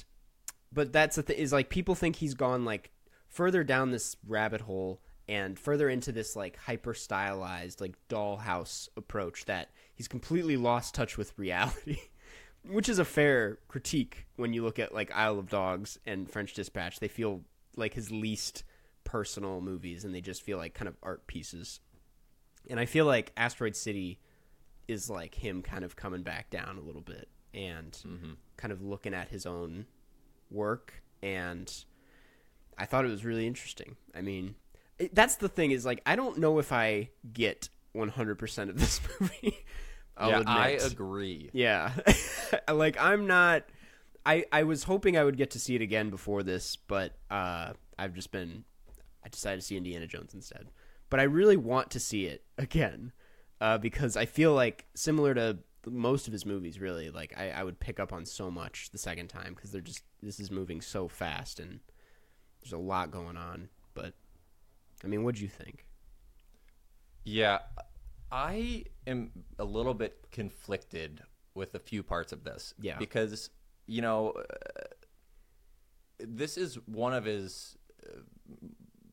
but 0.72 0.94
that's 0.94 1.18
the 1.18 1.24
thing 1.24 1.38
is 1.38 1.52
like 1.52 1.68
people 1.68 1.94
think 1.94 2.16
he's 2.16 2.34
gone 2.34 2.64
like 2.64 2.92
further 3.28 3.66
down 3.66 3.92
this 3.92 4.16
rabbit 4.26 4.62
hole 4.62 5.02
and 5.28 5.60
further 5.60 5.90
into 5.90 6.14
this 6.14 6.38
like 6.38 6.56
hyper 6.56 6.94
stylized 6.94 7.82
like 7.82 7.96
dollhouse 8.08 8.88
approach 8.96 9.44
that 9.44 9.72
he's 9.94 10.08
completely 10.08 10.56
lost 10.56 10.96
touch 10.96 11.18
with 11.18 11.38
reality 11.38 11.98
which 12.70 12.88
is 12.88 13.00
a 13.00 13.06
fair 13.06 13.58
critique 13.68 14.26
when 14.38 14.54
you 14.54 14.64
look 14.64 14.80
at 14.80 14.94
like 14.94 15.12
Isle 15.14 15.40
of 15.40 15.50
Dogs 15.50 16.00
and 16.06 16.30
French 16.32 16.54
Dispatch 16.54 17.02
they 17.02 17.10
feel 17.10 17.42
like 17.76 17.94
his 17.94 18.10
least 18.10 18.64
personal 19.04 19.60
movies 19.60 20.06
and 20.06 20.16
they 20.16 20.22
just 20.22 20.44
feel 20.44 20.58
like 20.58 20.74
kind 20.74 20.88
of 20.88 20.96
art 21.04 21.28
pieces 21.28 21.82
and 22.70 22.80
I 22.80 22.86
feel 22.86 23.06
like 23.06 23.32
Asteroid 23.38 23.76
City 23.76 24.20
is 24.88 25.10
like 25.10 25.36
him 25.36 25.62
kind 25.62 25.84
of 25.84 25.96
coming 25.96 26.24
back 26.24 26.50
down 26.50 26.78
a 26.78 26.82
little 26.82 27.02
bit 27.02 27.30
and 27.54 27.98
kind 28.58 28.72
of 28.74 28.82
looking 28.82 29.14
at 29.14 29.30
his 29.30 29.46
own 29.46 29.86
work 30.50 31.04
and 31.22 31.86
I 32.78 32.86
thought 32.86 33.06
it 33.06 33.10
was 33.10 33.24
really 33.24 33.48
interesting. 33.48 33.96
I 34.16 34.22
mean, 34.22 34.56
it, 35.00 35.14
that's 35.14 35.36
the 35.38 35.50
thing 35.50 35.72
is 35.72 35.86
like 35.86 36.02
I 36.06 36.16
don't 36.16 36.38
know 36.38 36.60
if 36.60 36.72
I 36.72 37.10
get 37.32 37.70
100% 37.96 38.70
of 38.70 38.80
this 38.80 39.00
movie. 39.20 39.58
I'll 40.18 40.30
yeah, 40.30 40.40
admit. 40.40 40.56
I 40.56 40.70
agree. 40.70 41.50
Yeah. 41.54 41.92
like 42.72 42.98
I'm 43.00 43.28
not 43.28 43.64
I 44.26 44.46
I 44.52 44.64
was 44.64 44.84
hoping 44.84 45.18
I 45.18 45.24
would 45.24 45.38
get 45.38 45.52
to 45.52 45.60
see 45.60 45.76
it 45.76 45.82
again 45.82 46.10
before 46.10 46.44
this, 46.44 46.76
but 46.76 47.14
uh 47.32 47.74
I've 47.98 48.14
just 48.14 48.32
been 48.32 48.64
I 49.26 49.30
decided 49.30 49.62
to 49.62 49.66
see 49.66 49.78
Indiana 49.78 50.08
Jones 50.08 50.34
instead. 50.34 50.68
But 51.14 51.20
I 51.20 51.24
really 51.26 51.58
want 51.58 51.92
to 51.92 52.00
see 52.00 52.26
it 52.26 52.44
again. 52.58 53.12
Uh 53.62 53.78
because 53.78 54.18
I 54.18 54.26
feel 54.26 54.56
like 54.56 54.88
similar 54.96 55.36
to 55.36 55.60
most 55.86 56.26
of 56.26 56.34
his 56.34 56.44
movies 56.44 56.80
really, 56.80 57.12
like 57.12 57.36
I, 57.38 57.52
I 57.52 57.64
would 57.64 57.80
pick 57.80 58.00
up 58.00 58.12
on 58.12 58.26
so 58.26 58.50
much 58.50 58.90
the 58.90 58.98
second 58.98 59.28
time 59.28 59.54
because 59.54 59.72
they're 59.72 59.80
just 59.80 60.02
this 60.24 60.40
is 60.40 60.50
moving 60.50 60.82
so 60.82 61.08
fast 61.08 61.60
and 61.60 61.82
there's 62.64 62.74
a 62.74 62.80
lot 62.80 63.12
going 63.12 63.38
on. 63.38 63.70
But 63.94 64.16
I 65.04 65.08
mean, 65.08 65.24
what 65.24 65.36
do 65.36 65.44
you 65.44 65.50
think? 65.50 65.86
Yeah, 67.26 67.60
I 68.32 68.86
am 69.06 69.30
a 69.60 69.66
little 69.66 69.94
bit 69.94 70.26
conflicted 70.32 71.22
with 71.54 71.76
a 71.76 71.80
few 71.80 72.02
parts 72.02 72.32
of 72.32 72.44
this. 72.44 72.74
Yeah. 72.82 72.98
Because, 72.98 73.52
you 73.86 74.02
know, 74.02 74.32
uh, 74.32 74.84
this 76.20 76.58
is 76.58 76.80
one 76.88 77.14
of 77.14 77.26
his 77.26 77.78
uh, 78.04 78.22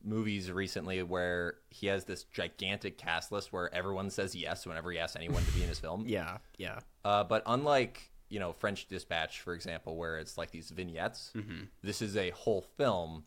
movies 0.03 0.51
recently 0.51 1.01
where 1.03 1.55
he 1.69 1.87
has 1.87 2.05
this 2.05 2.23
gigantic 2.25 2.97
cast 2.97 3.31
list 3.31 3.51
where 3.53 3.73
everyone 3.73 4.09
says 4.09 4.35
yes 4.35 4.65
whenever 4.65 4.91
he 4.91 4.97
asks 4.99 5.15
anyone 5.15 5.43
to 5.43 5.51
be 5.51 5.61
in 5.63 5.69
his 5.69 5.79
film. 5.79 6.05
Yeah, 6.07 6.37
yeah. 6.57 6.79
Uh, 7.05 7.23
but 7.23 7.43
unlike 7.45 8.11
you 8.29 8.39
know 8.39 8.53
French 8.53 8.87
Dispatch, 8.87 9.41
for 9.41 9.53
example, 9.53 9.95
where 9.97 10.17
it's 10.19 10.37
like 10.37 10.51
these 10.51 10.69
vignettes, 10.69 11.31
Mm-hmm. 11.35 11.63
this 11.83 12.01
is 12.01 12.15
a 12.17 12.29
whole 12.31 12.61
film 12.77 13.23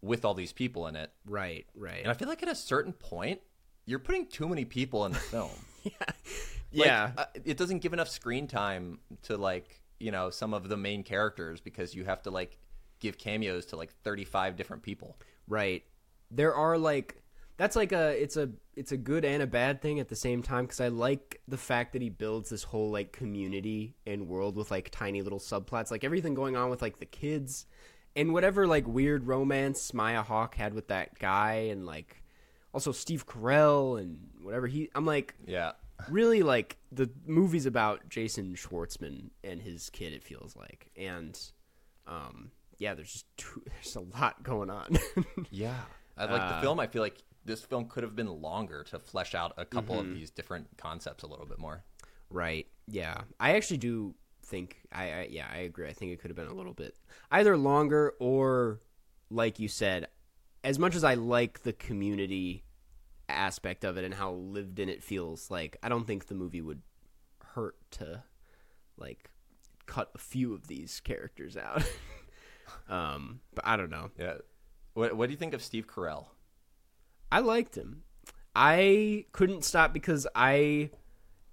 with 0.00 0.24
all 0.24 0.34
these 0.34 0.52
people 0.52 0.86
in 0.86 0.96
it. 0.96 1.10
Right, 1.26 1.66
right. 1.74 2.02
And 2.02 2.10
I 2.10 2.14
feel 2.14 2.28
like 2.28 2.42
at 2.42 2.48
a 2.48 2.54
certain 2.54 2.92
point, 2.92 3.40
you're 3.86 3.98
putting 3.98 4.26
too 4.26 4.48
many 4.48 4.64
people 4.64 5.04
in 5.06 5.12
the 5.12 5.18
film. 5.18 5.50
Like, 6.70 6.86
yeah. 6.86 7.12
uh, 7.16 7.24
it 7.46 7.56
doesn't 7.56 7.78
give 7.78 7.94
enough 7.94 8.10
screen 8.10 8.46
time 8.46 8.98
to 9.22 9.38
like 9.38 9.80
you 9.98 10.10
know 10.10 10.28
some 10.28 10.52
of 10.52 10.68
the 10.68 10.76
main 10.76 11.02
characters 11.02 11.60
because 11.62 11.94
you 11.94 12.04
have 12.04 12.20
to 12.24 12.30
like 12.30 12.58
give 13.00 13.16
cameos 13.16 13.64
to 13.66 13.76
like 13.76 13.90
35 14.04 14.54
different 14.56 14.82
people. 14.82 15.16
Right. 15.46 15.84
There 16.30 16.54
are 16.54 16.76
like 16.78 17.22
that's 17.56 17.74
like 17.76 17.92
a 17.92 18.10
it's 18.20 18.36
a 18.36 18.50
it's 18.76 18.92
a 18.92 18.96
good 18.96 19.24
and 19.24 19.42
a 19.42 19.46
bad 19.46 19.82
thing 19.82 19.98
at 19.98 20.08
the 20.08 20.16
same 20.16 20.42
time 20.42 20.64
because 20.64 20.80
I 20.80 20.88
like 20.88 21.40
the 21.48 21.56
fact 21.56 21.92
that 21.94 22.02
he 22.02 22.08
builds 22.10 22.50
this 22.50 22.62
whole 22.62 22.90
like 22.90 23.12
community 23.12 23.96
and 24.06 24.28
world 24.28 24.56
with 24.56 24.70
like 24.70 24.90
tiny 24.90 25.22
little 25.22 25.40
subplots, 25.40 25.90
like 25.90 26.04
everything 26.04 26.34
going 26.34 26.56
on 26.56 26.70
with 26.70 26.82
like 26.82 26.98
the 27.00 27.06
kids 27.06 27.66
and 28.14 28.32
whatever 28.32 28.66
like 28.66 28.86
weird 28.86 29.26
romance 29.26 29.92
Maya 29.92 30.22
Hawke 30.22 30.54
had 30.54 30.74
with 30.74 30.88
that 30.88 31.18
guy 31.18 31.68
and 31.70 31.86
like 31.86 32.22
also 32.72 32.92
Steve 32.92 33.26
Carell 33.26 34.00
and 34.00 34.18
whatever 34.42 34.66
he 34.68 34.88
I'm 34.94 35.06
like 35.06 35.34
Yeah. 35.46 35.72
really 36.08 36.42
like 36.42 36.76
the 36.92 37.10
movie's 37.26 37.66
about 37.66 38.08
Jason 38.08 38.54
Schwartzman 38.54 39.30
and 39.42 39.60
his 39.60 39.90
kid. 39.90 40.12
It 40.12 40.22
feels 40.22 40.54
like, 40.54 40.90
and 40.96 41.36
um, 42.06 42.50
yeah, 42.78 42.94
there's 42.94 43.12
just 43.12 43.36
too, 43.36 43.62
there's 43.66 43.96
a 43.96 44.00
lot 44.00 44.42
going 44.44 44.70
on. 44.70 44.98
Yeah. 45.50 45.74
I 46.18 46.24
like 46.26 46.42
Uh, 46.42 46.54
the 46.56 46.60
film. 46.60 46.80
I 46.80 46.86
feel 46.86 47.02
like 47.02 47.22
this 47.44 47.62
film 47.64 47.86
could 47.88 48.02
have 48.02 48.14
been 48.16 48.28
longer 48.42 48.84
to 48.84 48.98
flesh 48.98 49.34
out 49.34 49.52
a 49.56 49.64
couple 49.64 49.96
Mm-hmm. 49.96 50.10
of 50.10 50.14
these 50.14 50.30
different 50.30 50.66
concepts 50.76 51.22
a 51.24 51.26
little 51.26 51.46
bit 51.46 51.58
more. 51.58 51.84
right? 52.30 52.66
Yeah, 52.86 53.22
I 53.40 53.54
actually 53.56 53.78
do 53.78 54.14
think 54.42 54.78
I, 54.92 55.12
I 55.12 55.28
yeah 55.30 55.46
I 55.52 55.58
agree. 55.58 55.88
I 55.88 55.92
think 55.92 56.12
it 56.12 56.20
could 56.20 56.30
have 56.30 56.36
been 56.36 56.48
a 56.48 56.54
little 56.54 56.72
bit 56.74 56.96
either 57.30 57.56
longer 57.56 58.14
or 58.18 58.80
like 59.30 59.58
you 59.58 59.68
said, 59.68 60.08
as 60.64 60.78
much 60.78 60.94
as 60.94 61.04
I 61.04 61.14
like 61.14 61.62
the 61.62 61.72
community 61.74 62.64
aspect 63.28 63.84
of 63.84 63.98
it 63.98 64.04
and 64.04 64.14
how 64.14 64.32
lived 64.32 64.78
in 64.78 64.88
it 64.88 65.02
feels, 65.02 65.50
like 65.50 65.76
I 65.82 65.88
don't 65.90 66.06
think 66.06 66.26
the 66.26 66.34
movie 66.34 66.62
would 66.62 66.80
hurt 67.54 67.76
to 67.92 68.22
like 68.96 69.30
cut 69.86 70.10
a 70.14 70.18
few 70.18 70.54
of 70.54 70.66
these 70.66 71.00
characters 71.00 71.56
out. 71.56 71.82
um, 72.88 73.40
but 73.54 73.66
I 73.66 73.76
don't 73.76 73.90
know. 73.90 74.10
Yeah. 74.18 74.34
What 74.98 75.16
What 75.16 75.26
do 75.26 75.32
you 75.32 75.38
think 75.38 75.54
of 75.54 75.62
Steve 75.62 75.86
Carell? 75.86 76.26
I 77.30 77.38
liked 77.38 77.76
him. 77.76 78.02
I 78.56 79.26
couldn't 79.30 79.64
stop 79.64 79.92
because 79.92 80.26
I, 80.34 80.90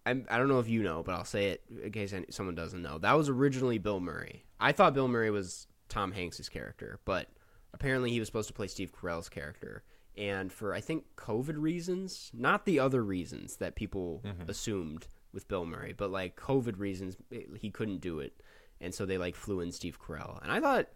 I'm, 0.06 0.26
I 0.32 0.40
don't 0.40 0.48
know 0.48 0.60
if 0.60 0.68
you 0.68 0.82
know, 0.82 1.04
but 1.04 1.14
I'll 1.14 1.26
say 1.26 1.50
it 1.50 1.62
in 1.84 1.92
case 1.92 2.12
any, 2.12 2.26
someone 2.32 2.56
doesn't 2.56 2.82
know. 2.82 2.98
That 2.98 3.14
was 3.14 3.30
originally 3.30 3.78
Bill 3.78 4.00
Murray. 4.00 4.46
I 4.60 4.72
thought 4.72 4.96
Bill 4.96 5.08
Murray 5.08 5.30
was 5.30 5.68
Tom 5.90 6.12
Hanks's 6.12 6.50
character, 6.50 7.00
but 7.06 7.28
apparently 7.72 8.10
he 8.10 8.20
was 8.20 8.28
supposed 8.28 8.48
to 8.48 8.54
play 8.54 8.66
Steve 8.66 8.92
Carell's 8.92 9.30
character. 9.30 9.84
And 10.18 10.52
for 10.52 10.74
I 10.74 10.82
think 10.82 11.04
COVID 11.16 11.56
reasons, 11.58 12.32
not 12.34 12.66
the 12.66 12.80
other 12.80 13.04
reasons 13.04 13.58
that 13.58 13.76
people 13.76 14.24
mm-hmm. 14.26 14.50
assumed 14.50 15.06
with 15.34 15.48
Bill 15.48 15.66
Murray, 15.66 15.94
but 15.96 16.10
like 16.10 16.36
COVID 16.36 16.80
reasons, 16.80 17.16
eh, 17.32 17.42
he 17.60 17.70
couldn't 17.70 18.02
do 18.02 18.22
it, 18.22 18.42
and 18.82 18.92
so 18.92 19.06
they 19.06 19.20
like 19.20 19.36
flew 19.36 19.60
in 19.60 19.72
Steve 19.72 20.00
Carell. 20.02 20.42
And 20.42 20.52
I 20.52 20.60
thought, 20.60 20.88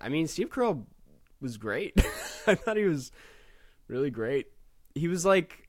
I 0.00 0.08
mean, 0.08 0.28
Steve 0.28 0.48
Carell 0.48 0.86
was 1.40 1.56
great. 1.56 1.94
I 2.46 2.54
thought 2.54 2.76
he 2.76 2.84
was 2.84 3.12
really 3.88 4.10
great. 4.10 4.46
He 4.94 5.08
was 5.08 5.24
like, 5.24 5.68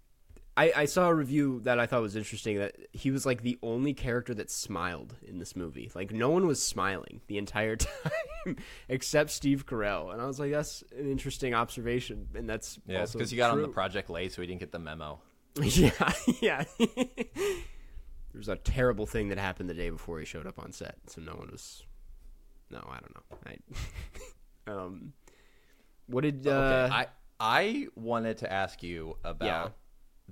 I, 0.59 0.73
I 0.75 0.85
saw 0.85 1.07
a 1.07 1.13
review 1.13 1.61
that 1.63 1.79
I 1.79 1.85
thought 1.85 2.01
was 2.01 2.17
interesting 2.17 2.57
that 2.57 2.75
he 2.91 3.11
was 3.11 3.25
like 3.25 3.43
the 3.43 3.57
only 3.63 3.93
character 3.93 4.33
that 4.33 4.51
smiled 4.51 5.15
in 5.25 5.39
this 5.39 5.55
movie. 5.55 5.89
Like 5.95 6.11
no 6.11 6.29
one 6.29 6.47
was 6.47 6.61
smiling 6.61 7.21
the 7.27 7.37
entire 7.37 7.75
time 8.45 8.57
except 8.89 9.29
Steve 9.29 9.65
Carell, 9.65 10.11
and 10.11 10.21
I 10.21 10.25
was 10.25 10.37
like, 10.37 10.51
that's 10.51 10.83
an 10.97 11.09
interesting 11.09 11.53
observation, 11.53 12.27
and 12.35 12.49
that's 12.49 12.77
Yeah, 12.85 13.01
also 13.01 13.17
because 13.17 13.31
he 13.31 13.37
got 13.37 13.51
on 13.51 13.61
the 13.61 13.69
project 13.69 14.09
late, 14.09 14.33
so 14.33 14.41
he 14.41 14.47
didn't 14.47 14.59
get 14.59 14.73
the 14.73 14.79
memo. 14.79 15.21
yeah, 15.61 16.13
yeah. 16.41 16.63
there 16.77 18.35
was 18.35 18.49
a 18.49 18.57
terrible 18.57 19.05
thing 19.05 19.29
that 19.29 19.37
happened 19.37 19.69
the 19.69 19.73
day 19.73 19.89
before 19.89 20.19
he 20.19 20.25
showed 20.25 20.45
up 20.45 20.59
on 20.59 20.73
set, 20.73 20.97
so 21.07 21.21
no 21.21 21.35
one 21.35 21.49
was. 21.51 21.83
No, 22.69 22.79
I 22.79 22.99
don't 22.99 23.15
know. 23.15 23.37
I, 24.67 24.71
um, 24.71 25.13
what 26.09 26.21
did 26.23 26.45
uh, 26.47 26.51
Okay, 26.51 26.95
I 26.95 27.07
I 27.39 27.87
wanted 27.95 28.39
to 28.39 28.51
ask 28.51 28.83
you 28.83 29.15
about 29.23 29.45
Yeah. 29.45 29.69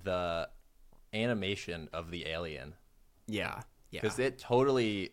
the 0.03 0.49
animation 1.13 1.89
of 1.93 2.11
the 2.11 2.27
alien 2.27 2.73
yeah, 3.29 3.61
yeah, 3.91 4.01
because 4.01 4.19
it 4.19 4.37
totally, 4.39 5.11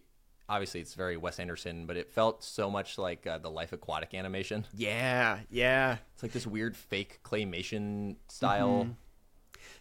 obviously, 0.48 0.80
it's 0.80 0.94
very 0.94 1.16
Wes 1.16 1.40
Anderson, 1.40 1.84
but 1.86 1.96
it 1.96 2.12
felt 2.12 2.44
so 2.44 2.70
much 2.70 2.96
like 2.96 3.26
uh, 3.26 3.38
the 3.38 3.50
Life 3.50 3.72
Aquatic 3.72 4.14
animation. 4.14 4.64
yeah, 4.72 5.40
yeah. 5.50 5.96
It's 6.14 6.22
like 6.22 6.30
this 6.32 6.46
weird 6.46 6.76
fake 6.76 7.20
claymation 7.24 8.16
style. 8.28 8.86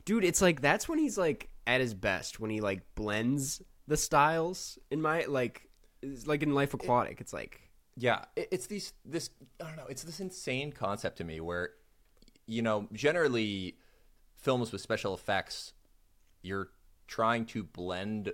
dude 0.05 0.23
it's 0.23 0.41
like 0.41 0.61
that's 0.61 0.87
when 0.89 0.97
he's 0.97 1.17
like 1.17 1.49
at 1.67 1.79
his 1.81 1.93
best 1.93 2.39
when 2.39 2.49
he 2.49 2.59
like 2.61 2.81
blends 2.95 3.61
the 3.87 3.97
styles 3.97 4.79
in 4.91 5.01
my 5.01 5.25
like 5.25 5.67
like 6.25 6.41
in 6.43 6.53
life 6.55 6.73
aquatic 6.73 7.19
it's 7.21 7.33
like 7.33 7.59
Yeah, 7.97 8.25
it, 8.35 8.49
it's 8.51 8.67
these 8.67 8.93
this 9.05 9.29
I 9.61 9.67
don't 9.67 9.77
know. 9.77 9.87
It's 9.89 10.03
this 10.03 10.19
insane 10.19 10.71
concept 10.71 11.17
to 11.17 11.23
me 11.23 11.39
where, 11.39 11.71
you 12.47 12.61
know, 12.61 12.87
generally, 12.93 13.77
films 14.37 14.71
with 14.71 14.81
special 14.81 15.13
effects, 15.13 15.73
you're 16.41 16.69
trying 17.07 17.45
to 17.45 17.63
blend 17.63 18.33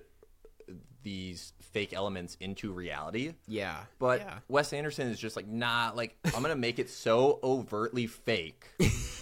these 1.04 1.54
fake 1.62 1.94
elements 1.94 2.36
into 2.40 2.72
reality. 2.72 3.34
yeah 3.48 3.78
But 4.00 4.20
yeah. 4.20 4.40
Wes 4.48 4.74
Anderson 4.74 5.08
is 5.08 5.20
just 5.20 5.36
like, 5.36 5.48
nah, 5.48 5.92
like 5.96 6.18
I'm 6.36 6.42
gonna 6.42 6.56
make 6.56 6.80
it 6.80 6.90
so 6.90 7.40
overtly 7.44 8.08
fake, 8.08 8.66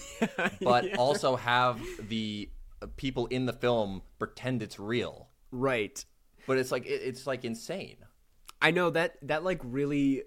but 0.62 0.98
also 0.98 1.36
have 1.36 1.80
the 2.10 2.50
people 2.96 3.28
in 3.28 3.46
the 3.46 3.54
film 3.54 4.02
pretend 4.20 4.62
it's 4.62 4.80
real. 4.80 5.30
right 5.52 6.04
But 6.46 6.58
it's 6.58 6.72
like 6.72 6.86
it, 6.86 7.02
it's 7.04 7.28
like 7.28 7.46
insane. 7.46 7.98
I 8.62 8.72
know 8.72 8.90
that 8.90 9.18
that 9.22 9.44
like 9.44 9.60
really 9.64 10.24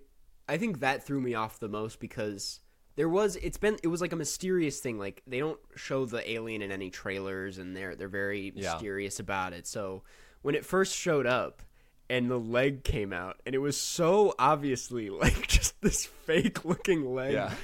i 0.48 0.56
think 0.56 0.80
that 0.80 1.04
threw 1.04 1.20
me 1.20 1.34
off 1.34 1.58
the 1.58 1.68
most 1.68 2.00
because 2.00 2.60
there 2.96 3.08
was 3.08 3.36
it's 3.36 3.58
been 3.58 3.76
it 3.82 3.88
was 3.88 4.00
like 4.00 4.12
a 4.12 4.16
mysterious 4.16 4.80
thing 4.80 4.98
like 4.98 5.22
they 5.26 5.38
don't 5.38 5.58
show 5.76 6.04
the 6.04 6.28
alien 6.30 6.62
in 6.62 6.70
any 6.72 6.90
trailers 6.90 7.58
and 7.58 7.76
they're 7.76 7.94
they're 7.96 8.08
very 8.08 8.52
Yeah. 8.54 8.72
mysterious 8.72 9.18
about 9.20 9.52
it 9.52 9.66
so 9.66 10.02
when 10.42 10.54
it 10.54 10.64
first 10.64 10.94
showed 10.96 11.26
up 11.26 11.62
and 12.08 12.30
the 12.30 12.38
leg 12.38 12.82
came 12.84 13.12
out 13.12 13.40
and 13.46 13.54
it 13.54 13.58
was 13.58 13.76
so 13.80 14.34
obviously 14.38 15.08
like 15.24 15.46
just 15.46 15.80
this 15.80 16.04
fake 16.04 16.64
looking 16.64 17.14
leg 17.14 17.32
Yeah. 17.34 17.54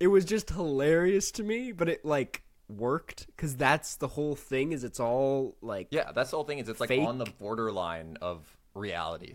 it 0.00 0.08
was 0.08 0.24
just 0.24 0.50
hilarious 0.50 1.30
to 1.32 1.42
me 1.42 1.72
but 1.72 1.88
it 1.88 2.04
like 2.04 2.42
worked 2.68 3.26
because 3.26 3.54
that's 3.56 3.96
the 3.96 4.08
whole 4.08 4.34
thing 4.34 4.72
is 4.72 4.84
it's 4.84 4.98
all 4.98 5.54
like 5.60 5.88
Yeah, 5.90 6.12
that's 6.12 6.30
the 6.30 6.38
whole 6.38 6.44
thing. 6.46 6.58
Is 6.58 6.68
it's 6.70 6.80
like 6.80 6.90
on 6.90 7.18
the 7.18 7.26
borderline 7.38 8.16
of 8.22 8.40
reality, 8.74 9.34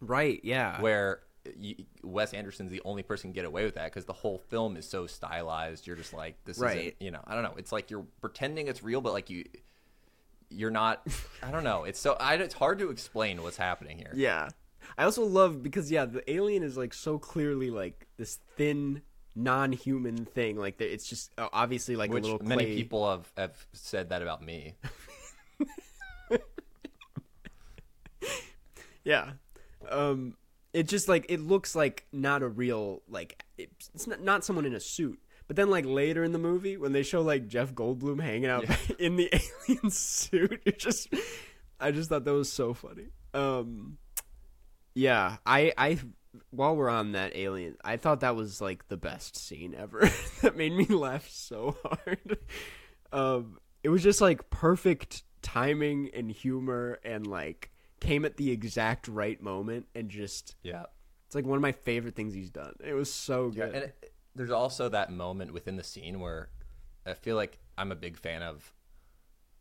right 0.00 0.40
yeah 0.44 0.80
where 0.80 1.20
you, 1.58 1.76
Wes 2.02 2.32
Anderson's 2.32 2.70
the 2.70 2.82
only 2.84 3.02
person 3.02 3.28
can 3.30 3.34
get 3.34 3.44
away 3.44 3.64
with 3.64 3.74
that 3.74 3.84
because 3.86 4.04
the 4.04 4.12
whole 4.12 4.38
film 4.38 4.76
is 4.76 4.88
so 4.88 5.06
stylized. 5.06 5.86
You're 5.86 5.96
just 5.96 6.12
like, 6.12 6.42
this 6.44 6.58
Right. 6.58 6.78
isn't, 6.78 6.96
you 7.00 7.10
know, 7.10 7.20
I 7.26 7.34
don't 7.34 7.42
know. 7.42 7.54
It's 7.56 7.72
like 7.72 7.90
you're 7.90 8.06
pretending 8.20 8.68
it's 8.68 8.82
real, 8.82 9.00
but 9.00 9.12
like 9.12 9.30
you, 9.30 9.44
you're 10.50 10.70
not. 10.70 11.06
I 11.42 11.50
don't 11.50 11.64
know. 11.64 11.84
It's 11.84 11.98
so. 12.00 12.16
I, 12.18 12.34
it's 12.34 12.54
hard 12.54 12.78
to 12.80 12.90
explain 12.90 13.42
what's 13.42 13.56
happening 13.56 13.98
here. 13.98 14.12
Yeah. 14.14 14.48
I 14.96 15.04
also 15.04 15.24
love 15.24 15.62
because 15.62 15.90
yeah, 15.90 16.04
the 16.04 16.28
alien 16.30 16.62
is 16.62 16.76
like 16.76 16.94
so 16.94 17.18
clearly 17.18 17.70
like 17.70 18.06
this 18.16 18.38
thin 18.56 19.02
non-human 19.38 20.24
thing 20.24 20.56
like 20.56 20.80
it's 20.80 21.06
just 21.06 21.30
uh, 21.36 21.46
obviously 21.52 21.94
like 21.94 22.10
Which 22.10 22.24
a 22.24 22.26
little 22.26 22.46
many 22.46 22.74
people 22.74 23.06
have, 23.10 23.30
have 23.36 23.66
said 23.74 24.08
that 24.08 24.22
about 24.22 24.42
me. 24.42 24.76
yeah 29.04 29.32
um 29.90 30.36
it 30.72 30.88
just 30.88 31.08
like 31.08 31.26
it 31.28 31.40
looks 31.40 31.74
like 31.74 32.06
not 32.12 32.42
a 32.42 32.48
real 32.48 33.02
like 33.08 33.42
it's 33.56 34.06
not, 34.06 34.20
not 34.22 34.44
someone 34.44 34.64
in 34.66 34.74
a 34.74 34.80
suit. 34.80 35.18
But 35.48 35.56
then 35.56 35.70
like 35.70 35.84
later 35.86 36.24
in 36.24 36.32
the 36.32 36.38
movie 36.38 36.76
when 36.76 36.92
they 36.92 37.02
show 37.04 37.22
like 37.22 37.46
Jeff 37.46 37.72
Goldblum 37.72 38.20
hanging 38.20 38.46
out 38.50 38.64
Yeah. 38.68 38.76
in 38.98 39.16
the 39.16 39.30
alien 39.68 39.90
suit 39.90 40.60
it 40.64 40.78
just 40.78 41.08
I 41.80 41.92
just 41.92 42.08
thought 42.08 42.24
that 42.24 42.32
was 42.32 42.52
so 42.52 42.74
funny. 42.74 43.06
Um 43.32 43.98
yeah 44.94 45.36
I 45.46 45.72
I 45.78 45.98
while 46.50 46.76
we're 46.76 46.88
on 46.90 47.12
that 47.12 47.36
alien 47.36 47.76
I 47.84 47.96
thought 47.96 48.20
that 48.20 48.36
was 48.36 48.60
like 48.60 48.88
the 48.88 48.96
best 48.96 49.36
scene 49.36 49.74
ever. 49.74 50.10
That 50.42 50.56
made 50.56 50.72
me 50.72 50.84
laugh 50.86 51.28
so 51.30 51.76
hard. 51.84 52.38
Um 53.12 53.58
it 53.82 53.88
was 53.88 54.02
just 54.02 54.20
like 54.20 54.50
perfect 54.50 55.22
timing 55.42 56.10
and 56.12 56.30
humor 56.30 56.98
and 57.04 57.26
like 57.26 57.70
came 58.06 58.24
at 58.24 58.36
the 58.36 58.50
exact 58.50 59.08
right 59.08 59.40
moment 59.42 59.86
and 59.94 60.08
just 60.08 60.54
Yeah. 60.62 60.84
it's 61.26 61.34
like 61.34 61.44
one 61.44 61.56
of 61.56 61.62
my 61.62 61.72
favorite 61.72 62.14
things 62.14 62.34
he's 62.34 62.50
done. 62.50 62.74
It 62.84 62.94
was 62.94 63.12
so 63.12 63.52
Yeah, 63.54 63.66
good. 63.66 63.74
and 63.74 63.84
it, 63.84 64.12
there's 64.34 64.50
also 64.50 64.88
that 64.90 65.10
moment 65.12 65.52
within 65.52 65.76
the 65.76 65.84
scene 65.84 66.20
where 66.20 66.50
I 67.04 67.14
feel 67.14 67.36
like 67.36 67.58
I'm 67.78 67.92
a 67.92 67.96
big 67.96 68.16
fan 68.16 68.42
of 68.42 68.72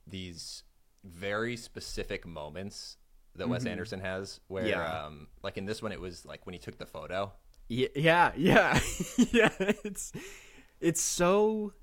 these 0.08 0.64
very 1.04 1.58
specific 1.58 2.26
moments 2.26 2.98
that 3.36 3.50
Wes 3.50 3.66
Anderson 3.66 4.00
has. 4.00 4.39
Where, 4.48 4.64
Mm-hmm. 4.64 4.70
Yeah. 4.72 5.06
um, 5.06 5.28
like 5.43 5.58
in 5.58 5.66
this 5.66 5.82
one, 5.82 5.91
it 5.91 6.00
was 6.00 6.26
like 6.26 6.46
when 6.46 6.54
he 6.54 6.60
took 6.60 6.78
the 6.78 6.86
photo. 6.86 7.32
yeah, 7.68 7.88
yeah, 7.96 8.32
yeah, 8.38 8.80
yeah. 9.32 9.50
It's 9.60 10.12
it's 10.80 11.02
so 11.02 11.74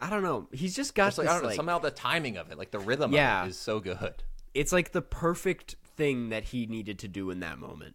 I 0.00 0.10
don't 0.10 0.22
know. 0.22 0.48
He's 0.52 0.74
just 0.76 0.94
got 0.94 1.08
It's 1.08 1.18
like, 1.18 1.24
this 1.26 1.30
I 1.30 1.34
don't 1.34 1.42
know, 1.42 1.48
like 1.48 1.56
somehow 1.56 1.78
the 1.80 1.90
timing 1.90 2.36
of 2.36 2.50
it, 2.52 2.58
like 2.58 2.70
the 2.70 2.78
rhythm 2.78 3.12
Yeah. 3.12 3.42
of 3.42 3.46
it 3.48 3.50
is 3.50 3.58
so 3.58 3.80
good. 3.80 4.22
it's 4.54 4.72
like 4.72 4.92
the 4.92 5.02
perfect 5.02 5.76
thing 5.98 6.30
that 6.30 6.44
he 6.44 6.64
needed 6.66 6.98
to 7.00 7.08
do 7.08 7.28
in 7.30 7.40
that 7.40 7.58
moment. 7.58 7.94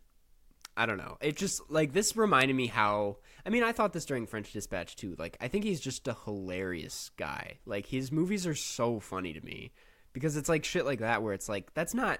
I 0.77 0.85
don't 0.85 0.97
know. 0.97 1.17
It 1.21 1.35
just 1.37 1.61
like 1.71 1.93
this 1.93 2.15
reminded 2.15 2.55
me 2.55 2.67
how 2.67 3.17
I 3.45 3.49
mean, 3.49 3.63
I 3.63 3.71
thought 3.71 3.93
this 3.93 4.05
during 4.05 4.25
French 4.27 4.51
Dispatch 4.53 4.95
too. 4.95 5.15
Like 5.17 5.37
I 5.41 5.47
think 5.47 5.63
he's 5.63 5.79
just 5.81 6.07
a 6.07 6.15
hilarious 6.25 7.09
guy. 7.17 7.59
Like 7.65 7.85
his 7.87 8.11
movies 8.11 8.45
are 8.47 8.55
so 8.55 8.99
funny 8.99 9.33
to 9.33 9.41
me 9.45 9.71
because 10.13 10.37
it's 10.37 10.49
like 10.49 10.63
shit 10.63 10.85
like 10.85 10.99
that 10.99 11.23
where 11.23 11.33
it's 11.33 11.47
like 11.49 11.73
that's 11.73 11.93
not 11.95 12.19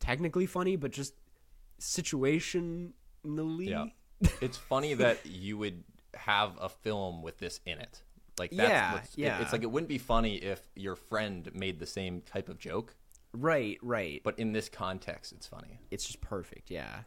technically 0.00 0.46
funny 0.46 0.74
but 0.76 0.90
just 0.90 1.14
situationally 1.80 2.92
Yeah. 3.68 3.86
it's 4.40 4.56
funny 4.56 4.94
that 5.04 5.24
you 5.24 5.56
would 5.58 5.84
have 6.14 6.52
a 6.60 6.68
film 6.68 7.22
with 7.22 7.38
this 7.38 7.60
in 7.66 7.78
it. 7.78 8.02
Like 8.38 8.50
that's 8.50 8.68
Yeah, 8.70 8.92
what's, 8.94 9.08
it- 9.14 9.18
yeah. 9.18 9.40
it's 9.42 9.52
like 9.52 9.62
it 9.62 9.70
wouldn't 9.70 9.88
be 9.88 9.98
funny 9.98 10.36
if 10.36 10.60
your 10.74 10.96
friend 10.96 11.48
made 11.54 11.78
the 11.78 11.86
same 11.86 12.20
type 12.22 12.48
of 12.48 12.58
joke, 12.58 12.96
Right, 13.34 13.78
right. 13.82 14.20
but 14.24 14.38
in 14.38 14.52
this 14.52 14.68
context, 14.68 15.32
it's 15.32 15.46
funny. 15.46 15.80
it's 15.90 16.06
just 16.06 16.20
perfect, 16.20 16.70
yeah. 16.70 17.00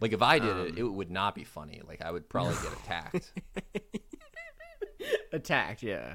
Like 0.00 0.12
if 0.12 0.22
I 0.22 0.38
did 0.38 0.50
Um, 0.50 0.66
it, 0.66 0.78
it 0.78 0.82
would 0.82 1.10
not 1.10 1.34
be 1.34 1.44
funny. 1.44 1.80
Like 1.86 2.02
I 2.02 2.10
would 2.10 2.28
probably 2.28 2.54
get 2.62 2.72
attacked. 2.72 3.32
Attacked, 5.32 5.82
yeah. 5.82 6.14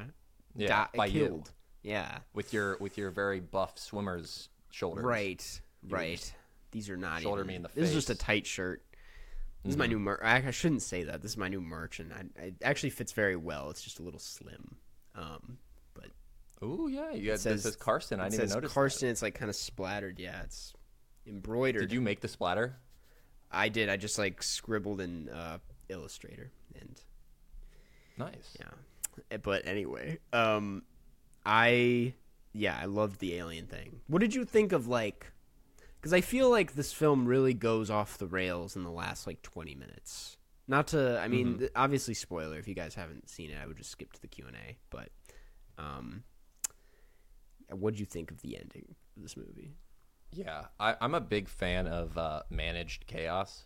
Yeah, 0.56 0.68
Di- 0.68 0.90
by 0.98 1.06
you 1.08 1.28
killed. 1.28 1.52
Yeah. 1.84 2.20
with 2.34 2.54
your 2.54 2.78
with 2.80 2.98
your 2.98 3.12
very 3.12 3.40
buff 3.40 3.78
swimmer's 3.78 4.50
shoulders. 4.72 5.04
Right, 5.04 5.62
right. 5.88 6.34
These 6.72 6.90
are 6.90 6.98
not 6.98 7.22
shoulder 7.22 7.42
even- 7.42 7.48
me 7.48 7.56
in 7.56 7.62
the 7.64 7.70
face. 7.70 7.76
This 7.82 7.90
is 7.90 7.96
just 7.96 8.10
a. 8.10 8.14
Mm-hmm. 8.14 8.26
tight 8.26 8.48
shirt. 8.48 8.84
This 9.64 9.72
is 9.74 9.78
my 9.78 9.88
new 9.88 10.00
merch. 10.00 10.22
I, 10.24 10.38
I 10.48 10.52
shouldn't 10.52 10.82
say 10.84 11.04
that. 11.04 11.22
This 11.22 11.32
is 11.32 11.38
my 11.38 11.50
new 11.50 11.60
merch, 11.60 12.00
and 12.00 12.14
I, 12.14 12.44
it 12.44 12.56
actually 12.64 12.92
fits 12.92 13.12
very 13.12 13.36
well. 13.36 13.70
It's 13.70 13.82
just 13.84 14.00
a 14.00 14.04
little 14.04 14.20
slim. 14.20 14.78
Um, 15.16 15.58
Ooh, 16.64 16.90
yeah. 16.92 17.12
You 17.12 17.34
it 17.34 17.40
says 17.40 17.64
this 17.64 17.64
says 17.64 17.76
Karsten. 17.76 18.20
I 18.20 18.26
didn't 18.30 18.36
even 18.46 18.50
notice. 18.50 18.70
that. 18.70 18.74
Karsten. 18.74 19.10
It's 19.10 19.22
like 19.22 19.36
kind 19.36 19.50
of 19.50 19.56
splattered. 19.56 20.20
Yeah, 20.20 20.42
it's 20.44 20.74
embroidered. 21.28 21.82
Did 21.82 21.94
you 21.94 22.02
make 22.02 22.20
the 22.22 22.28
splatter? 22.28 22.78
I 23.52 23.70
did. 23.70 23.90
I 23.90 23.98
just 23.98 24.18
like 24.20 24.44
scribbled 24.44 25.02
in 25.02 25.30
uh, 25.30 25.58
Illustrator, 25.90 26.52
and 26.80 27.02
Nice. 28.18 28.58
yeah. 28.60 28.68
Eh, 29.32 29.38
But 29.38 29.66
anyway, 29.66 30.20
um, 30.34 30.84
I 31.46 32.14
yeah, 32.54 32.78
I 32.80 32.86
loved 32.86 33.20
the 33.20 33.36
alien 33.36 33.66
thing. 33.68 34.02
What 34.08 34.20
did 34.20 34.36
you 34.36 34.44
think 34.46 34.72
of 34.72 34.88
like? 34.88 35.32
Because 36.00 36.14
I 36.14 36.22
feel 36.22 36.50
like 36.50 36.76
this 36.76 36.94
film 36.94 37.26
really 37.26 37.54
goes 37.54 37.90
off 37.90 38.18
the 38.18 38.28
rails 38.28 38.76
in 38.76 38.84
the 38.84 38.92
last 38.92 39.26
like 39.28 39.42
twenty 39.42 39.76
minutes. 39.76 40.38
Not 40.68 40.88
to, 40.90 41.20
I 41.20 41.28
mean, 41.28 41.58
th- 41.58 41.72
obviously 41.76 42.14
spoiler. 42.14 42.60
If 42.60 42.68
you 42.68 42.76
guys 42.76 42.94
haven't 42.94 43.28
seen 43.28 43.50
it, 43.50 43.58
I 43.62 43.66
would 43.66 43.78
just 43.78 43.90
skip 43.90 44.14
to 44.14 44.22
the 44.22 44.28
Q 44.28 44.46
and 44.46 44.56
A. 44.56 44.78
But, 44.92 45.10
um, 45.80 46.22
what 47.72 47.94
did 47.94 48.00
you 48.00 48.06
think 48.06 48.32
of 48.32 48.42
the 48.42 48.58
ending 48.58 48.96
of 49.16 49.24
this 49.24 49.36
movie? 49.38 49.74
Yeah, 50.32 50.66
I, 50.80 50.96
I'm 51.02 51.16
a 51.16 51.22
big 51.22 51.48
fan 51.50 51.88
of 51.88 52.18
uh, 52.18 52.44
managed 52.50 53.08
chaos. 53.08 53.66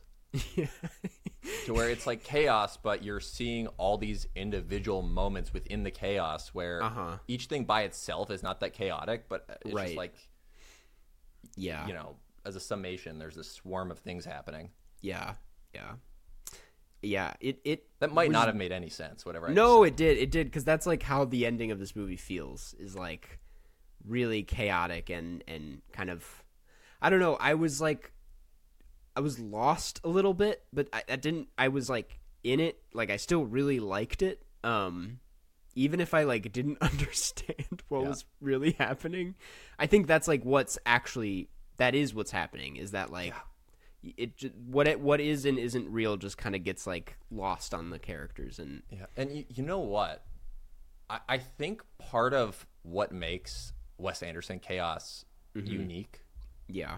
yeah, 0.56 0.66
to 1.66 1.74
where 1.74 1.89
it's 1.89 2.08
like 2.08 2.24
chaos, 2.24 2.78
but 2.78 3.04
you're 3.04 3.20
seeing 3.20 3.68
all 3.78 3.97
these 3.97 4.28
individual 4.36 5.01
moments 5.01 5.54
within 5.54 5.84
the 5.84 5.91
chaos 5.91 6.49
where 6.54 6.82
Uh-huh. 6.82 7.18
each 7.28 7.45
thing 7.47 7.66
by 7.66 7.84
itself 7.84 8.32
is 8.32 8.41
not 8.41 8.60
that 8.62 8.74
chaotic, 8.74 9.28
but 9.30 9.60
it's 9.66 9.74
Right. 9.74 9.86
just 9.88 9.97
like 9.97 10.16
yeah, 11.56 11.86
you 11.88 11.93
know, 11.93 12.16
as 12.45 12.56
a 12.56 12.60
summation, 12.60 13.20
there's 13.20 13.36
this 13.36 13.49
swarm 13.51 13.91
of 13.91 13.99
things 13.99 14.26
happening 14.26 14.70
yeah, 15.01 15.34
yeah, 15.76 15.91
yeah. 17.01 17.34
It 17.41 17.60
it 17.66 17.86
that 17.99 18.14
might 18.14 18.30
was- 18.30 18.34
not 18.34 18.47
have 18.47 18.56
made 18.56 18.72
any 18.72 18.88
sense. 18.89 19.26
Whatever. 19.26 19.49
I 19.49 19.54
No, 19.54 19.84
it 19.84 19.97
did. 19.97 20.18
It 20.18 20.32
did 20.32 20.47
because 20.47 20.64
that's 20.64 20.88
like 20.88 21.04
how 21.04 21.26
the 21.26 21.45
ending 21.45 21.72
of 21.72 21.78
this 21.80 21.93
movie 21.93 22.16
feels. 22.16 22.74
Is 22.80 22.95
like 22.95 23.39
really 24.08 24.43
chaotic 24.43 25.10
and 25.10 25.43
and 25.47 25.82
kind 25.91 26.10
of. 26.10 26.43
I 27.01 27.10
don't 27.10 27.20
know. 27.20 27.36
I 27.36 27.54
was 27.56 27.82
like, 27.82 28.14
I 29.16 29.20
was 29.20 29.39
lost 29.39 29.99
a 30.04 30.10
little 30.10 30.34
bit, 30.34 30.64
but 30.72 30.88
I, 30.93 31.04
I 31.10 31.16
didn't. 31.18 31.49
I 31.58 31.68
was 31.68 31.89
like 31.89 32.20
in 32.43 32.60
it. 32.60 32.82
Like 32.93 33.10
I 33.10 33.18
still 33.18 33.45
really 33.45 33.80
liked 33.80 34.22
it. 34.22 34.41
Um, 34.64 35.20
even 35.76 35.99
if 35.99 36.14
I 36.14 36.24
like 36.24 36.51
didn't 36.51 36.78
understand 36.82 37.84
what 37.89 38.01
Yeah. 38.04 38.10
was 38.10 38.26
really 38.39 38.72
happening, 38.74 39.36
I 39.78 39.88
think 39.88 40.08
that's 40.08 40.28
like 40.28 40.43
what's 40.43 40.78
actually 40.86 41.49
that 41.78 41.95
is 41.95 42.14
what's 42.14 42.32
happening. 42.32 42.76
Is 42.78 42.91
that 42.91 43.12
like. 43.12 43.34
It 44.18 44.36
ju- 44.36 44.51
what 44.68 44.86
it 44.86 44.99
what 44.99 45.22
is 45.22 45.45
and 45.45 45.58
isn't 45.58 45.89
real 45.89 46.18
just 46.18 46.38
kind 46.38 46.56
of 46.58 46.64
gets 46.66 46.86
like 46.86 47.16
lost 47.32 47.74
on 47.74 47.89
the 47.89 47.97
characters 47.99 48.60
and 48.60 48.84
Yeah, 48.91 49.06
and 49.16 49.32
you, 49.32 49.45
you 49.47 49.64
know 49.64 49.80
what? 49.80 50.26
I, 51.10 51.20
I 51.30 51.38
think 51.38 51.82
part 51.99 52.34
of 52.34 52.68
what 52.82 53.14
makes 53.14 53.72
Wes 54.04 54.22
Anderson 54.22 54.60
Chaos 54.60 55.26
Mm-hmm. 55.56 55.68
unique 55.68 56.22
yeah 56.68 56.97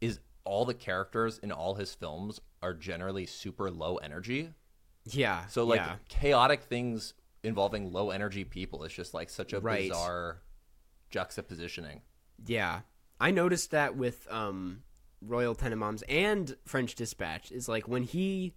is 0.00 0.20
all 0.44 0.64
the 0.64 0.74
characters 0.74 1.38
in 1.42 1.50
all 1.50 1.74
his 1.74 1.92
films 1.92 2.40
are 2.62 2.72
generally 2.72 3.26
super 3.26 3.68
low 3.68 3.96
energy. 3.96 4.50
Yeah. 5.06 5.46
So 5.46 5.64
like 5.64 5.80
yeah. 5.80 5.96
chaotic 6.08 6.62
things 6.62 7.14
involving 7.42 7.90
low 7.92 8.10
energy 8.10 8.44
people 8.44 8.84
is 8.84 8.92
just 8.92 9.12
like 9.12 9.28
such 9.28 9.52
a 9.52 9.58
Right. 9.60 9.88
bizarre 9.88 10.42
juxtapositioning. 11.12 12.00
yeah, 12.46 12.80
I 13.20 13.30
noticed 13.30 13.70
that 13.72 13.96
with 13.96 14.26
um, 14.30 14.82
Royal 15.20 15.54
Tenenbaums 15.54 16.02
and 16.08 16.56
French 16.64 16.94
Dispatch 16.94 17.50
is 17.50 17.68
like 17.68 17.88
when 17.88 18.02
he 18.02 18.54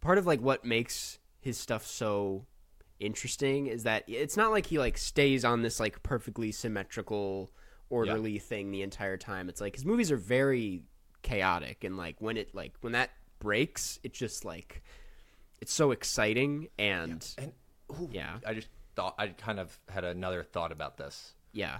part 0.00 0.18
of 0.18 0.26
like 0.26 0.40
what 0.40 0.64
makes 0.64 1.18
his 1.40 1.56
stuff 1.58 1.84
so 1.86 2.46
interesting 3.04 3.66
is 3.66 3.82
that 3.84 4.04
it's 4.08 4.36
not 4.36 4.50
like 4.50 4.66
he 4.66 4.78
like 4.78 4.96
stays 4.98 5.44
on 5.44 5.62
this 5.62 5.78
like 5.78 6.02
perfectly 6.02 6.50
symmetrical 6.52 7.50
orderly 7.90 8.38
thing 8.38 8.70
the 8.70 8.82
entire 8.82 9.16
time. 9.16 9.48
It's 9.48 9.60
like 9.60 9.74
his 9.74 9.84
movies 9.84 10.10
are 10.10 10.16
very 10.16 10.82
chaotic 11.22 11.84
and 11.84 11.96
like 11.96 12.16
when 12.20 12.36
it 12.36 12.54
like 12.54 12.74
when 12.80 12.92
that 12.92 13.10
breaks, 13.38 13.98
it 14.02 14.12
just 14.12 14.44
like 14.44 14.82
it's 15.60 15.72
so 15.72 15.90
exciting 15.92 16.68
and 16.78 17.26
And 17.38 17.52
ooh, 17.92 18.08
Yeah. 18.12 18.38
I 18.46 18.54
just 18.54 18.68
thought 18.96 19.14
I 19.18 19.28
kind 19.28 19.60
of 19.60 19.78
had 19.88 20.04
another 20.04 20.42
thought 20.42 20.72
about 20.72 20.96
this. 20.96 21.34
Yeah. 21.52 21.78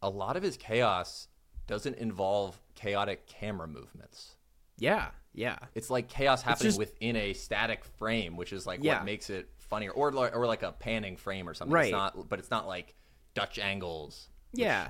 A 0.00 0.08
lot 0.10 0.36
of 0.36 0.42
his 0.42 0.56
chaos 0.56 1.28
doesn't 1.66 1.96
involve 1.98 2.60
chaotic 2.74 3.26
camera 3.26 3.68
movements. 3.68 4.34
Yeah. 4.78 5.08
Yeah. 5.34 5.58
It's 5.74 5.90
like 5.90 6.08
chaos 6.08 6.42
happening 6.42 6.68
just- 6.70 6.78
within 6.78 7.16
a 7.16 7.32
static 7.34 7.84
frame, 7.84 8.36
which 8.36 8.52
is 8.52 8.66
like 8.66 8.80
Yeah. 8.82 8.96
what 8.96 9.04
makes 9.04 9.30
it 9.30 9.48
funnier, 9.72 9.90
or 9.90 10.12
or 10.14 10.46
like 10.46 10.62
a 10.62 10.72
panning 10.72 11.16
frame 11.16 11.48
or 11.48 11.54
something. 11.54 11.72
Right. 11.72 11.86
It's 11.86 11.92
not, 11.92 12.28
but 12.28 12.38
it's 12.38 12.50
not 12.50 12.66
like 12.68 12.94
Dutch 13.34 13.58
angles. 13.58 14.28
Yeah. 14.52 14.88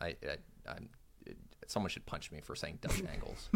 I, 0.00 0.08
I 0.08 0.36
I'm, 0.68 0.90
someone 1.66 1.88
should 1.90 2.04
punch 2.04 2.30
me 2.30 2.40
for 2.42 2.54
saying 2.54 2.78
Dutch 2.82 3.02
angles. 3.12 3.48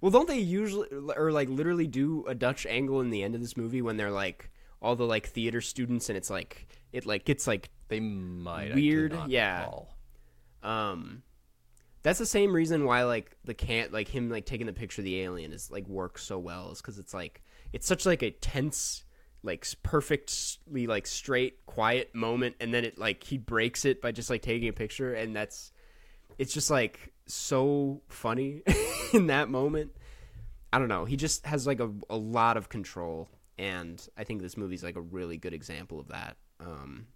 well, 0.00 0.10
don't 0.10 0.26
they 0.26 0.38
usually 0.40 0.88
or 1.16 1.30
like 1.30 1.48
literally 1.48 1.86
do 1.86 2.24
a 2.26 2.34
Dutch 2.34 2.66
angle 2.66 3.00
in 3.00 3.10
the 3.10 3.22
end 3.22 3.34
of 3.36 3.40
this 3.40 3.56
movie 3.56 3.80
when 3.80 3.96
they're 3.96 4.10
like 4.10 4.50
all 4.82 4.96
the 4.96 5.04
like 5.06 5.28
theater 5.28 5.60
students 5.60 6.08
and 6.08 6.16
it's 6.18 6.30
like 6.30 6.66
it 6.92 7.06
like 7.06 7.24
gets 7.24 7.46
like 7.46 7.70
They 7.88 8.00
might 8.00 8.74
Weird, 8.74 9.16
yeah. 9.28 9.60
recall. 9.60 9.94
um 10.62 11.22
that's 12.02 12.18
the 12.18 12.26
same 12.26 12.54
reason 12.54 12.86
why 12.86 13.04
like 13.04 13.36
the 13.44 13.52
can't 13.54 13.92
like 13.92 14.08
him 14.08 14.30
like 14.30 14.46
taking 14.46 14.66
the 14.66 14.72
picture 14.72 15.02
of 15.02 15.04
the 15.04 15.20
alien 15.20 15.52
is 15.52 15.70
like 15.70 15.86
works 15.86 16.22
so 16.24 16.38
well 16.38 16.70
is 16.72 16.80
because 16.80 16.98
it's 16.98 17.12
like 17.12 17.42
it's 17.72 17.86
such 17.86 18.06
like 18.06 18.22
a 18.22 18.30
tense 18.30 19.04
like 19.42 19.66
perfectly 19.82 20.86
like 20.86 21.06
straight 21.06 21.64
quiet 21.66 22.14
moment 22.14 22.56
and 22.60 22.74
then 22.74 22.84
it 22.84 22.98
like 22.98 23.24
he 23.24 23.38
breaks 23.38 23.84
it 23.84 24.02
by 24.02 24.12
just 24.12 24.28
like 24.28 24.42
taking 24.42 24.68
a 24.68 24.72
picture 24.72 25.14
and 25.14 25.34
that's 25.34 25.72
it's 26.38 26.52
just 26.52 26.70
like 26.70 27.12
so 27.26 28.02
funny 28.08 28.62
in 29.12 29.28
that 29.28 29.48
moment. 29.48 29.92
I 30.72 30.78
don't 30.78 30.88
know. 30.88 31.04
He 31.04 31.16
just 31.16 31.46
has 31.46 31.66
like 31.66 31.80
a, 31.80 31.90
a 32.08 32.16
lot 32.16 32.56
of 32.56 32.68
control 32.68 33.28
and 33.58 34.08
i 34.16 34.24
think 34.24 34.40
this 34.40 34.56
movie's 34.56 34.82
like 34.82 34.96
a 34.96 35.02
really 35.02 35.36
good 35.36 35.52
example 35.52 36.00
of 36.00 36.08
that. 36.08 36.36
Um 36.60 37.06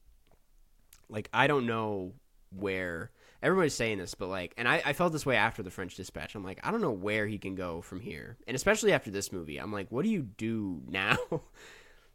like 1.08 1.28
i 1.34 1.46
don't 1.46 1.66
know 1.66 2.12
where 2.50 3.10
everybody's 3.42 3.74
saying 3.74 3.98
this 3.98 4.14
but 4.14 4.28
like 4.28 4.54
and 4.56 4.66
I, 4.66 4.82
I 4.86 4.92
felt 4.94 5.12
this 5.12 5.26
way 5.26 5.36
after 5.36 5.62
the 5.62 5.70
french 5.70 5.96
dispatch. 5.96 6.34
I'm 6.34 6.44
like 6.44 6.60
i 6.62 6.70
don't 6.70 6.80
know 6.80 6.90
where 6.90 7.26
he 7.26 7.38
can 7.38 7.54
go 7.54 7.82
from 7.82 8.00
here 8.00 8.36
and 8.46 8.54
especially 8.54 8.92
after 8.92 9.10
this 9.10 9.32
movie. 9.32 9.58
I'm 9.58 9.72
like 9.72 9.90
what 9.90 10.04
do 10.04 10.10
you 10.10 10.22
do 10.22 10.82
now 10.88 11.16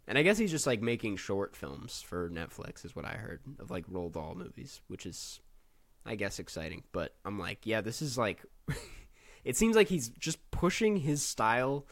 and 0.10 0.18
i 0.18 0.24
guess 0.24 0.38
he's 0.38 0.51
just 0.51 0.68
like 0.68 0.82
making 0.82 1.16
short 1.16 1.55
films 1.55 2.01
for 2.01 2.30
netflix 2.30 2.84
is 2.84 2.95
what 2.95 3.05
i 3.05 3.14
heard 3.14 3.39
of 3.60 3.72
like 3.72 3.88
Roald 3.88 4.14
Dahl 4.14 4.36
movies 4.36 4.82
which 4.88 5.05
is 5.05 5.39
i 6.05 6.16
guess 6.16 6.39
exciting. 6.39 6.84
But 6.91 7.14
i'm 7.24 7.39
like 7.39 7.60
yeah 7.64 7.80
this 7.80 8.01
is 8.01 8.18
like 8.18 8.43
it 9.45 9.55
seems 9.55 9.76
like 9.76 9.88
he's 9.88 10.10
just 10.10 10.51
pushing 10.51 10.97
his 10.97 11.26
style 11.26 11.86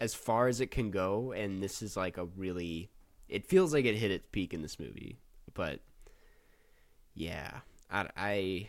as 0.00 0.14
far 0.14 0.46
as 0.48 0.60
it 0.60 0.70
can 0.70 0.90
go 0.90 1.32
and 1.32 1.62
this 1.62 1.82
is 1.82 1.96
like 1.96 2.18
a 2.18 2.26
really 2.26 2.90
it 3.28 3.46
feels 3.46 3.72
like 3.72 3.84
it 3.84 3.96
hit 3.96 4.10
its 4.10 4.26
peak 4.30 4.52
in 4.52 4.62
this 4.62 4.78
movie 4.78 5.18
but 5.54 5.80
yeah 7.14 7.60
i 7.90 8.08
i, 8.16 8.68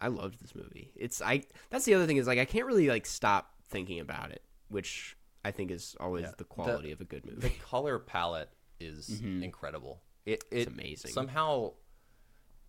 I 0.00 0.08
loved 0.08 0.40
this 0.40 0.54
movie. 0.54 0.92
It's 0.94 1.20
i 1.20 1.42
that's 1.70 1.84
the 1.84 1.94
other 1.94 2.06
thing 2.06 2.18
is 2.18 2.26
like 2.26 2.38
i 2.38 2.44
can't 2.44 2.66
really 2.66 2.88
like 2.88 3.06
stop 3.06 3.54
thinking 3.68 4.00
about 4.00 4.30
it 4.30 4.42
which 4.68 5.16
i 5.44 5.50
think 5.50 5.70
is 5.70 5.96
always 6.00 6.24
Yeah. 6.24 6.32
the 6.38 6.44
quality 6.44 6.92
of 6.92 7.00
a 7.00 7.04
good 7.04 7.24
movie. 7.26 7.40
The 7.40 7.54
color 7.64 7.98
palette 7.98 8.50
is 8.80 9.20
incredible. 9.42 10.00
It 10.26 10.44
it 10.50 10.68
amazing. 10.68 11.10
somehow 11.12 11.72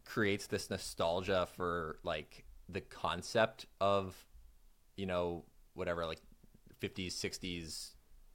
creates 0.06 0.48
this 0.48 0.70
nostalgia 0.70 1.48
for 1.56 2.00
like 2.04 2.46
the 2.68 2.82
concept 2.82 3.66
of 3.82 4.16
you 4.98 5.06
know 5.06 5.46
whatever 5.74 6.06
like 6.06 6.22
50s 6.82 7.14
60s 7.14 7.92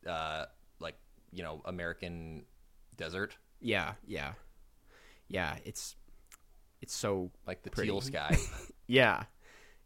uh 0.08 0.44
like 0.78 0.96
you 1.32 1.42
know 1.42 1.62
American 1.64 2.44
desert 2.96 3.36
yeah 3.60 3.94
yeah 4.06 4.32
yeah 5.28 5.56
it's 5.64 5.96
it's 6.80 6.94
so 6.94 7.30
like 7.46 7.62
the 7.62 7.70
Pretty. 7.70 7.88
teal 7.90 8.00
sky. 8.12 8.36
yeah 8.86 9.24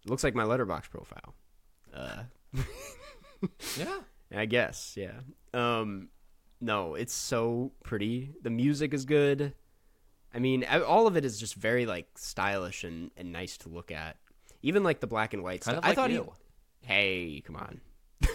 it 0.04 0.10
looks 0.10 0.24
like 0.24 0.34
my 0.34 0.44
Letterboxd 0.44 0.90
profile 0.90 1.34
uh 1.94 2.22
yeah. 3.78 3.98
I 4.34 4.46
guess, 4.46 4.94
yeah. 4.96 5.20
Um, 5.54 6.08
no, 6.60 6.94
it's 6.94 7.14
so 7.14 7.72
pretty. 7.82 8.32
The 8.42 8.50
music 8.50 8.92
is 8.92 9.04
good. 9.04 9.54
I 10.34 10.38
mean, 10.38 10.64
all 10.64 11.06
of 11.06 11.16
it 11.16 11.24
is 11.24 11.40
just 11.40 11.54
very 11.54 11.86
like 11.86 12.06
stylish 12.16 12.84
and, 12.84 13.10
and 13.16 13.32
nice 13.32 13.56
to 13.58 13.68
look 13.68 13.90
at. 13.90 14.16
Even 14.62 14.82
like 14.82 15.00
the 15.00 15.06
black 15.06 15.34
and 15.34 15.42
white 15.42 15.60
Kind 15.62 15.76
stuff. 15.76 15.84
like 15.84 15.92
I 15.92 15.94
thought 15.94 16.10
you. 16.10 16.32
He, 16.82 16.86
hey, 16.86 17.42
come 17.46 17.56
on. 17.56 17.80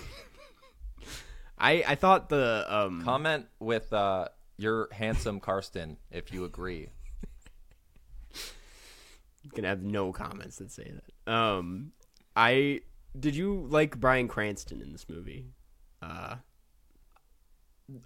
I 1.57 1.83
I 1.87 1.95
thought 1.95 2.29
the 2.29 2.65
um 2.67 3.03
Comment 3.03 3.45
with 3.59 3.91
uh 3.93 4.29
your 4.57 4.87
handsome 4.91 5.39
Karsten 5.39 5.97
if 6.11 6.31
you 6.33 6.45
agree. 6.45 6.89
you 9.43 9.51
can 9.51 9.63
have 9.65 9.83
no 9.83 10.11
comments 10.11 10.57
that 10.57 10.71
say 10.71 10.91
that. 11.25 11.31
Um, 11.31 11.91
I 12.35 12.81
did 13.19 13.35
you 13.35 13.67
like 13.69 13.99
Bryan 13.99 14.27
Cranston 14.27 14.81
in 14.81 14.91
this 14.91 15.07
movie? 15.07 15.47
Uh, 16.03 16.35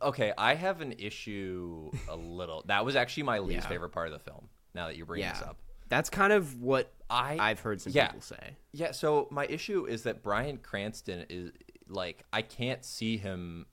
Okay, 0.02 0.34
I 0.38 0.56
have 0.56 0.82
an 0.82 0.94
issue 0.98 1.92
a 2.10 2.16
little. 2.16 2.64
That 2.68 2.84
was 2.84 2.96
actually 2.96 3.24
my 3.24 3.40
least 3.40 3.64
Yeah. 3.64 3.70
favorite 3.70 3.90
part 3.92 4.08
of 4.08 4.14
the 4.14 4.20
film. 4.20 4.50
Now 4.74 4.88
that 4.88 4.98
you 4.98 5.06
bring 5.06 5.22
bringing 5.22 5.34
this 5.34 5.42
up, 5.48 5.58
that's 5.88 6.10
kind 6.10 6.34
of 6.34 6.60
what 6.62 6.92
I 7.10 7.38
I've 7.40 7.60
heard 7.60 7.80
some 7.80 7.94
yeah. 7.94 8.08
people 8.08 8.22
say. 8.22 8.56
Yeah, 8.74 8.92
so 8.92 9.28
my 9.32 9.46
issue 9.46 9.86
is 9.86 10.04
that 10.04 10.24
Bryan 10.24 10.58
Cranston 10.58 11.26
is 11.30 11.52
like 11.88 12.24
I 12.34 12.42
can't 12.42 12.84
see 12.84 13.18
him. 13.18 13.68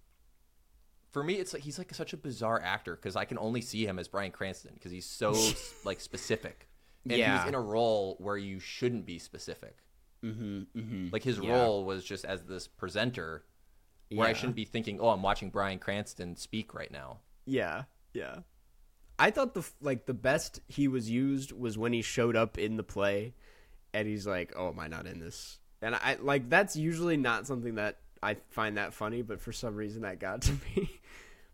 For 1.11 1.25
me, 1.25 1.35
it's 1.35 1.53
like 1.55 1.63
he's 1.63 1.79
like 1.79 1.93
such 1.95 2.13
a 2.13 2.17
bizarre 2.17 2.61
actor 2.63 2.97
because 2.97 3.17
I 3.17 3.25
can 3.25 3.39
only 3.39 3.61
see 3.61 3.87
him 3.87 3.99
as 3.99 4.07
Bryan 4.07 4.31
Cranston 4.31 4.73
because 4.75 4.93
he's 4.93 5.07
so 5.07 5.35
like 5.85 6.01
specific, 6.01 6.69
and 7.05 7.19
Yeah. 7.19 7.39
he's 7.39 7.49
in 7.49 7.55
a 7.55 7.61
role 7.61 8.17
where 8.21 8.37
you 8.37 8.61
shouldn't 8.61 9.07
be 9.07 9.19
specific. 9.19 9.79
Mm-hmm, 10.23 10.79
mm-hmm. 10.79 11.09
Like 11.13 11.23
his 11.23 11.39
Yeah. 11.39 11.53
role 11.57 11.85
was 11.85 12.05
just 12.05 12.25
as 12.25 12.45
this 12.45 12.67
presenter, 12.69 13.45
where 14.11 14.29
I 14.29 14.33
shouldn't 14.33 14.57
be 14.57 14.65
thinking, 14.65 15.01
"Oh, 15.01 15.09
I'm 15.09 15.23
watching 15.23 15.51
Bryan 15.51 15.79
Cranston 15.79 16.37
speak 16.37 16.75
right 16.75 16.91
now." 16.91 17.19
Yeah, 17.47 17.85
yeah. 18.13 18.39
I 19.19 19.31
thought 19.31 19.55
the 19.55 19.65
like 19.81 20.07
the 20.07 20.15
best 20.15 20.61
he 20.69 20.89
was 20.89 21.11
used 21.11 21.53
was 21.53 21.79
when 21.79 21.93
he 21.93 22.03
showed 22.03 22.37
up 22.37 22.59
in 22.59 22.77
the 22.77 22.83
play, 22.83 23.35
and 23.93 24.09
he's 24.09 24.27
like, 24.27 24.53
"Oh, 24.57 24.69
am 24.69 24.79
I 24.79 24.89
not 24.89 25.07
in 25.07 25.21
this?" 25.21 25.59
And 25.83 25.95
I 25.95 26.17
like 26.21 26.49
that's 26.49 26.77
usually 26.77 27.17
not 27.17 27.47
something 27.47 27.77
that 27.77 27.99
I 28.23 28.37
find 28.51 28.77
that 28.79 28.95
funny, 28.95 29.23
but 29.23 29.41
for 29.41 29.53
some 29.53 29.77
reason 29.77 30.03
that 30.03 30.19
got 30.19 30.43
to 30.43 30.53
me. 30.53 30.91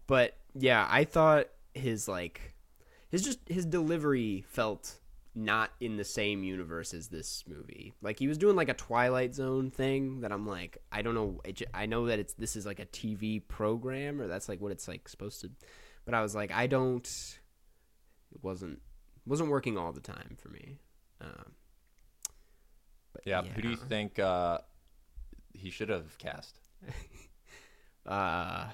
but 0.07 0.37
yeah, 0.55 0.87
I 0.89 1.05
thought 1.05 1.49
his 1.75 2.09
like 2.09 2.55
his 3.11 3.23
just 3.23 3.41
his 3.47 3.67
delivery 3.67 4.45
felt 4.49 5.00
not 5.35 5.71
in 5.81 5.97
the 5.97 6.05
same 6.05 6.43
universe 6.43 6.93
as 6.93 7.09
this 7.09 7.45
movie. 7.47 7.95
Like 8.03 8.19
he 8.19 8.27
was 8.27 8.39
doing 8.39 8.57
like 8.57 8.69
a 8.69 8.75
Twilight 8.75 9.35
Zone 9.35 9.71
thing 9.71 10.21
that 10.21 10.33
I'm 10.33 10.47
like, 10.47 10.79
I 10.91 11.03
don't 11.03 11.15
know. 11.15 11.41
It, 11.45 11.63
I 11.73 11.87
know 11.87 12.07
that 12.07 12.19
it's 12.19 12.35
this 12.35 12.57
is 12.57 12.67
like 12.67 12.81
a 12.81 12.87
TV 12.87 13.47
program 13.47 14.21
or 14.21 14.27
that's 14.27 14.49
like 14.49 14.61
what 14.61 14.73
it's 14.73 14.89
like 14.89 15.09
supposed 15.09 15.41
to. 15.43 15.51
But 16.05 16.15
I 16.15 16.23
was 16.23 16.35
like, 16.35 16.51
I 16.51 16.67
don't. 16.67 17.07
It 18.33 18.43
wasn't 18.43 18.81
wasn't 19.27 19.51
working 19.51 19.79
all 19.79 19.93
the 19.93 20.01
time 20.01 20.37
for 20.37 20.49
me. 20.49 20.79
Um, 21.21 21.53
but 23.13 23.23
Yeah. 23.25 23.43
Who 23.43 23.63
do 23.63 23.69
you 23.71 23.77
think 23.77 24.19
uh, 24.19 24.59
he 25.53 25.71
should 25.71 25.89
have 25.89 26.19
cast? 26.19 26.59
uh, 28.07 28.67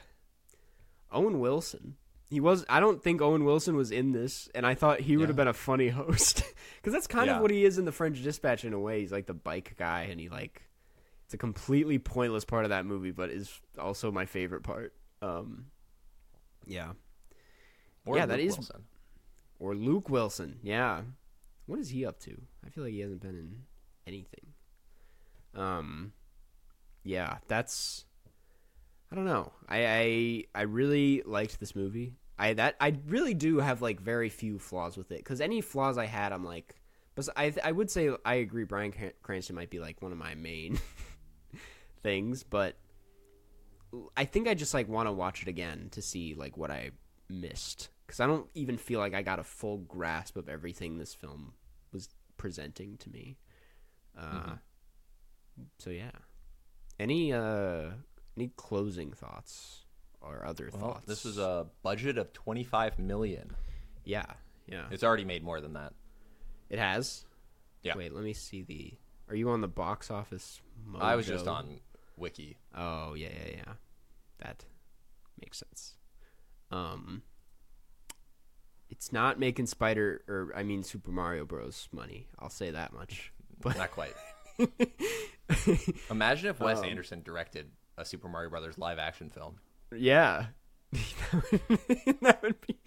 Owen 1.13 1.41
Wilson. 1.41 1.97
He 2.29 2.41
was. 2.41 2.65
I 2.69 2.81
don't 2.81 3.01
think 3.03 3.21
Owen 3.23 3.45
Wilson 3.45 3.77
was 3.77 3.91
in 3.93 4.11
this, 4.13 4.49
and 4.55 4.67
I 4.67 4.75
thought 4.75 5.01
he 5.01 5.17
would 5.17 5.23
Yeah. 5.25 5.27
have 5.29 5.37
been 5.37 5.49
a 5.49 5.53
funny 5.53 5.89
host 6.01 6.43
because 6.77 6.93
that's 6.93 7.07
kind 7.07 7.27
Yeah. 7.29 7.37
of 7.37 7.43
what 7.43 7.51
he 7.51 7.65
is 7.65 7.79
in 7.79 7.85
the 7.85 7.93
French 7.93 8.23
Dispatch 8.23 8.65
in 8.65 8.73
a 8.73 8.79
way. 8.81 9.01
He's 9.01 9.13
like 9.13 9.27
the 9.27 9.35
bike 9.35 9.75
guy, 9.79 10.03
and 10.11 10.19
he 10.21 10.29
like 10.29 10.63
it's 11.25 11.35
a 11.35 11.39
completely 11.39 11.99
pointless 11.99 12.45
part 12.45 12.65
of 12.65 12.71
that 12.71 12.85
movie, 12.87 13.11
but 13.13 13.31
is 13.31 13.61
also 13.79 14.11
my 14.13 14.27
favorite 14.27 14.63
part. 14.63 14.93
Um, 15.23 15.67
yeah, 16.67 16.93
Or 18.05 18.17
Yeah, 18.17 18.27
that 18.27 18.39
Luke 18.39 18.49
is- 18.49 18.57
Wilson. 18.59 18.85
or 19.59 19.75
Luke 19.75 20.09
Wilson. 20.09 20.59
Yeah, 20.63 21.03
what 21.67 21.79
is 21.79 21.89
he 21.91 22.05
up 22.07 22.19
to? 22.21 22.41
I 22.65 22.71
feel 22.71 22.85
like 22.85 22.93
he 22.93 23.01
hasn't 23.01 23.21
been 23.23 23.37
in 23.37 23.63
anything. 24.07 24.53
Um, 25.55 26.13
yeah, 27.05 27.39
that's. 27.49 28.05
I 29.11 29.15
don't 29.15 29.25
know. 29.25 29.53
I, 29.69 29.87
I 29.87 30.45
I 30.55 30.63
really 30.63 31.23
liked 31.25 31.61
this 31.61 31.75
movie. 31.77 32.15
I 32.39 32.55
that 32.55 32.77
I 32.81 32.97
really 33.07 33.35
do 33.35 33.59
have 33.59 33.81
like 33.83 34.01
very 34.01 34.29
few 34.29 34.59
flaws 34.59 34.97
with 34.97 35.11
it 35.11 35.19
because 35.19 35.41
any 35.41 35.61
flaws 35.61 35.97
I 35.97 36.07
had, 36.07 36.33
I'm 36.33 36.45
like, 36.45 36.75
but 37.15 37.29
I 37.37 37.53
I 37.65 37.73
would 37.73 37.91
say 37.91 38.11
I 38.25 38.35
agree. 38.35 38.65
Bryan 38.65 38.93
Cranston 39.23 39.57
might 39.57 39.71
be 39.71 39.79
like 39.79 40.03
one 40.03 40.13
of 40.13 40.19
my 40.19 40.35
main 40.35 40.79
things, 42.03 42.43
but 42.43 42.77
I 44.17 44.25
think 44.25 44.49
I 44.49 44.55
just 44.55 44.75
like 44.75 44.89
want 44.89 45.07
to 45.09 45.13
watch 45.13 45.43
it 45.43 45.49
again 45.49 45.89
to 45.93 46.03
see 46.03 46.35
like 46.35 46.57
what 46.57 46.71
I 46.71 46.91
missed 47.31 47.89
because 48.07 48.21
I 48.21 48.27
don't 48.27 48.49
even 48.55 48.77
feel 48.77 49.01
like 49.01 49.15
I 49.15 49.23
got 49.23 49.39
a 49.39 49.45
full 49.45 49.79
grasp 49.79 50.37
of 50.37 50.49
everything 50.49 50.99
this 50.99 51.15
film 51.15 51.55
was 51.93 52.09
presenting 52.37 52.97
to 52.99 53.11
me. 53.11 53.39
Uh, 54.19 54.57
So 55.79 55.91
yeah, 55.91 56.11
any 57.01 57.33
uh 57.33 57.91
any 58.37 58.51
closing 58.57 59.13
thoughts 59.13 59.85
or 60.21 60.45
other 60.45 60.71
Well, 60.73 60.81
thoughts. 60.81 61.07
this 61.07 61.25
was 61.25 61.39
a 61.39 61.67
budget 61.83 62.19
of 62.19 62.33
25 62.33 62.99
million. 62.99 63.55
yeah, 64.05 64.25
yeah. 64.67 64.87
It's 64.91 65.05
already 65.05 65.25
made 65.25 65.43
more 65.45 65.61
than 65.61 65.75
that. 65.75 65.93
It 66.69 66.79
has. 66.79 67.25
Yeah. 67.83 67.97
Wait, 67.97 68.13
let 68.13 68.25
me 68.25 68.33
see 68.33 68.63
the. 68.63 68.95
Are 69.29 69.37
you 69.37 69.51
on 69.51 69.61
the 69.61 69.69
box 69.69 70.11
office? 70.11 70.61
Mojo? 70.89 71.01
I 71.03 71.17
was 71.17 71.27
just 71.27 71.47
on 71.47 71.81
Wiki. 72.17 72.57
Oh 72.75 73.15
yeah, 73.15 73.29
yeah, 73.29 73.53
yeah. 73.59 73.73
That 74.39 74.65
makes 75.41 75.59
sense. 75.59 75.95
Um, 76.71 77.23
it's 78.89 79.13
not 79.13 79.39
making 79.39 79.67
Spider 79.67 80.23
or 80.29 80.53
I 80.57 80.63
mean 80.65 80.83
Super 80.83 81.11
Mario 81.13 81.45
Bros. 81.45 81.89
money. 81.93 82.27
I'll 82.39 82.51
say 82.51 82.71
that 82.73 82.93
much. 82.93 83.33
But 83.63 83.79
Not 83.79 83.91
quite. 83.91 84.13
Imagine 86.11 86.51
if 86.51 86.61
Wes 86.61 86.79
Um, 86.81 86.85
Anderson 86.85 87.23
directed 87.23 87.71
a 87.99 88.05
Super 88.05 88.29
Mario 88.29 88.51
Brothers 88.51 88.79
live 88.79 88.99
action 88.99 89.31
film. 89.31 89.57
yeah, 89.97 90.47
that 90.93 92.39
would 92.43 92.61
be 92.67 92.79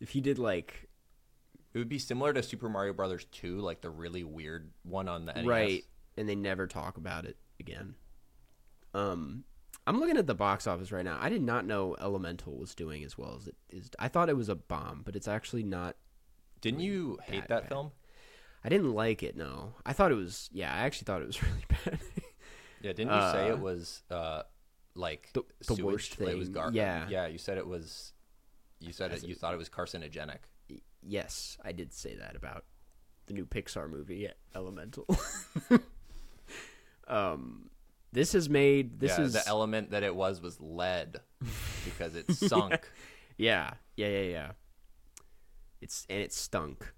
if 0.00 0.10
he 0.10 0.20
did 0.20 0.38
like 0.38 0.88
It 1.74 1.78
would 1.78 1.88
be 1.88 1.98
similar 1.98 2.32
to 2.32 2.42
Super 2.42 2.68
Mario 2.68 2.92
Brothers 2.92 3.26
2, 3.32 3.60
like 3.60 3.80
the 3.80 3.90
really 3.90 4.24
weird 4.24 4.70
one 4.82 5.08
on 5.08 5.24
the 5.26 5.32
NES. 5.32 5.46
right, 5.46 5.84
and 6.16 6.28
they 6.28 6.34
never 6.34 6.66
talk 6.66 6.96
about 6.96 7.24
it 7.24 7.36
again. 7.60 7.94
Um, 8.94 9.44
I'm 9.86 10.00
looking 10.00 10.16
at 10.16 10.26
the 10.26 10.34
box 10.34 10.66
office 10.66 10.92
right 10.92 11.04
now. 11.04 11.18
I 11.20 11.28
did 11.28 11.42
not 11.42 11.66
know 11.66 11.94
Elemental 12.00 12.56
was 12.56 12.74
doing 12.74 13.04
as 13.04 13.16
well 13.18 13.36
as 13.38 13.46
it 13.48 13.56
is. 13.70 13.90
I 13.98 14.08
thought 14.08 14.28
it 14.28 14.36
was 14.36 14.48
a 14.48 14.54
bomb, 14.54 15.02
but 15.04 15.14
it's 15.16 15.28
actually 15.28 15.62
not 15.62 15.96
Didn't 16.60 16.80
you 16.80 17.18
hate 17.24 17.48
That 17.48 17.62
that, 17.62 17.68
film? 17.68 17.90
I 18.64 18.68
didn't 18.70 18.92
like 18.94 19.22
it. 19.22 19.36
No, 19.36 19.74
I 19.86 19.92
thought 19.92 20.10
it 20.10 20.16
was. 20.16 20.48
Yeah, 20.52 20.72
I 20.74 20.78
actually 20.78 21.04
thought 21.06 21.22
it 21.22 21.26
was 21.26 21.42
really 21.42 21.64
bad. 21.84 22.00
Yeah, 22.82 22.92
didn't 22.92 23.12
you 23.14 23.20
say 23.32 23.48
Uh, 23.50 23.54
it 23.54 23.58
was 23.60 24.02
uh 24.10 24.42
like 24.94 25.30
the- 25.32 25.42
the 25.66 25.74
sewage? 25.76 25.82
worst 25.82 26.20
Like, 26.20 26.30
It 26.30 26.38
was 26.38 26.48
thing. 26.48 26.54
gar- 26.54 26.72
Yeah. 26.72 27.08
yeah. 27.08 27.26
You 27.26 27.38
said 27.38 27.58
it 27.58 27.66
was. 27.66 28.12
You 28.80 28.92
said 28.92 29.12
As 29.12 29.22
it, 29.24 29.28
you 29.28 29.34
thought 29.34 29.54
it 29.54 29.58
was 29.58 29.68
carcinogenic. 29.68 30.38
yes, 31.02 31.58
I 31.64 31.72
did 31.72 31.92
say 31.92 32.14
that 32.16 32.36
about 32.36 32.64
the 33.26 33.34
new 33.34 33.44
Pixar 33.46 33.90
movie 33.90 34.28
Elemental. 34.54 35.06
um, 37.08 37.70
this 38.12 38.32
has 38.32 38.48
made 38.48 39.00
this 39.00 39.18
yeah, 39.18 39.24
is 39.24 39.32
the 39.32 39.46
element 39.46 39.90
that 39.90 40.02
it 40.02 40.14
was 40.14 40.40
was 40.40 40.60
lead 40.60 41.20
because 41.84 42.14
it 42.14 42.30
sunk. 42.34 42.88
yeah 43.36 43.74
yeah 43.96 44.08
yeah 44.08 44.22
yeah. 44.22 44.50
It's 45.80 46.06
and 46.10 46.20
it 46.20 46.32
stunk. 46.32 46.92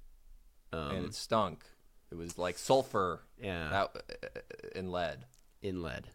Um, 0.73 0.91
and 0.97 1.05
it 1.07 1.15
stunk. 1.15 1.65
It 2.11 2.15
was 2.17 2.39
like 2.39 2.59
sulfur 2.59 3.21
yeah, 3.41 3.73
out 3.75 3.97
uh, 3.97 4.27
in 4.75 4.91
lead. 4.91 5.27
In 5.63 5.83
lead. 5.83 6.09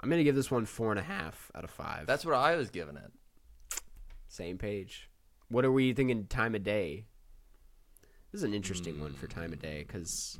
I'm 0.00 0.10
gonna 0.10 0.24
give 0.24 0.34
this 0.36 0.50
one 0.50 0.66
four 0.66 0.90
and 0.90 0.98
a 1.00 1.02
half 1.04 1.50
out 1.54 1.64
of 1.64 1.70
five. 1.70 2.06
That's 2.06 2.24
what 2.24 2.34
I 2.34 2.56
was 2.56 2.70
giving 2.70 2.96
it. 2.96 3.10
Same 4.28 4.58
page. 4.58 5.08
What 5.48 5.64
are 5.64 5.72
we 5.72 5.92
thinking? 5.92 6.26
Time 6.26 6.54
of 6.54 6.62
day. 6.64 7.06
This 8.32 8.40
is 8.40 8.42
an 8.44 8.54
interesting 8.54 9.00
one 9.00 9.14
for 9.14 9.26
time 9.28 9.52
of 9.52 9.60
day 9.60 9.84
because 9.86 10.38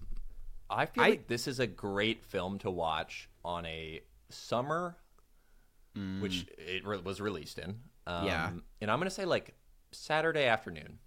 I 0.68 0.86
feel 0.86 1.04
I- 1.04 1.08
like 1.10 1.28
this 1.28 1.46
is 1.46 1.60
a 1.60 1.66
great 1.66 2.24
film 2.24 2.58
to 2.60 2.70
watch 2.70 3.28
on 3.44 3.64
a 3.66 4.00
summer, 4.30 4.96
which 6.20 6.46
it 6.58 6.84
re- 6.84 6.98
was 6.98 7.20
released 7.20 7.58
in. 7.58 7.80
Um, 8.06 8.24
Mm. 8.24 8.26
Yeah. 8.26 8.50
and 8.80 8.90
I'm 8.90 8.98
gonna 8.98 9.10
say 9.10 9.24
like 9.24 9.54
Saturday 9.92 10.46
afternoon. 10.46 10.98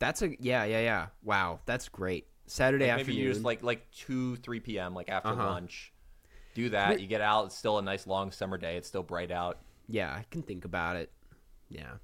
that's 0.00 0.20
a 0.22 0.34
yeah 0.42 0.64
yeah 0.64 0.80
yeah. 0.80 1.06
Wow, 1.22 1.60
that's 1.66 1.88
great. 1.88 2.26
Saturday 2.46 2.86
Like, 2.86 3.00
afternoon. 3.00 3.16
maybe 3.16 3.26
you 3.26 3.32
just 3.32 3.44
like 3.44 3.62
like 3.62 3.90
two 3.92 4.36
three 4.36 4.60
p.m. 4.60 4.94
like 4.94 5.08
after 5.08 5.28
Uh-huh. 5.30 5.44
lunch. 5.46 5.92
Do 6.54 6.68
that. 6.70 7.00
You 7.00 7.06
get 7.06 7.20
out. 7.20 7.46
It's 7.46 7.56
still 7.56 7.78
a 7.78 7.82
nice 7.82 8.06
long 8.06 8.30
summer 8.30 8.56
day. 8.58 8.76
It's 8.76 8.86
still 8.88 9.02
bright 9.02 9.30
out. 9.30 9.58
yeah, 9.88 10.10
I 10.12 10.24
can 10.30 10.42
think 10.42 10.64
about 10.64 10.96
it. 10.96 11.10
Yeah, 11.68 11.94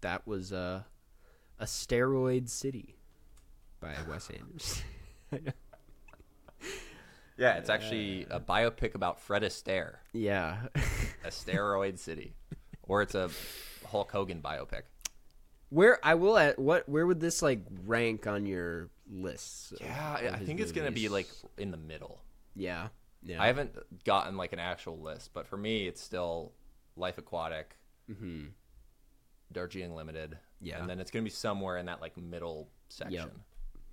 that 0.00 0.26
was 0.26 0.52
uh, 0.52 0.82
a 1.58 1.64
steroid 1.64 2.48
city 2.48 2.96
by 3.80 3.94
Wes 4.08 4.30
Anderson. 4.30 4.84
Yeah, 7.36 7.54
it's 7.56 7.68
actually 7.68 8.26
a 8.30 8.38
biopic 8.38 8.94
about 8.94 9.20
Fred 9.20 9.42
Astaire, 9.42 9.96
yeah, 10.12 10.66
a 11.24 11.28
steroid 11.30 11.98
city, 11.98 12.32
or 12.84 13.02
it's 13.02 13.16
a 13.16 13.28
Hulk 13.88 14.12
Hogan 14.12 14.40
biopic. 14.40 14.82
where 15.68 15.98
I 16.06 16.14
will 16.14 16.38
at 16.38 16.60
what 16.60 16.88
where 16.88 17.04
would 17.04 17.18
this 17.18 17.42
like 17.42 17.60
rank 17.86 18.28
on 18.28 18.46
your 18.46 18.88
lists? 19.10 19.72
of- 19.72 19.80
Yeah, 19.80 20.30
I 20.32 20.38
think 20.44 20.60
it's 20.60 20.70
gonna 20.70 20.92
be 20.92 21.08
like 21.08 21.26
in 21.58 21.72
the 21.72 21.76
middle. 21.76 22.20
yeah 22.54 22.88
yeah. 23.24 23.42
I 23.42 23.46
haven't 23.46 23.74
gotten 24.04 24.36
like 24.36 24.52
an 24.52 24.58
actual 24.58 25.00
list, 25.00 25.30
but 25.32 25.46
for 25.46 25.56
me, 25.56 25.86
it's 25.88 26.00
still 26.00 26.52
Life 26.96 27.18
Aquatic, 27.18 27.76
hmm 28.06 28.46
Darjeeling 29.52 29.94
Limited, 29.94 30.36
Yeah. 30.60 30.80
and 30.80 30.88
then 30.88 30.98
it's 31.00 31.10
gonna 31.10 31.22
be 31.24 31.30
somewhere 31.30 31.76
in 31.78 31.86
that 31.86 32.00
like 32.00 32.16
middle 32.16 32.70
section. 32.88 33.30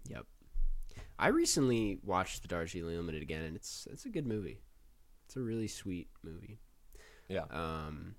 Yep. 0.09 0.25
I 1.19 1.27
recently 1.27 1.99
watched 2.03 2.41
the 2.41 2.47
Darjeeling 2.47 2.95
Limited 2.97 3.21
again, 3.21 3.43
and 3.43 3.55
it's 3.55 3.88
it's 3.91 4.05
a 4.05 4.09
good 4.09 4.25
movie. 4.25 4.61
It's 5.25 5.36
a 5.36 5.39
really 5.41 5.67
sweet 5.67 6.09
movie. 6.23 6.59
Yeah, 7.29 7.43
Um, 7.51 8.15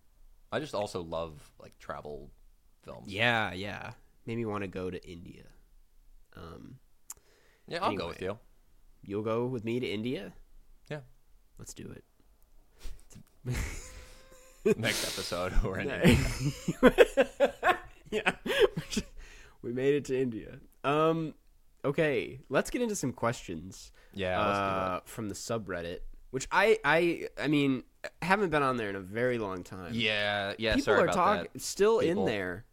I 0.51 0.61
just 0.61 0.75
also 0.75 1.03
love 1.03 1.43
like 1.61 1.79
travel 1.79 2.31
films. 2.85 3.13
yeah, 3.13 3.53
yeah, 3.53 3.93
made 4.25 4.37
me 4.37 4.47
want 4.47 4.63
to 4.63 4.69
go 4.69 4.89
to 4.91 5.07
India. 5.07 5.45
Um, 6.37 6.79
yeah, 7.67 7.83
I'll 7.85 7.95
go 7.97 8.09
with 8.09 8.23
you. 8.23 8.39
you'll 9.03 9.23
go 9.23 9.45
with 9.47 9.65
me 9.65 9.81
to 9.81 9.87
India? 9.87 10.33
Let's 11.59 11.75
do 11.75 11.95
it. 11.95 12.05
Next 14.77 15.05
episode, 15.05 15.53
we're 15.65 15.81
in. 15.81 15.89
yeah, 18.11 18.33
we 19.63 19.73
made 19.73 19.95
it 19.95 20.05
to 20.07 20.21
India. 20.21 20.59
Um, 20.85 21.35
okay, 21.85 22.41
let's 22.49 22.71
get 22.71 22.83
into 22.83 22.95
some 22.95 23.13
questions. 23.13 23.91
Yeah, 24.15 24.41
uh, 24.41 25.01
from 25.05 25.29
the 25.29 25.35
subreddit, 25.35 26.01
which 26.31 26.47
I, 26.53 26.79
I, 26.85 27.29
I 27.41 27.49
mean, 27.49 27.83
haven't 28.21 28.51
been 28.51 28.63
on 28.63 28.77
there 28.77 28.89
in 28.89 28.97
a 28.97 29.01
very 29.01 29.39
long 29.39 29.65
time. 29.65 29.93
Yeah, 29.95 30.55
yeah. 30.59 30.75
people 30.75 30.95
sorry 30.95 31.09
are 31.09 31.13
talking 31.13 31.49
still 31.57 32.01
people. 32.01 32.23
in 32.23 32.27
there, 32.27 32.65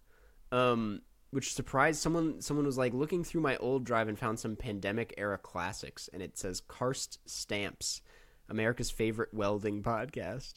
um, 0.52 1.02
which 1.32 1.54
surprised 1.54 2.02
someone. 2.02 2.42
Someone 2.42 2.66
was 2.66 2.78
like 2.78 2.94
looking 2.94 3.24
through 3.24 3.42
my 3.42 3.58
old 3.58 3.84
drive 3.84 4.08
and 4.08 4.18
found 4.18 4.40
some 4.40 4.56
pandemic 4.56 5.14
era 5.18 5.38
classics, 5.38 6.10
and 6.14 6.22
it 6.22 6.38
says 6.38 6.62
Karst 6.62 7.20
Stamps, 7.26 8.02
America's 8.50 8.92
favorite 8.92 9.34
welding 9.34 9.84
podcast, 9.84 10.54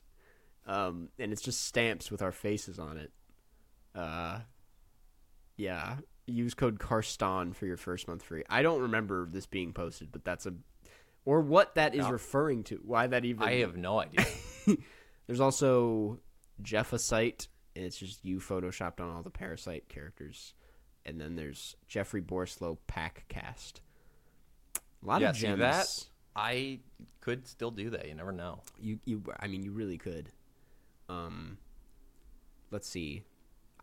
um, 0.66 1.08
and 1.18 1.32
it's 1.32 1.42
just 1.42 1.64
stamps 1.64 2.10
with 2.10 2.22
our 2.22 2.32
faces 2.32 2.78
on 2.78 2.96
it. 2.96 3.12
Uh, 3.94 4.40
yeah. 5.56 5.96
Use 6.26 6.54
code 6.54 6.78
Karsten 6.78 7.52
for 7.52 7.66
your 7.66 7.76
first 7.76 8.06
month 8.08 8.22
free. 8.22 8.44
I 8.48 8.62
don't 8.62 8.82
remember 8.82 9.28
this 9.30 9.46
being 9.46 9.72
posted, 9.72 10.12
but 10.12 10.24
that's 10.24 10.46
a 10.46 10.54
or 11.24 11.40
what 11.40 11.74
that 11.74 11.94
is 11.94 12.02
No. 12.04 12.10
referring 12.10 12.64
to. 12.64 12.80
Why 12.84 13.06
that 13.06 13.24
even 13.24 13.42
I 13.42 13.56
have 13.56 13.76
no 13.76 14.00
idea. 14.00 14.24
there's 15.26 15.40
also 15.40 16.20
Jeffasite, 16.62 17.48
and 17.76 17.84
it's 17.84 17.96
just 17.98 18.24
you 18.24 18.38
photoshopped 18.38 19.00
on 19.00 19.10
all 19.10 19.22
the 19.22 19.30
Parasite 19.30 19.88
characters. 19.88 20.54
And 21.04 21.20
then 21.20 21.34
there's 21.34 21.76
Jeffrey 21.88 22.22
Borislow 22.22 22.78
Pack 22.86 23.24
Cast. 23.28 23.80
A 25.02 25.06
lot 25.06 25.20
yeah, 25.20 25.30
of 25.30 25.36
see 25.36 25.42
gems. 25.42 25.58
that 25.58 26.04
I 26.34 26.80
could 27.20 27.46
still 27.46 27.70
do 27.70 27.90
that. 27.90 28.08
You 28.08 28.14
never 28.14 28.32
know. 28.32 28.62
You 28.80 28.98
you 29.04 29.22
I 29.40 29.46
mean 29.48 29.62
you 29.62 29.72
really 29.72 29.98
could. 29.98 30.30
Um 31.08 31.58
let's 32.70 32.88
see. 32.88 33.24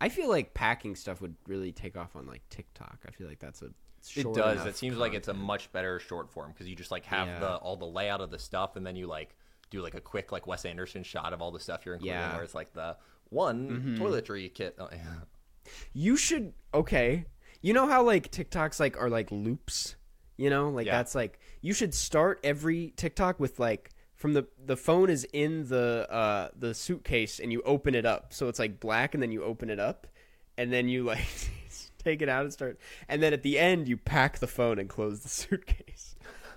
I 0.01 0.09
feel 0.09 0.29
like 0.29 0.53
packing 0.53 0.95
stuff 0.95 1.21
would 1.21 1.35
really 1.47 1.71
take 1.71 1.97
off 1.97 2.15
on 2.15 2.25
like 2.25 2.41
TikTok. 2.49 2.99
I 3.07 3.11
feel 3.11 3.27
like 3.27 3.39
that's 3.39 3.61
a 3.61 3.69
It 4.15 4.33
does. 4.33 4.65
It 4.65 4.77
seems 4.77 4.97
like 4.97 5.13
it's 5.13 5.27
a 5.27 5.33
much 5.33 5.71
better 5.71 5.99
short 5.99 6.31
form 6.31 6.51
because 6.51 6.67
you 6.67 6.75
just 6.75 6.91
like 6.91 7.05
have 7.05 7.27
Yeah. 7.27 7.39
the 7.39 7.55
all 7.57 7.75
the 7.75 7.85
layout 7.85 8.21
of 8.21 8.31
the 8.31 8.39
stuff, 8.39 8.75
and 8.77 8.85
then 8.85 8.95
you 8.95 9.07
like 9.07 9.35
do 9.69 9.81
like 9.81 9.93
a 9.93 10.01
quick 10.01 10.31
like 10.31 10.47
Wes 10.47 10.65
Anderson 10.65 11.03
shot 11.03 11.33
of 11.33 11.41
all 11.41 11.51
the 11.51 11.59
stuff 11.59 11.85
you're 11.85 11.95
including, 11.95 12.15
Yeah. 12.17 12.27
Mm-hmm. 12.27 12.35
where 12.35 12.43
it's 12.43 12.55
like 12.55 12.73
the 12.73 12.97
one 13.29 13.97
toiletry 13.99 14.51
kit. 14.53 14.75
Oh, 14.79 14.87
yeah. 14.91 15.71
You 15.93 16.15
should 16.17 16.53
okay. 16.73 17.25
You 17.61 17.73
know 17.73 17.87
how 17.87 18.01
like 18.03 18.31
TikToks 18.31 18.79
like 18.79 18.97
are 18.99 19.09
like 19.09 19.29
loops? 19.31 19.95
You 20.37 20.49
know, 20.49 20.69
like 20.69 20.87
that's 20.87 21.13
like 21.13 21.39
you 21.61 21.73
should 21.73 21.93
start 21.93 22.39
every 22.43 22.93
TikTok 22.95 23.39
with 23.39 23.59
like 23.59 23.91
from 24.15 24.33
the 24.33 24.47
the 24.65 24.75
phone 24.77 25.09
is 25.09 25.25
in 25.33 25.67
the 25.67 26.07
uh 26.11 26.49
the 26.57 26.73
suitcase 26.73 27.39
and 27.39 27.51
you 27.51 27.61
open 27.63 27.95
it 27.95 28.05
up. 28.05 28.33
So 28.33 28.47
it's 28.47 28.59
like 28.59 28.79
black 28.79 29.13
and 29.13 29.21
then 29.23 29.31
you 29.31 29.43
open 29.43 29.69
it 29.69 29.79
up 29.79 30.07
and 30.57 30.71
then 30.71 30.89
you 30.89 31.03
like 31.03 31.25
take 32.03 32.21
it 32.21 32.29
out 32.29 32.43
and 32.43 32.53
start 32.53 32.79
and 33.07 33.21
then 33.21 33.33
at 33.33 33.43
the 33.43 33.57
end 33.59 33.87
you 33.87 33.97
pack 33.97 34.39
the 34.39 34.47
phone 34.47 34.79
and 34.79 34.89
close 34.89 35.21
the 35.21 35.29
suitcase. 35.39 36.15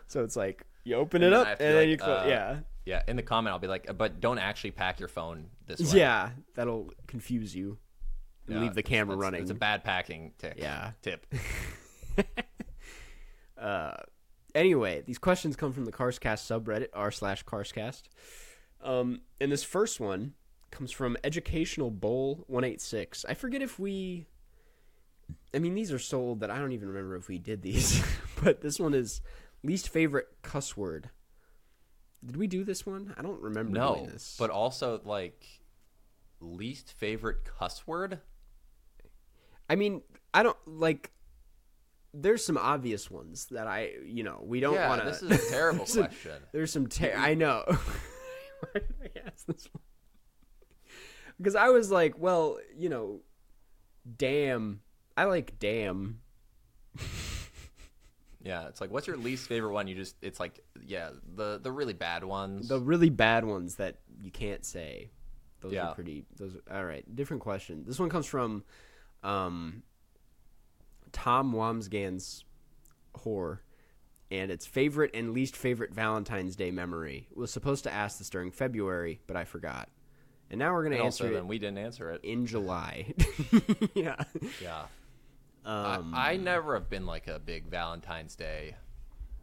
So 0.09 0.23
it's 0.25 0.37
like 0.37 0.65
you 0.85 0.97
open 0.97 1.23
it 1.23 1.27
And 1.27 1.35
then 1.35 1.41
up 1.41 1.49
and 1.61 1.77
then 1.77 1.89
you 1.89 1.97
close 1.97 2.25
uh, 2.25 2.29
yeah. 2.29 2.59
Yeah, 2.85 3.03
in 3.07 3.15
the 3.15 3.23
comment 3.23 3.53
I'll 3.53 3.61
be 3.61 3.69
like, 3.69 3.97
but 3.97 4.19
don't 4.21 4.39
actually 4.39 4.73
pack 4.73 4.99
your 4.99 5.09
phone 5.09 5.47
this 5.67 5.93
way. 5.93 6.01
Yeah, 6.01 6.31
that'll 6.57 6.91
confuse 7.07 7.55
you. 7.55 7.79
And 8.49 8.57
Yeah, 8.57 8.63
leave 8.63 8.75
the 8.75 8.83
camera 8.83 9.15
it's- 9.15 9.23
running. 9.23 9.43
It's 9.43 9.53
a 9.53 9.55
bad 9.55 9.85
packing 9.85 10.33
tick. 10.39 10.55
Yeah. 10.59 10.91
Tip. 11.01 11.25
Uh, 13.57 13.95
anyway, 14.55 15.03
these 15.07 15.19
questions 15.19 15.57
come 15.57 15.73
from 15.73 15.85
the 15.85 15.93
Carscast 15.93 16.47
subreddit 16.47 16.89
r 16.93 17.11
slash 17.11 17.45
Carscast. 17.45 18.03
Um, 18.83 19.21
and 19.41 19.51
this 19.53 19.63
first 19.63 20.01
one 20.01 20.35
comes 20.71 20.91
from 20.91 21.17
Educational 21.23 21.91
Bowl 21.91 22.45
186. 22.49 23.25
I 23.29 23.35
forget 23.35 23.63
if 23.63 23.79
we 23.79 24.27
I 25.55 25.59
mean 25.59 25.75
these 25.75 25.93
are 25.93 25.99
so 25.99 26.19
old 26.19 26.41
that 26.41 26.51
I 26.51 26.59
don't 26.59 26.73
even 26.73 26.89
remember 26.89 27.15
if 27.17 27.29
we 27.29 27.39
did 27.39 27.63
these. 27.63 28.03
but 28.43 28.61
this 28.61 28.81
one 28.81 28.95
is 28.95 29.21
least 29.63 29.89
favorite 29.89 30.27
cuss 30.43 30.77
word. 30.77 31.11
Did 32.25 32.37
we 32.37 32.47
do 32.47 32.65
this 32.65 32.87
one? 32.87 33.15
I 33.19 33.23
don't 33.23 33.41
remember 33.41 33.75
doing 33.79 34.05
No, 34.05 34.07
this. 34.07 34.37
but 34.39 34.51
also 34.51 35.01
like 35.05 35.45
least 36.41 36.93
favorite 36.93 37.45
cuss 37.45 37.87
word. 37.87 38.19
I 39.69 39.77
mean, 39.77 40.03
I 40.35 40.43
don't 40.43 40.57
like 40.67 41.11
there's 42.15 42.45
some 42.45 42.59
obvious 42.59 43.11
ones 43.11 43.47
that 43.51 43.67
I, 43.67 43.93
you 44.05 44.23
know, 44.23 44.41
we 44.45 44.61
don't 44.61 44.75
yeah, 44.75 44.89
want 44.89 45.03
to 45.03 45.09
this 45.09 45.23
is 45.23 45.31
a 45.31 45.51
terrible 45.51 45.85
question. 45.93 46.33
There's 46.53 46.73
some 46.73 46.87
ter- 46.87 47.15
I 47.17 47.35
know. 47.35 47.65
Why 47.69 48.69
did 48.75 48.95
I 49.03 49.21
ask 49.27 49.47
this 49.47 49.69
one? 49.73 49.83
Because 51.39 51.55
I 51.57 51.69
was 51.71 51.91
like, 51.91 52.19
well, 52.19 52.59
you 52.77 52.89
know, 52.89 53.21
damn. 54.17 54.81
I 55.17 55.25
like 55.25 55.59
damn. 55.59 56.21
Yeah, 58.45 58.67
it's 58.67 58.81
like 58.81 58.91
what's 58.91 59.07
your 59.07 59.17
least 59.17 59.47
favorite 59.47 59.73
one? 59.73 59.87
You 59.87 59.95
just 59.95 60.17
it's 60.21 60.41
like 60.41 60.65
yeah, 60.85 61.11
the 61.37 61.61
the 61.63 61.71
really 61.71 61.93
bad 61.93 62.25
ones. 62.25 62.67
The 62.67 62.81
really 62.81 63.09
bad 63.09 63.45
ones 63.45 63.77
that 63.77 63.99
you 64.21 64.33
can't 64.33 64.65
say. 64.65 65.11
Those 65.61 65.73
Yeah. 65.75 65.91
are 65.91 65.95
pretty. 65.95 66.25
Those 66.37 66.57
are, 66.57 66.77
all 66.79 66.85
right. 66.85 67.05
Different 67.15 67.41
question. 67.41 67.85
This 67.87 68.01
one 68.01 68.09
comes 68.09 68.27
from 68.27 68.65
um, 69.23 69.85
Tom 71.13 71.53
Wambsgans 71.53 72.45
whore, 73.17 73.59
and 74.31 74.51
its 74.51 74.67
favorite 74.67 75.11
and 75.15 75.33
least 75.33 75.57
favorite 75.57 75.93
Valentine's 75.93 76.57
Day 76.57 76.71
memory. 76.71 77.29
Was 77.35 77.51
supposed 77.51 77.85
to 77.85 77.93
ask 77.93 78.19
this 78.19 78.31
during 78.31 78.51
February, 78.51 79.21
but 79.27 79.37
I 79.37 79.45
forgot. 79.45 79.89
And 80.51 80.59
now 80.59 80.73
we're 80.73 80.83
gonna 80.83 80.97
answer 80.97 81.25
also 81.25 81.27
it 81.27 81.35
then 81.35 81.49
we 81.49 81.59
didn't 81.59 81.79
answer 81.79 82.11
it. 82.11 82.23
in 82.25 82.47
July. 82.47 83.15
yeah. 83.95 84.17
Yeah. 84.61 84.85
Um, 85.65 86.13
I, 86.15 86.33
I 86.33 86.37
never 86.37 86.75
have 86.75 86.91
been 86.91 87.07
like 87.07 87.29
a 87.29 87.39
big 87.39 87.69
Valentine's 87.69 88.35
Day 88.35 88.75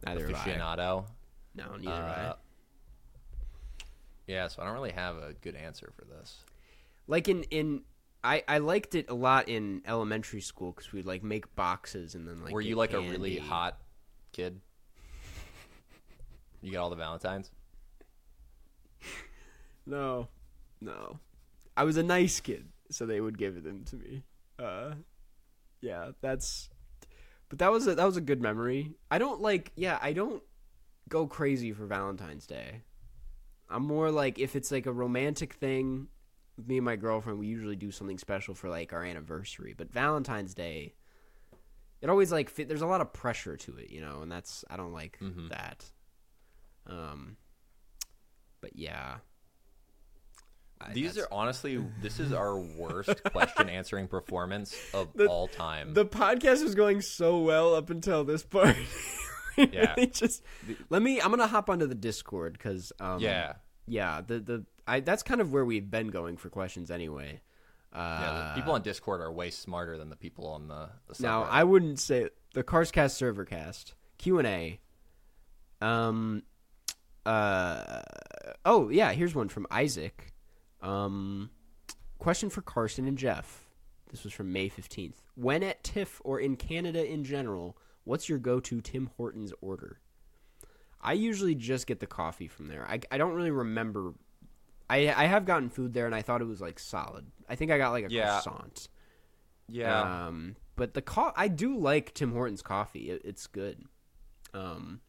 neither 0.04 0.28
aficionado. 0.28 1.06
No, 1.54 1.76
neither 1.76 1.90
have 1.90 2.04
I. 2.04 2.22
Uh, 2.22 2.34
yeah, 4.26 4.46
so 4.46 4.62
I 4.62 4.66
don't 4.66 4.74
really 4.74 4.92
have 4.92 5.16
a 5.16 5.34
good 5.40 5.56
answer 5.56 5.92
for 5.96 6.04
this. 6.04 6.44
Like 7.06 7.28
in 7.28 7.42
in. 7.44 7.82
I, 8.22 8.42
I 8.46 8.58
liked 8.58 8.94
it 8.94 9.08
a 9.08 9.14
lot 9.14 9.48
in 9.48 9.82
elementary 9.86 10.40
school 10.40 10.72
because 10.72 10.92
we'd 10.92 11.06
like 11.06 11.22
make 11.22 11.54
boxes 11.56 12.14
and 12.14 12.28
then 12.28 12.44
like. 12.44 12.52
Were 12.52 12.60
you 12.60 12.76
like 12.76 12.92
a 12.92 13.00
really 13.00 13.38
hot 13.38 13.78
kid? 14.32 14.60
You 16.62 16.72
got 16.72 16.82
all 16.82 16.90
the 16.90 16.96
Valentines? 16.96 17.50
No, 19.86 20.28
no. 20.80 21.18
I 21.76 21.84
was 21.84 21.96
a 21.96 22.02
nice 22.02 22.38
kid, 22.38 22.68
so 22.90 23.06
they 23.06 23.20
would 23.20 23.38
give 23.38 23.64
them 23.64 23.82
to 23.86 23.96
me. 23.96 24.22
Uh, 24.56 24.92
yeah, 25.80 26.10
that's. 26.20 26.68
But 27.48 27.58
that 27.58 27.72
was 27.72 27.88
a 27.88 27.94
that 27.96 28.04
was 28.04 28.16
a 28.16 28.20
good 28.20 28.40
memory. 28.40 28.92
I 29.10 29.18
don't 29.18 29.40
like. 29.40 29.72
Yeah, 29.74 29.98
I 30.00 30.12
don't 30.12 30.42
go 31.08 31.26
crazy 31.26 31.72
for 31.72 31.86
Valentine's 31.86 32.46
Day. 32.46 32.82
I'm 33.68 33.84
more 33.84 34.10
like 34.12 34.38
if 34.38 34.54
it's 34.54 34.70
like 34.70 34.86
a 34.86 34.92
romantic 34.92 35.54
thing. 35.54 36.08
Me 36.66 36.76
and 36.78 36.84
my 36.84 36.96
girlfriend, 36.96 37.38
we 37.38 37.46
usually 37.46 37.76
do 37.76 37.90
something 37.90 38.18
special 38.18 38.54
for 38.54 38.68
like 38.68 38.92
our 38.92 39.04
anniversary. 39.04 39.74
But 39.76 39.92
Valentine's 39.92 40.54
Day, 40.54 40.94
it 42.00 42.08
always 42.10 42.32
like 42.32 42.48
fit, 42.50 42.68
there's 42.68 42.82
a 42.82 42.86
lot 42.86 43.00
of 43.00 43.12
pressure 43.12 43.56
to 43.56 43.76
it, 43.76 43.90
you 43.90 44.00
know, 44.00 44.22
and 44.22 44.30
that's 44.32 44.64
I 44.70 44.76
don't 44.76 44.92
like 44.92 45.18
Mhm. 45.20 45.48
that. 45.50 45.84
Um, 46.86 47.36
but 48.60 48.74
yeah, 48.76 49.16
I- 50.80 50.92
These 50.94 51.18
are 51.18 51.28
honestly, 51.30 51.76
this 52.02 52.18
is 52.18 52.32
our 52.32 52.58
worst 52.58 53.22
question 53.24 53.68
answering 53.68 54.08
performance 54.08 54.74
of 54.94 55.12
The- 55.14 55.26
all 55.26 55.46
time. 55.48 55.92
the 55.94 56.06
podcast 56.06 56.62
was 56.62 56.74
going 56.74 57.02
so 57.02 57.38
well 57.40 57.74
up 57.74 57.90
until 57.90 58.24
this 58.24 58.42
part. 58.42 58.76
Yeah. 59.56 59.92
Really 59.94 60.06
just 60.06 60.42
let 60.88 61.02
me. 61.02 61.20
I'm 61.20 61.28
gonna 61.28 61.46
hop 61.46 61.68
onto 61.68 61.84
the 61.86 61.94
Discord 61.94 62.54
because 62.54 62.92
um, 62.98 63.20
yeah. 63.20 63.54
yeah. 63.86 64.22
The 64.26 64.38
the 64.40 64.64
I 64.90 65.00
that's 65.00 65.22
kind 65.22 65.40
of 65.40 65.52
where 65.52 65.64
we've 65.64 65.90
been 65.90 66.08
going 66.08 66.36
for 66.36 66.50
questions 66.50 66.90
anyway. 66.90 67.40
Uh, 67.92 67.98
Yeah, 68.20 68.48
the 68.48 68.60
people 68.60 68.72
on 68.74 68.82
Discord 68.82 69.20
are 69.20 69.32
way 69.32 69.50
smarter 69.50 69.96
than 69.98 70.10
the 70.10 70.16
people 70.16 70.46
on 70.46 70.68
the, 70.68 70.88
the 71.08 71.22
now. 71.22 71.42
I 71.44 71.64
wouldn't 71.64 71.98
say 71.98 72.28
the 72.54 72.62
Carscast 72.62 73.12
server 73.12 73.44
cast 73.44 73.94
Q 74.18 74.38
and 74.38 74.46
A. 74.46 74.80
Um. 75.80 76.42
Uh. 77.24 78.02
Oh 78.64 78.88
yeah. 78.90 79.12
Here's 79.12 79.34
one 79.34 79.48
from 79.48 79.66
Isaac. 79.70 80.32
Um. 80.82 81.50
Question 82.18 82.50
for 82.50 82.60
Karsten 82.62 83.06
and 83.08 83.16
Jeff. 83.16 83.64
This 84.10 84.24
was 84.24 84.32
from 84.32 84.52
May 84.52 84.68
fifteenth. 84.68 85.22
When 85.34 85.62
at 85.62 85.82
TIFF 85.84 86.20
or 86.24 86.38
in 86.40 86.56
Canada 86.56 87.04
in 87.04 87.24
general, 87.24 87.78
what's 88.04 88.28
your 88.28 88.38
go-to 88.38 88.80
Tim 88.80 89.10
Hortons 89.16 89.52
order? 89.60 90.00
I 91.00 91.14
usually 91.14 91.54
just 91.54 91.86
get 91.86 92.00
the 92.00 92.06
coffee 92.06 92.48
from 92.48 92.68
there. 92.68 92.86
I, 92.86 93.00
I 93.10 93.16
don't 93.18 93.32
really 93.32 93.50
remember. 93.50 94.12
I 94.90 95.12
I 95.16 95.26
have 95.26 95.44
gotten 95.46 95.68
food 95.70 95.92
there 95.94 96.06
and 96.06 96.14
I 96.14 96.22
thought 96.22 96.40
it 96.42 96.46
was 96.46 96.60
like 96.60 96.78
solid. 96.78 97.26
I 97.48 97.54
think 97.54 97.70
I 97.70 97.78
got 97.78 97.90
like 97.92 98.06
a 98.06 98.10
Yeah. 98.10 98.40
croissant. 98.42 98.88
yeah. 99.68 100.26
Um, 100.26 100.56
but 100.76 100.94
the 100.94 101.02
co- 101.02 101.32
I 101.36 101.48
do 101.48 101.76
like 101.78 102.12
Tim 102.14 102.32
Hortons 102.32 102.62
coffee. 102.62 103.10
It, 103.10 103.22
it's 103.24 103.46
good. 103.46 103.84
Um, 104.54 105.00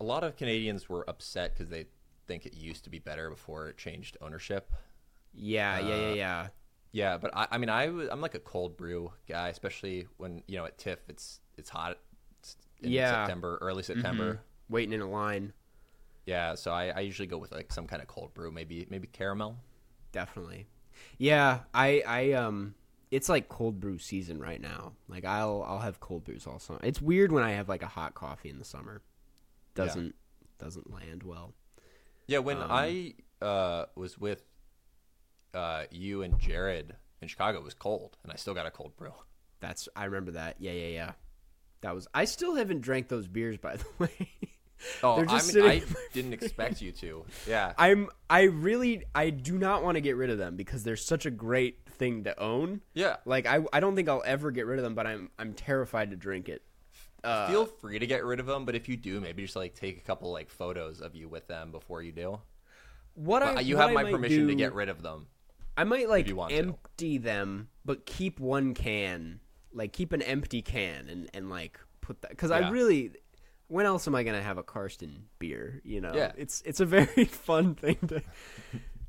a 0.00 0.04
lot 0.04 0.24
of 0.24 0.36
Canadians 0.36 0.88
were 0.88 1.08
upset 1.08 1.52
because 1.54 1.68
they 1.70 1.86
think 2.26 2.46
it 2.46 2.54
used 2.54 2.84
to 2.84 2.90
be 2.90 2.98
better 2.98 3.30
before 3.30 3.68
it 3.68 3.76
changed 3.76 4.16
ownership. 4.20 4.72
yeah, 5.34 5.78
yeah, 5.78 5.86
yeah, 5.96 6.10
Uh, 6.10 6.14
yeah. 6.14 6.48
Yeah, 6.92 7.18
but 7.18 7.30
I, 7.36 7.46
I 7.50 7.58
mean, 7.58 7.68
I 7.68 7.88
was, 7.88 8.08
I'm 8.10 8.22
like 8.22 8.34
a 8.34 8.38
cold 8.38 8.76
brew 8.78 9.12
guy, 9.28 9.48
especially 9.48 10.06
when 10.16 10.42
you 10.46 10.56
know 10.56 10.64
at 10.64 10.78
TIFF 10.78 10.98
it's 11.10 11.40
it's 11.58 11.68
hot. 11.68 11.98
It's 12.38 12.56
in 12.80 12.90
Yeah. 12.92 13.10
September, 13.26 13.58
early 13.60 13.82
September. 13.82 14.34
Mhm. 14.34 14.38
Waiting 14.70 14.92
in 14.94 15.00
a 15.02 15.10
line, 15.10 15.52
Yeah, 16.26 16.54
so 16.56 16.72
I, 16.72 16.88
I 16.88 17.00
usually 17.00 17.28
go 17.28 17.38
with 17.38 17.52
like 17.52 17.72
some 17.72 17.86
kind 17.86 18.02
of 18.02 18.08
cold 18.08 18.34
brew, 18.34 18.50
maybe 18.50 18.86
maybe 18.90 19.06
caramel. 19.06 19.58
definitely. 20.12 20.66
Yeah, 21.18 21.60
I, 21.74 22.02
I, 22.06 22.32
um, 22.32 22.74
it's 23.10 23.28
like 23.28 23.48
cold 23.48 23.80
brew 23.80 23.98
season 23.98 24.38
right 24.40 24.60
now. 24.60 24.92
Like 25.08 25.24
I'll, 25.24 25.62
I'll 25.66 25.78
have 25.78 26.00
cold 26.00 26.24
brews 26.24 26.46
all 26.46 26.58
summer. 26.58 26.80
It's 26.82 27.00
weird 27.00 27.32
when 27.32 27.42
I 27.44 27.52
have 27.52 27.68
like 27.68 27.82
a 27.82 27.86
hot 27.88 28.14
coffee 28.14 28.48
in 28.50 28.58
the 28.58 28.64
summer. 28.64 29.02
Doesn't, 29.74 30.14
doesn't 30.58 30.92
land 30.92 31.22
well. 31.22 31.54
Yeah, 32.26 32.38
when 32.38 32.60
Um, 32.62 32.68
I 32.70 33.14
uh, 33.42 33.86
was 33.94 34.18
with 34.18 34.42
uh, 35.54 35.84
you 35.90 36.22
and 36.22 36.38
Jared 36.38 36.96
in 37.22 37.28
Chicago, 37.28 37.58
it 37.58 37.64
was 37.64 37.74
cold, 37.74 38.16
and 38.22 38.32
I 38.32 38.36
still 38.36 38.54
got 38.54 38.66
a 38.66 38.70
cold 38.70 38.96
brew. 38.96 39.12
That's 39.60 39.88
I 39.94 40.04
remember 40.06 40.32
that. 40.32 40.56
Yeah, 40.58 40.72
yeah, 40.72 40.88
yeah. 40.88 41.12
That 41.82 41.94
was. 41.94 42.08
I 42.14 42.24
still 42.24 42.54
haven't 42.56 42.80
drank 42.80 43.08
those 43.08 43.28
beers, 43.28 43.58
by 43.58 43.76
the 43.76 43.84
way. 43.98 44.28
Oh, 45.02 45.16
They're 45.16 45.26
just 45.26 45.56
I 45.56 45.60
mean, 45.60 45.68
I 45.70 45.82
didn't 46.12 46.32
expect 46.34 46.82
you 46.82 46.92
to. 46.92 47.24
Yeah, 47.46 47.72
I'm 47.78 48.08
I 48.28 48.42
really 48.42 49.04
I 49.14 49.30
do 49.30 49.58
not 49.58 49.82
want 49.82 49.96
to 49.96 50.00
get 50.00 50.16
rid 50.16 50.30
of 50.30 50.38
them 50.38 50.56
because 50.56 50.84
they're 50.84 50.96
such 50.96 51.24
a 51.26 51.30
great 51.30 51.78
thing 51.88 52.24
to 52.24 52.38
own. 52.38 52.82
yeah. 52.94 53.16
Like 53.24 53.46
I 53.46 53.60
I 53.72 53.80
don't 53.80 53.96
think 53.96 54.08
I'll 54.08 54.22
ever 54.26 54.50
get 54.50 54.66
rid 54.66 54.78
of 54.78 54.84
them, 54.84 54.94
but 54.94 55.06
I'm 55.06 55.30
I'm 55.38 55.54
terrified 55.54 56.10
to 56.10 56.16
drink 56.16 56.48
it. 56.48 56.62
Uh, 57.24 57.48
Feel 57.48 57.66
free 57.66 57.98
to 57.98 58.06
get 58.06 58.24
rid 58.24 58.38
of 58.38 58.46
them, 58.46 58.64
but 58.64 58.74
if 58.76 58.88
you 58.88 58.96
do, 58.96 59.20
maybe 59.20 59.42
just 59.42 59.56
like 59.56 59.74
take 59.74 59.98
a 59.98 60.02
couple 60.02 60.30
like 60.30 60.48
photos 60.50 61.00
of 61.00 61.14
you 61.16 61.28
with 61.28 61.48
them 61.48 61.72
before 61.72 62.02
you 62.02 62.12
do. 62.12 62.38
what 63.14 63.42
I 63.42 63.60
you 63.60 63.76
what 63.76 63.88
have 63.88 63.96
I 63.96 64.02
my 64.02 64.10
permission 64.10 64.46
to 64.46 64.54
get 64.54 64.74
rid 64.74 64.88
of 64.88 65.02
them. 65.02 65.26
I 65.76 65.84
might 65.84 66.08
like 66.08 66.30
want 66.34 66.50
to. 66.52 66.56
empty 66.58 67.18
them, 67.18 67.68
but 67.84 68.06
keep 68.06 68.38
one 68.38 68.74
can. 68.74 69.40
Like 69.72 69.92
keep 69.92 70.12
an 70.12 70.22
empty 70.22 70.62
can 70.62 71.08
and 71.08 71.30
and 71.34 71.50
like 71.50 71.80
put 72.00 72.22
that 72.22 72.30
because 72.30 72.50
I 72.50 72.68
really. 72.70 73.12
When 73.68 73.86
else 73.86 74.06
am 74.06 74.14
I 74.14 74.22
gonna 74.22 74.42
have 74.42 74.58
a 74.58 74.62
Karsten 74.62 75.24
beer? 75.38 75.80
You 75.84 76.00
know, 76.00 76.12
Yeah. 76.14 76.32
it's 76.36 76.62
it's 76.62 76.80
a 76.80 76.86
very 76.86 77.24
fun 77.46 77.74
thing 77.74 77.96
to 78.08 78.22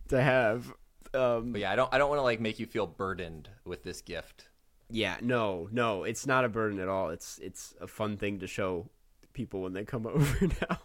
to 0.09 0.21
have. 0.21 0.73
Um, 1.13 1.51
But 1.51 1.61
yeah, 1.61 1.71
I 1.71 1.75
don't 1.75 1.93
I 1.93 1.97
don't 1.97 2.09
want 2.09 2.19
to 2.19 2.23
like 2.23 2.39
make 2.39 2.59
you 2.59 2.65
feel 2.65 2.87
burdened 2.87 3.49
with 3.65 3.83
this 3.83 4.01
gift. 4.01 4.47
Yeah, 4.89 5.17
no, 5.21 5.67
no, 5.71 6.03
it's 6.05 6.25
not 6.25 6.45
a 6.45 6.49
burden 6.49 6.79
at 6.79 6.87
all. 6.87 7.09
It's 7.09 7.39
it's 7.39 7.75
a 7.81 7.87
fun 7.87 8.17
thing 8.17 8.39
to 8.39 8.47
show 8.47 8.89
people 9.33 9.61
when 9.61 9.73
they 9.73 9.83
come 9.85 10.07
over 10.07 10.47
now. 10.61 10.79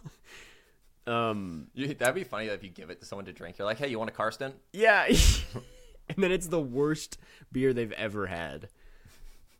Um, 1.06 1.68
You, 1.74 1.94
that'd 1.94 2.14
be 2.14 2.24
funny 2.24 2.46
if 2.46 2.62
you 2.62 2.70
give 2.70 2.90
it 2.90 3.00
to 3.00 3.06
someone 3.06 3.24
to 3.26 3.32
drink. 3.32 3.58
You're 3.58 3.66
like, 3.66 3.78
hey, 3.78 3.88
you 3.88 3.98
want 3.98 4.10
a 4.10 4.12
Karsten? 4.12 4.52
yeah, 4.72 5.04
and 6.08 6.16
then 6.18 6.30
it's 6.30 6.46
the 6.48 6.60
worst 6.60 7.18
beer 7.50 7.72
they've 7.72 7.92
ever 7.92 8.26
had. 8.26 8.68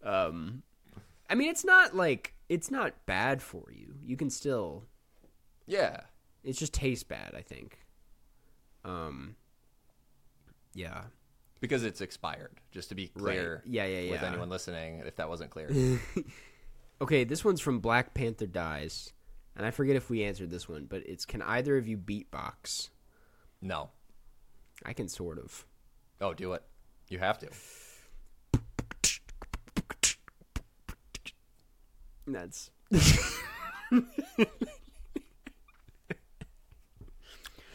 Um, 0.05 0.63
I 1.31 1.35
mean, 1.35 1.49
it's 1.51 1.65
not 1.65 1.97
like 1.97 2.35
it's 2.49 2.71
not 2.71 3.07
bad 3.07 3.43
for 3.43 3.65
you. 3.73 3.95
You 4.05 4.17
can 4.17 4.31
still. 4.31 4.85
Yeah. 5.67 6.01
It 6.45 6.55
just 6.55 6.75
tastes 6.75 7.05
bad. 7.05 7.35
I 7.37 7.43
think. 7.43 7.79
Um. 8.85 9.37
Yeah. 10.75 11.03
Because 11.61 11.85
it's 11.85 12.01
expired. 12.01 12.61
Just 12.73 12.89
to 12.89 12.97
be 12.97 13.07
clear 13.07 13.63
Right. 13.65 13.73
Yeah, 13.73 13.87
yeah, 13.87 14.11
with 14.11 14.23
anyone 14.25 14.49
listening, 14.49 15.03
if 15.07 15.15
that 15.17 15.29
wasn't 15.29 15.51
clear. 15.51 15.71
Okay, 17.03 17.25
this 17.25 17.45
one's 17.45 17.61
from 17.61 17.81
Black 17.81 18.15
Panther 18.15 18.47
Dies, 18.47 19.13
and 19.57 19.67
I 19.67 19.73
forget 19.73 19.97
if 19.97 20.09
we 20.09 20.23
answered 20.23 20.51
this 20.51 20.69
one, 20.69 20.87
but 20.89 21.03
it's 21.05 21.25
can 21.25 21.43
either 21.43 21.77
of 21.77 21.89
you 21.89 21.99
beatbox? 21.99 22.91
no. 23.61 23.91
I 24.85 24.93
can 24.93 25.09
sort 25.09 25.39
of. 25.39 25.65
Oh, 26.21 26.33
do 26.33 26.53
it. 26.53 26.63
You 27.09 27.19
have 27.19 27.39
to. 27.41 27.49
That's 32.27 32.71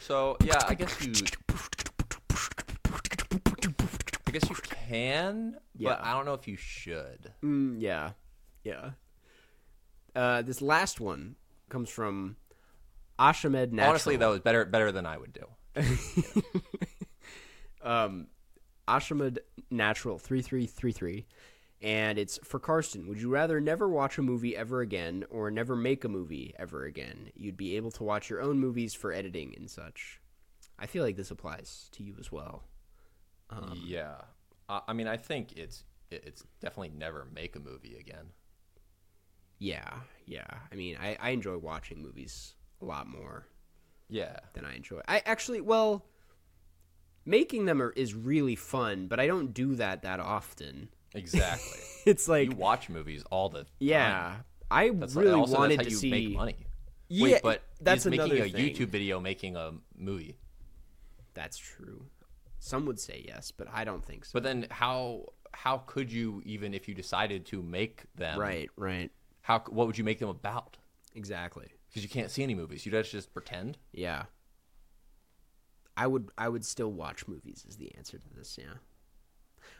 So 0.00 0.36
yeah, 0.42 0.58
I 0.66 0.74
guess 0.74 1.00
you. 1.04 1.12
I 4.26 4.30
guess 4.30 4.48
you 4.48 4.56
can, 4.56 5.56
Yeah. 5.76 5.90
but 5.90 6.00
I 6.04 6.12
don't 6.14 6.24
know 6.26 6.34
if 6.34 6.46
you 6.48 6.56
should. 6.56 7.32
mm, 7.42 7.76
yeah, 7.80 8.12
yeah. 8.64 8.90
Uh, 10.14 10.42
this 10.42 10.60
last 10.62 11.00
one 11.00 11.36
comes 11.68 11.90
from 11.90 12.36
Ashamed 13.18 13.72
Natural. 13.72 13.90
Honestly, 13.90 14.16
that 14.16 14.26
was 14.28 14.40
better 14.40 14.64
better 14.64 14.92
than 14.92 15.04
I 15.06 15.16
would 15.18 15.32
do. 15.32 15.46
um, 17.82 18.28
Ashamed 18.86 19.40
Natural 19.70 20.18
three 20.18 20.42
three 20.42 20.66
three 20.66 20.92
three, 20.92 21.26
and 21.80 22.18
it's 22.18 22.38
for 22.44 22.58
Karsten. 22.60 23.06
Would 23.08 23.20
you 23.20 23.30
rather 23.30 23.60
never 23.60 23.88
watch 23.88 24.18
a 24.18 24.22
movie 24.22 24.56
ever 24.56 24.80
again, 24.80 25.24
or 25.30 25.50
never 25.50 25.76
make 25.76 26.04
a 26.04 26.08
movie 26.08 26.54
ever 26.58 26.84
again? 26.84 27.30
You'd 27.34 27.56
be 27.56 27.76
able 27.76 27.90
to 27.92 28.04
watch 28.04 28.30
your 28.30 28.40
own 28.40 28.58
movies 28.58 28.94
for 28.94 29.12
editing 29.12 29.54
and 29.56 29.70
such. 29.70 30.20
I 30.78 30.86
feel 30.86 31.04
like 31.04 31.16
this 31.16 31.30
applies 31.30 31.88
to 31.92 32.02
you 32.02 32.16
as 32.18 32.32
well. 32.32 32.64
Um, 33.50 33.78
yeah, 33.84 34.16
I, 34.68 34.82
I 34.88 34.92
mean, 34.92 35.08
I 35.08 35.16
think 35.16 35.56
it's 35.56 35.84
it's 36.10 36.44
definitely 36.60 36.90
never 36.96 37.26
make 37.32 37.56
a 37.56 37.60
movie 37.60 37.96
again. 37.98 38.32
Yeah, 39.58 40.00
yeah. 40.26 40.46
I 40.70 40.74
mean, 40.74 40.96
I, 41.00 41.16
I 41.20 41.30
enjoy 41.30 41.58
watching 41.58 42.02
movies 42.02 42.54
a 42.80 42.84
lot 42.84 43.06
more 43.08 43.46
Yeah, 44.08 44.38
than 44.54 44.64
I 44.64 44.76
enjoy. 44.76 45.00
I 45.08 45.22
actually, 45.26 45.60
well, 45.60 46.04
making 47.24 47.66
them 47.66 47.80
are, 47.82 47.90
is 47.90 48.14
really 48.14 48.56
fun, 48.56 49.06
but 49.06 49.20
I 49.20 49.26
don't 49.26 49.52
do 49.54 49.74
that 49.76 50.02
that 50.02 50.20
often. 50.20 50.88
Exactly. 51.14 51.78
It's 52.06 52.26
like, 52.26 52.50
you 52.50 52.56
watch 52.56 52.88
movies 52.88 53.22
all 53.30 53.50
the 53.50 53.58
time. 53.64 53.66
yeah, 53.80 54.36
I 54.70 54.88
That's 54.90 55.14
really 55.14 55.32
also 55.32 55.58
wanted 55.58 55.80
to 55.80 55.90
you 55.90 55.96
see. 55.96 56.10
make 56.10 56.30
money. 56.36 56.56
Yeah, 57.08 57.24
Wait, 57.24 57.42
but 57.42 57.62
that's 57.80 58.04
he's 58.04 58.10
making 58.10 58.38
a 58.40 58.48
thing. 58.48 58.74
YouTube 58.74 58.88
video 58.88 59.20
making 59.20 59.56
a 59.56 59.72
movie. 59.96 60.36
That's 61.34 61.58
true. 61.58 62.06
Some 62.60 62.86
would 62.86 62.98
say 62.98 63.24
yes, 63.26 63.50
but 63.50 63.66
I 63.72 63.84
don't 63.84 64.02
think 64.04 64.24
so. 64.24 64.30
But 64.32 64.42
then 64.42 64.66
how 64.70 65.26
how 65.52 65.78
could 65.86 66.10
you 66.10 66.40
even 66.46 66.72
if 66.72 66.88
you 66.88 66.94
decided 66.94 67.44
to 67.46 67.62
make 67.62 68.04
them? 68.14 68.38
right, 68.38 68.70
right, 68.76 69.10
How 69.42 69.58
what 69.68 69.86
would 69.86 69.98
you 69.98 70.04
make 70.04 70.18
them 70.18 70.28
about? 70.30 70.76
exactly. 71.14 71.68
Because 71.88 72.02
you 72.02 72.08
can't 72.08 72.30
see 72.30 72.42
any 72.42 72.54
movies. 72.54 72.86
You 72.86 72.92
just 72.92 73.10
just 73.10 73.34
pretend. 73.34 73.76
Yeah. 73.92 74.24
I 75.96 76.06
would 76.06 76.30
I 76.38 76.48
would 76.48 76.64
still 76.64 76.92
watch 76.92 77.26
movies 77.28 77.64
is 77.68 77.76
the 77.76 77.94
answer 77.96 78.18
to 78.18 78.28
this, 78.34 78.56
yeah. 78.58 78.74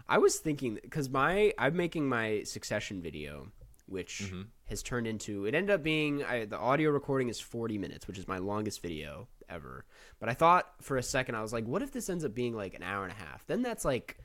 I 0.09 0.19
was 0.19 0.39
thinking 0.39 0.79
cuz 0.91 1.09
my 1.11 1.53
I'm 1.59 1.77
making 1.77 2.09
my 2.09 2.43
Succession 2.45 3.01
video 3.03 3.53
which 3.87 4.23
Mm-hmm. 4.25 4.43
has 4.67 4.83
turned 4.83 5.07
into 5.07 5.47
it 5.47 5.55
ended 5.55 5.71
up 5.75 5.83
being 5.83 6.23
I, 6.25 6.45
the 6.45 6.59
audio 6.59 6.91
recording 6.91 7.29
is 7.29 7.41
40 7.41 7.79
minutes, 7.79 8.07
which 8.07 8.19
is 8.19 8.29
my 8.29 8.39
longest 8.39 8.83
video 8.83 9.29
ever. 9.49 9.85
But 10.21 10.29
I 10.29 10.35
thought 10.35 10.67
for 10.83 10.97
a 10.99 11.03
second 11.03 11.35
I 11.37 11.43
was 11.43 11.53
like 11.53 11.67
what 11.67 11.83
if 11.83 11.93
this 11.93 12.09
ends 12.11 12.25
up 12.25 12.35
being 12.35 12.55
like 12.55 12.75
an 12.75 12.83
hour 12.83 13.03
and 13.05 13.13
a 13.13 13.17
half? 13.17 13.47
Then 13.47 13.63
that's 13.63 13.85
like 13.85 14.19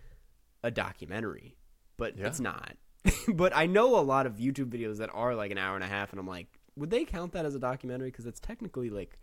a 0.63 0.71
documentary. 0.71 1.57
But 1.97 2.17
Yeah. 2.17 2.27
it's 2.27 2.39
not. 2.39 2.75
but 3.33 3.55
I 3.55 3.65
know 3.65 3.97
a 3.99 4.01
lot 4.01 4.25
of 4.25 4.37
YouTube 4.37 4.69
videos 4.69 4.97
that 4.97 5.09
are 5.13 5.35
like 5.35 5.51
an 5.51 5.57
hour 5.57 5.75
and 5.75 5.83
a 5.83 5.87
half 5.87 6.11
and 6.11 6.19
I'm 6.19 6.27
like 6.27 6.47
would 6.75 6.89
they 6.89 7.05
count 7.05 7.33
that 7.33 7.45
as 7.45 7.53
a 7.55 7.59
documentary 7.59 8.09
because 8.09 8.25
it's 8.25 8.39
technically 8.39 8.89
like 8.89 9.17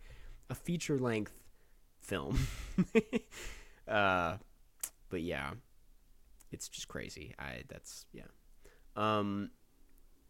a 0.49 0.55
feature 0.55 0.97
length 0.97 1.33
film. 1.99 2.39
uh, 3.87 4.37
but 5.09 5.21
yeah, 5.21 5.51
it's 6.51 6.67
just 6.69 6.87
crazy. 6.87 7.33
I 7.39 7.63
that's 7.67 8.05
yeah. 8.13 8.23
Um. 8.95 9.51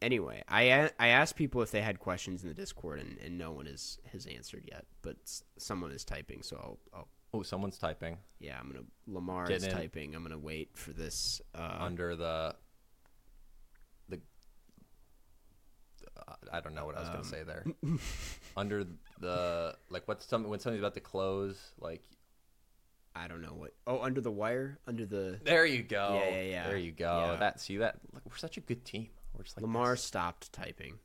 Anyway, 0.01 0.41
I 0.47 0.89
asked 0.99 1.35
people 1.35 1.61
if 1.61 1.69
they 1.69 1.81
had 1.81 1.99
questions 1.99 2.41
in 2.41 2.49
the 2.49 2.55
Discord, 2.55 2.99
and, 2.99 3.17
and 3.23 3.37
no 3.37 3.51
one 3.51 3.67
has 3.67 3.99
has 4.11 4.25
answered 4.25 4.63
yet. 4.67 4.85
But 5.03 5.17
someone 5.57 5.91
is 5.91 6.03
typing, 6.03 6.41
so 6.41 6.55
I'll, 6.57 6.79
I'll 6.99 7.07
Oh, 7.33 7.43
someone's 7.43 7.77
typing 7.77 8.17
yeah, 8.39 8.57
I'm 8.59 8.67
gonna 8.67 8.83
Lamar 9.07 9.45
Getting 9.47 9.67
is 9.67 9.73
in. 9.73 9.79
typing. 9.79 10.15
I'm 10.15 10.23
gonna 10.23 10.37
wait 10.37 10.71
for 10.75 10.91
this. 10.91 11.39
Uh, 11.55 11.77
under 11.79 12.15
the 12.17 12.55
the. 14.09 14.19
uh, 16.27 16.33
I 16.51 16.59
don't 16.59 16.73
know 16.75 16.85
what 16.85 16.97
I 16.97 16.99
was 16.99 17.09
Um, 17.09 17.15
gonna 17.15 17.25
say 17.25 17.43
there. 17.43 17.65
under 18.57 18.85
the 19.19 19.77
like, 19.89 20.07
what's 20.07 20.25
some 20.25 20.43
when 20.49 20.59
something's 20.59 20.81
about 20.81 20.95
to 20.95 20.99
close? 20.99 21.57
Like, 21.79 22.03
I 23.15 23.27
don't 23.27 23.41
know 23.41 23.53
what. 23.55 23.73
Oh, 23.85 23.99
under 24.01 24.21
the 24.21 24.31
wire, 24.31 24.79
under 24.87 25.05
the 25.05 25.39
there 25.43 25.65
you 25.65 25.83
go. 25.83 26.19
Yeah, 26.23 26.29
yeah, 26.35 26.41
yeah. 26.43 26.67
There 26.67 26.77
you 26.77 26.91
go. 26.91 27.31
Yeah. 27.31 27.35
That 27.37 27.59
see 27.59 27.77
that 27.77 27.97
look, 28.13 28.23
we're 28.25 28.37
such 28.37 28.57
a 28.57 28.61
good 28.61 28.85
team. 28.85 29.09
We're 29.37 29.43
just 29.43 29.57
like 29.57 29.61
Lamar 29.63 29.91
this. 29.91 30.03
stopped 30.03 30.51
typing. 30.53 30.95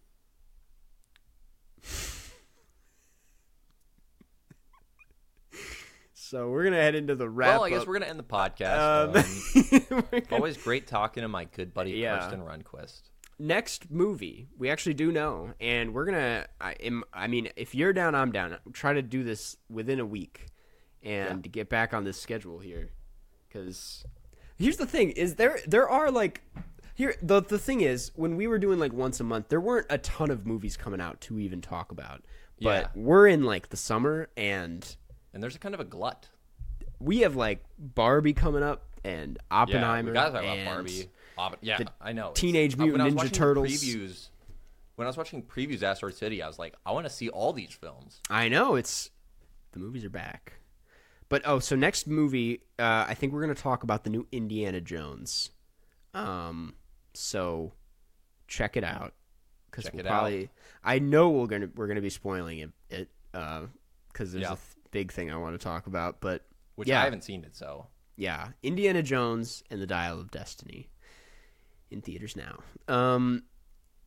so 6.14 6.48
we're 6.50 6.64
gonna 6.64 6.76
head 6.76 6.94
into 6.94 7.14
the 7.14 7.28
wrap. 7.28 7.48
Well, 7.54 7.64
I 7.64 7.70
guess 7.70 7.82
up. 7.82 7.88
we're 7.88 7.94
gonna 7.98 8.07
end 8.11 8.18
the 8.18 8.24
podcast. 8.24 9.90
Um, 9.90 9.98
Um, 9.98 10.22
always 10.32 10.57
great 10.57 10.86
talking 10.86 11.22
to 11.22 11.28
my 11.28 11.44
good 11.44 11.72
buddy 11.74 11.92
Yeah. 11.92 12.18
Karsten 12.18 12.40
Runquist. 12.40 13.02
next 13.38 13.90
movie 13.90 14.48
we 14.59 14.70
actually 14.70 14.94
do 14.94 15.12
know, 15.12 15.52
and 15.61 15.92
we're 15.94 16.04
gonna. 16.07 16.46
I, 16.61 16.72
am, 16.72 17.04
I 17.12 17.26
mean, 17.26 17.48
if 17.57 17.74
you're 17.74 17.92
down, 17.92 18.14
I'm 18.14 18.32
down. 18.32 18.57
Try 18.72 18.94
to 18.94 19.02
do 19.02 19.22
this 19.24 19.57
within 19.68 20.00
a 20.00 20.07
week, 20.07 20.46
and 21.03 21.51
get 21.51 21.68
back 21.68 21.92
on 21.94 22.05
this 22.05 22.20
schedule 22.20 22.59
here, 22.59 22.90
because 23.49 24.05
here's 24.57 24.76
the 24.76 24.86
thing: 24.86 25.11
is 25.11 25.34
there 25.36 25.59
there 25.66 25.88
are 25.88 26.11
like. 26.11 26.42
Here, 26.94 27.14
the 27.20 27.42
the 27.42 27.59
thing 27.59 27.82
is, 27.82 28.11
when 28.16 28.36
we 28.36 28.47
were 28.47 28.59
doing 28.59 28.78
like 28.78 28.94
once 28.94 29.20
a 29.20 29.24
month, 29.24 29.51
there 29.51 29.61
weren't 29.61 29.86
a 29.90 29.99
ton 29.99 30.30
of 30.30 30.47
movies 30.47 30.78
coming 30.78 30.99
out 30.99 31.20
to 31.22 31.38
even 31.38 31.61
talk 31.61 31.92
about. 31.92 32.22
But 32.59 32.84
Yeah. 32.84 32.88
we're 33.03 33.26
in 33.26 33.42
like 33.44 33.68
the 33.68 33.76
summer, 33.76 34.30
and 34.34 34.97
And 35.34 35.42
there's 35.42 35.55
a 35.55 35.59
kind 35.59 35.74
of 35.74 35.80
a 35.80 35.84
glut. 35.84 36.30
we 36.99 37.18
have 37.18 37.36
like 37.36 37.62
Barbie 37.78 38.32
coming 38.32 38.62
up 38.62 38.86
and 39.05 39.38
Oppenheimer. 39.51 40.09
Yeah, 40.14 40.24
we 40.28 40.30
gotta 40.32 40.32
talk 40.32 40.42
and 40.44 40.62
about 40.62 40.74
Barbie. 40.74 41.11
Oppen- 41.38 41.57
yeah, 41.61 41.78
I 42.01 42.12
know. 42.14 42.30
Teenage 42.34 42.78
uh, 42.78 42.82
Mutant 42.82 43.11
Ninja 43.12 43.14
watching 43.16 43.32
Turtles. 43.32 43.68
Previews. 43.68 44.28
When 44.94 45.05
I 45.07 45.11
was 45.11 45.18
watching 45.18 45.42
previews 45.42 45.82
Asteroid 45.82 46.14
City, 46.14 46.42
I 46.42 46.47
was 46.47 46.59
like, 46.59 46.74
I 46.86 46.92
want 46.92 47.05
to 47.05 47.11
see 47.12 47.28
all 47.28 47.53
these 47.53 47.72
films. 47.74 48.22
I 48.30 48.49
know 48.49 48.74
it's 48.76 49.11
the 49.72 49.80
movies 49.80 50.03
are 50.07 50.09
back. 50.09 50.55
But 51.29 51.43
oh, 51.45 51.59
so 51.59 51.74
next 51.77 52.07
movie, 52.07 52.61
uh, 52.79 53.05
I 53.09 53.14
think 53.14 53.33
we're 53.33 53.41
gonna 53.41 53.55
talk 53.55 53.83
about 53.83 54.05
the 54.05 54.11
new 54.11 54.27
Indiana 54.31 54.81
Jones. 54.81 55.51
Um, 56.14 56.74
so 57.14 57.72
check 58.49 58.77
it 58.77 58.85
out 58.85 59.14
because 59.70 59.91
we'll 59.93 60.01
it 60.01 60.07
out. 60.07 60.11
probably. 60.20 60.51
I 60.85 60.99
know 61.01 61.31
we're 61.31 61.47
gonna 61.47 61.68
we're 61.74 61.89
gonna 61.89 62.01
be 62.01 62.11
spoiling 62.11 62.59
it, 62.61 62.70
it 62.91 63.09
uh, 63.35 63.62
because 64.12 64.33
there's 64.33 64.43
Yeah. 64.43 64.53
a 64.53 64.57
th- 64.57 64.77
big 64.93 65.12
thing 65.12 65.31
I 65.31 65.37
want 65.37 65.59
to 65.59 65.62
talk 65.62 65.87
about. 65.89 66.20
But 66.20 66.43
Which 66.77 66.89
Yeah. 66.89 67.01
I 67.01 67.05
haven't 67.05 67.24
seen 67.24 67.43
it, 67.45 67.57
so 67.57 67.89
yeah, 68.16 68.49
Indiana 68.62 69.03
Jones 69.03 69.62
and 69.70 69.81
the 69.83 69.87
Dial 69.87 70.18
of 70.20 70.31
Destiny 70.31 70.89
in 71.91 72.01
theaters 72.03 72.37
now. 72.37 72.61
Um, 72.89 73.43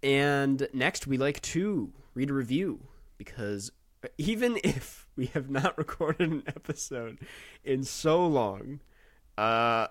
and 0.02 0.68
next 0.74 1.06
we 1.06 1.18
like 1.18 1.42
to 1.42 1.92
read 2.14 2.30
a 2.30 2.34
review 2.34 2.88
because 3.18 3.72
even 4.18 4.58
if 4.64 5.08
we 5.16 5.28
have 5.28 5.50
not 5.50 5.78
recorded 5.78 6.32
an 6.32 6.44
episode 6.48 7.20
in 7.64 7.84
so 7.84 8.26
long, 8.26 8.80
uh, 9.38 9.88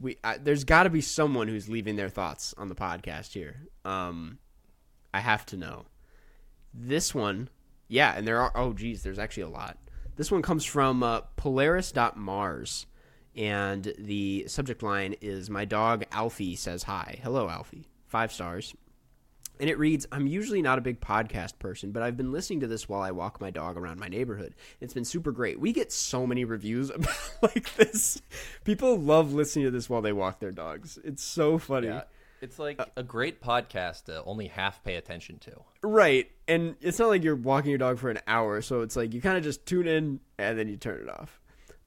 we 0.00 0.18
I, 0.24 0.38
there's 0.38 0.64
got 0.64 0.84
to 0.84 0.90
be 0.90 1.00
someone 1.00 1.48
who's 1.48 1.68
leaving 1.68 1.96
their 1.96 2.08
thoughts 2.08 2.54
on 2.56 2.68
the 2.68 2.74
podcast 2.74 3.32
here. 3.32 3.68
Um, 3.84 4.38
I 5.12 5.20
have 5.20 5.46
to 5.46 5.56
know 5.56 5.86
this 6.72 7.14
one. 7.14 7.48
Yeah, 7.88 8.14
and 8.16 8.26
there 8.26 8.40
are. 8.40 8.52
Oh, 8.54 8.72
geez, 8.72 9.02
there's 9.02 9.18
actually 9.18 9.44
a 9.44 9.48
lot. 9.48 9.78
This 10.16 10.30
one 10.30 10.42
comes 10.42 10.64
from 10.64 11.02
uh, 11.02 11.20
Polaris.Mars, 11.36 12.86
and 13.36 13.92
the 13.98 14.44
subject 14.46 14.82
line 14.82 15.16
is 15.20 15.50
My 15.50 15.64
dog 15.64 16.04
Alfie 16.12 16.56
says 16.56 16.84
hi. 16.84 17.18
Hello, 17.22 17.48
Alfie. 17.48 17.86
Five 18.06 18.32
stars. 18.32 18.74
And 19.60 19.70
it 19.70 19.78
reads 19.78 20.06
I'm 20.10 20.26
usually 20.26 20.62
not 20.62 20.78
a 20.78 20.80
big 20.80 21.00
podcast 21.00 21.58
person, 21.58 21.92
but 21.92 22.02
I've 22.02 22.16
been 22.16 22.32
listening 22.32 22.60
to 22.60 22.66
this 22.66 22.88
while 22.88 23.02
I 23.02 23.12
walk 23.12 23.40
my 23.40 23.50
dog 23.50 23.76
around 23.76 24.00
my 24.00 24.08
neighborhood. 24.08 24.54
It's 24.80 24.94
been 24.94 25.04
super 25.04 25.30
great. 25.30 25.60
We 25.60 25.72
get 25.72 25.92
so 25.92 26.26
many 26.26 26.44
reviews 26.44 26.90
about 26.94 27.14
like 27.42 27.74
this. 27.76 28.20
People 28.64 28.98
love 28.98 29.32
listening 29.32 29.66
to 29.66 29.70
this 29.70 29.88
while 29.88 30.02
they 30.02 30.12
walk 30.12 30.40
their 30.40 30.52
dogs. 30.52 30.98
It's 31.04 31.22
so 31.22 31.58
funny. 31.58 31.86
yeah, 31.86 32.02
it's 32.40 32.58
like 32.58 32.80
a 32.96 33.02
great 33.02 33.40
podcast 33.40 34.04
to 34.04 34.22
only 34.24 34.48
half 34.48 34.82
pay 34.82 34.96
attention 34.96 35.38
to. 35.38 35.52
Right. 35.82 36.30
And 36.48 36.74
it's 36.80 36.98
not 36.98 37.08
like 37.08 37.22
you're 37.22 37.36
walking 37.36 37.70
your 37.70 37.78
dog 37.78 37.98
for 37.98 38.10
an 38.10 38.18
hour, 38.26 38.60
so 38.60 38.82
it's 38.82 38.96
like 38.96 39.14
you 39.14 39.20
kind 39.20 39.38
of 39.38 39.44
just 39.44 39.64
tune 39.66 39.86
in 39.86 40.20
and 40.36 40.58
then 40.58 40.68
you 40.68 40.76
turn 40.76 41.00
it 41.00 41.08
off. 41.08 41.40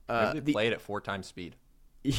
Uh, 0.10 0.34
the, 0.34 0.54
play 0.54 0.68
it 0.68 0.74
at 0.74 0.82
four 0.82 1.02
times 1.02 1.28
speed. 1.28 1.56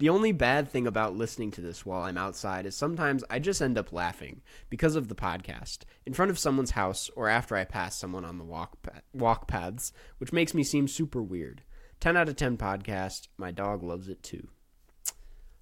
the 0.00 0.08
only 0.08 0.32
bad 0.32 0.70
thing 0.70 0.86
about 0.86 1.14
listening 1.14 1.50
to 1.50 1.60
this 1.60 1.84
while 1.84 2.02
I'm 2.02 2.16
outside 2.16 2.64
is 2.64 2.74
sometimes 2.74 3.22
I 3.28 3.38
just 3.38 3.60
end 3.60 3.76
up 3.76 3.92
laughing 3.92 4.40
because 4.70 4.96
of 4.96 5.08
the 5.08 5.14
podcast 5.14 5.80
in 6.06 6.14
front 6.14 6.30
of 6.30 6.38
someone's 6.38 6.70
house 6.70 7.10
or 7.16 7.28
after 7.28 7.54
I 7.54 7.64
pass 7.64 7.98
someone 7.98 8.24
on 8.24 8.38
the 8.38 8.44
walk 8.44 8.80
pa- 8.80 9.02
walk 9.12 9.46
paths, 9.46 9.92
which 10.16 10.32
makes 10.32 10.54
me 10.54 10.64
seem 10.64 10.88
super 10.88 11.22
weird. 11.22 11.62
10 12.00 12.16
out 12.16 12.30
of 12.30 12.36
10 12.36 12.56
podcast. 12.56 13.28
My 13.36 13.50
dog 13.50 13.82
loves 13.82 14.08
it 14.08 14.22
too. 14.22 14.48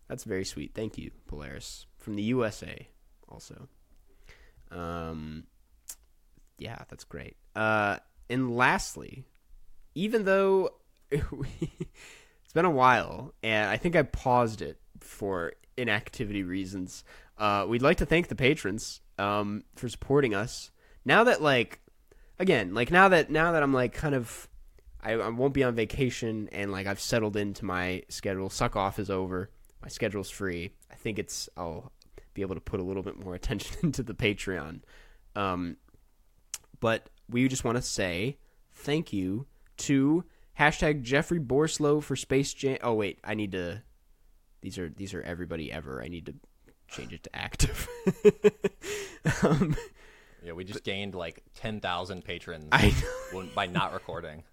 That's 0.06 0.22
very 0.22 0.44
sweet. 0.44 0.72
Thank 0.72 0.96
you, 0.98 1.10
Polaris. 1.26 1.86
From 1.98 2.14
the 2.14 2.22
USA, 2.22 2.86
also. 3.28 3.68
Um, 4.70 5.48
yeah, 6.58 6.78
that's 6.88 7.02
great. 7.02 7.36
Uh, 7.56 7.96
and 8.30 8.56
lastly, 8.56 9.24
even 9.96 10.24
though 10.24 10.74
it's 12.48 12.54
been 12.54 12.64
a 12.64 12.70
while, 12.70 13.34
and 13.42 13.68
I 13.68 13.76
think 13.76 13.94
I 13.94 14.04
paused 14.04 14.62
it 14.62 14.80
for 15.00 15.52
inactivity 15.76 16.42
reasons, 16.42 17.04
uh, 17.36 17.66
we'd 17.68 17.82
like 17.82 17.98
to 17.98 18.06
thank 18.06 18.28
the 18.28 18.34
patrons 18.34 19.02
um, 19.18 19.64
for 19.76 19.86
supporting 19.90 20.34
us. 20.34 20.70
Now 21.04 21.24
that, 21.24 21.42
like, 21.42 21.80
again, 22.38 22.72
like 22.72 22.90
now 22.90 23.10
that 23.10 23.30
now 23.30 23.52
that 23.52 23.62
I'm 23.62 23.74
like 23.74 23.92
kind 23.92 24.14
of, 24.14 24.48
I, 25.02 25.12
I 25.12 25.28
won't 25.28 25.52
be 25.52 25.62
on 25.62 25.74
vacation, 25.74 26.48
and 26.50 26.72
like 26.72 26.86
I've 26.86 27.00
settled 27.00 27.36
into 27.36 27.66
my 27.66 28.02
schedule. 28.08 28.48
Suck 28.48 28.76
off 28.76 28.98
is 28.98 29.10
over. 29.10 29.50
My 29.82 29.88
schedule's 29.88 30.30
free. 30.30 30.72
I 30.90 30.94
think 30.94 31.18
it's 31.18 31.50
I'll 31.54 31.92
be 32.32 32.40
able 32.40 32.54
to 32.54 32.62
put 32.62 32.80
a 32.80 32.82
little 32.82 33.02
bit 33.02 33.22
more 33.22 33.34
attention 33.42 33.76
into 33.82 34.02
the 34.02 34.14
Patreon. 34.14 34.80
Um, 35.36 35.76
but 36.80 37.10
we 37.28 37.46
just 37.46 37.62
want 37.62 37.76
to 37.76 37.82
say 37.82 38.38
thank 38.72 39.12
you 39.12 39.44
to 39.76 40.24
hashtag 40.58 41.02
Jeffrey 41.02 41.40
Borislow 41.40 42.02
for 42.02 42.16
Space 42.16 42.52
Jam. 42.54 42.78
Oh 42.82 42.94
wait, 42.94 43.18
I 43.24 43.34
need 43.34 43.52
to. 43.52 43.82
These 44.60 44.78
are 44.78 44.88
these 44.88 45.14
are 45.14 45.22
everybody 45.22 45.70
ever. 45.72 46.02
I 46.02 46.08
need 46.08 46.26
to 46.26 46.34
change 46.88 47.12
it 47.12 47.22
to 47.24 47.36
active. 47.36 47.88
um, 49.42 49.76
Yeah, 50.42 50.52
we 50.52 50.64
just 50.64 50.84
gained 50.84 51.14
like 51.14 51.42
10,000 51.56 52.24
patrons 52.24 52.68
I 52.72 52.94
by 53.54 53.66
not 53.66 53.92
recording. 53.92 54.44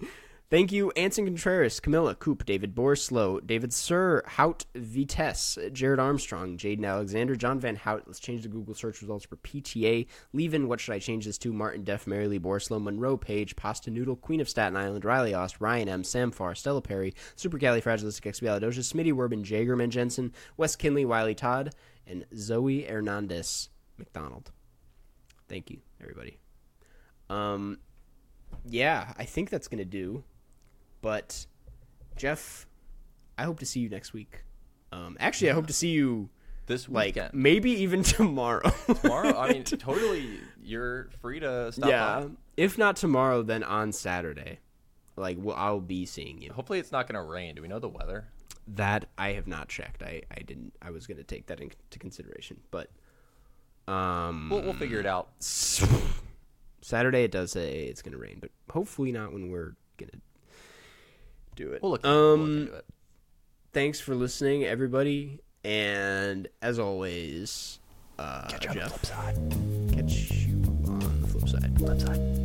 Thank 0.52 0.72
you, 0.72 0.92
Anson 0.92 1.26
Contreras, 1.26 1.80
Camilla, 1.80 2.14
Coop, 2.14 2.46
David 2.46 2.76
Borislow, 2.76 3.46
David 3.46 3.74
Sir, 3.74 4.22
Hout 4.28 4.66
Vitesse, 4.76 5.58
Jared 5.74 6.00
Armstrong, 6.00 6.56
Jaden 6.56 6.86
Alexander, 6.86 7.36
John 7.36 7.60
Van 7.60 7.76
Hout. 7.76 8.04
Let's 8.06 8.20
change 8.20 8.44
the 8.44 8.48
Google 8.48 8.76
search 8.76 9.02
results 9.02 9.26
for 9.26 9.38
PTA. 9.38 10.06
Levin, 10.34 10.68
what 10.68 10.80
should 10.80 10.94
I 10.94 11.00
change 11.00 11.26
this 11.26 11.40
to? 11.40 11.52
Martin 11.52 11.84
Def, 11.84 12.06
Marilee 12.06 12.40
Borislow, 12.40 12.80
Monroe 12.80 13.18
Page, 13.18 13.56
Pasta 13.56 13.90
Noodle, 13.90 14.16
Queen 14.16 14.40
of 14.40 14.48
Staten 14.48 14.78
Island, 14.78 15.04
Riley 15.04 15.34
Ost, 15.34 15.60
Ryan 15.60 15.90
M, 15.90 16.04
Sam 16.04 16.30
Farr, 16.30 16.54
Stella 16.54 16.82
Perry, 16.82 17.16
Supercalifragilisticexpialidocious, 17.36 18.94
Smitty 18.94 19.14
Werbin, 19.14 19.44
Jagerman 19.44 19.90
Jensen, 19.90 20.32
Wes 20.58 20.76
Kinley, 20.76 21.06
Wiley 21.06 21.34
Todd, 21.34 21.74
and 22.06 22.24
Zoe 22.38 22.84
Hernandez 22.84 23.70
McDonald. 23.98 24.52
Thank 25.50 25.72
you, 25.72 25.80
everybody. 26.00 26.38
Um, 27.32 27.80
yeah, 28.68 29.14
I 29.18 29.26
think 29.26 29.50
that's 29.50 29.68
gonna 29.68 29.86
do. 29.86 30.24
But 31.06 31.46
Jeff, 32.16 32.66
I 33.38 33.44
hope 33.44 33.60
to 33.60 33.66
see 33.68 33.80
you 33.80 33.90
next 33.90 34.12
week. 34.12 34.44
Um, 34.92 35.18
actually, 35.20 35.52
I 35.52 35.54
hope 35.54 35.68
to 35.68 35.74
see 35.74 35.90
you 35.90 36.32
This 36.66 36.90
like 36.90 37.14
weekend. 37.14 37.32
maybe 37.36 37.70
even 37.84 38.02
tomorrow. 38.18 38.72
Tomorrow, 38.88 39.38
I 39.38 39.54
mean, 39.54 39.64
totally, 39.66 40.40
you're 40.64 41.10
free 41.22 41.40
to 41.42 41.72
stop 41.72 41.88
yeah. 41.92 42.22
by. 42.22 42.30
If 42.58 42.80
not 42.80 42.96
tomorrow, 42.96 43.44
then 43.44 43.62
on 43.62 43.92
Saturday. 43.92 44.62
Like, 45.16 45.38
well, 45.40 45.56
I'll 45.56 45.80
be 45.80 46.08
seeing 46.08 46.42
you. 46.42 46.52
Hopefully, 46.52 46.80
it's 46.80 46.92
not 46.92 47.08
going 47.08 47.24
to 47.24 47.32
rain. 47.32 47.54
Do 47.54 47.62
we 47.62 47.68
know 47.68 47.78
the 47.78 47.88
weather? 47.88 48.26
That 48.68 49.06
I 49.16 49.34
have 49.34 49.46
not 49.46 49.70
checked. 49.70 50.02
I, 50.02 50.24
I 50.36 50.42
didn't. 50.42 50.74
I 50.82 50.90
was 50.90 51.06
going 51.06 51.18
to 51.18 51.24
take 51.24 51.46
that 51.46 51.62
into 51.62 51.76
consideration, 52.00 52.62
but 52.72 52.90
um, 53.88 54.50
We'll, 54.50 54.64
we'll 54.64 54.74
figure 54.74 55.02
it 55.02 55.06
out. 55.06 55.30
Saturday 56.82 57.26
it 57.26 57.32
does 57.32 57.52
say 57.52 57.84
it's 57.84 58.02
going 58.02 58.14
to 58.14 58.18
rain, 58.18 58.40
but 58.42 58.50
hopefully 58.72 59.12
not 59.12 59.34
when 59.34 59.52
we're 59.52 59.76
going 59.98 60.10
to 60.10 60.18
do 61.56 61.72
it. 61.72 61.82
We'll 61.82 61.92
look, 61.94 62.04
we'll 62.04 62.14
look 62.36 62.40
um, 62.40 62.58
into 62.62 62.74
it. 62.76 62.86
thanks 63.74 64.00
for 64.00 64.14
listening, 64.16 64.64
everybody, 64.66 65.40
and 65.64 66.48
as 66.62 66.78
always, 66.80 67.80
uh, 68.20 68.48
Catch 68.48 68.64
you 68.66 68.70
on 68.70 68.78
the 68.78 68.90
flip 68.90 69.06
side. 69.06 69.36
catch 69.94 70.32
you 70.32 70.56
on 70.88 71.22
the 71.22 71.28
flip 71.28 71.50
side. 71.50 71.78
Flip 71.78 72.00
side. 72.00 72.45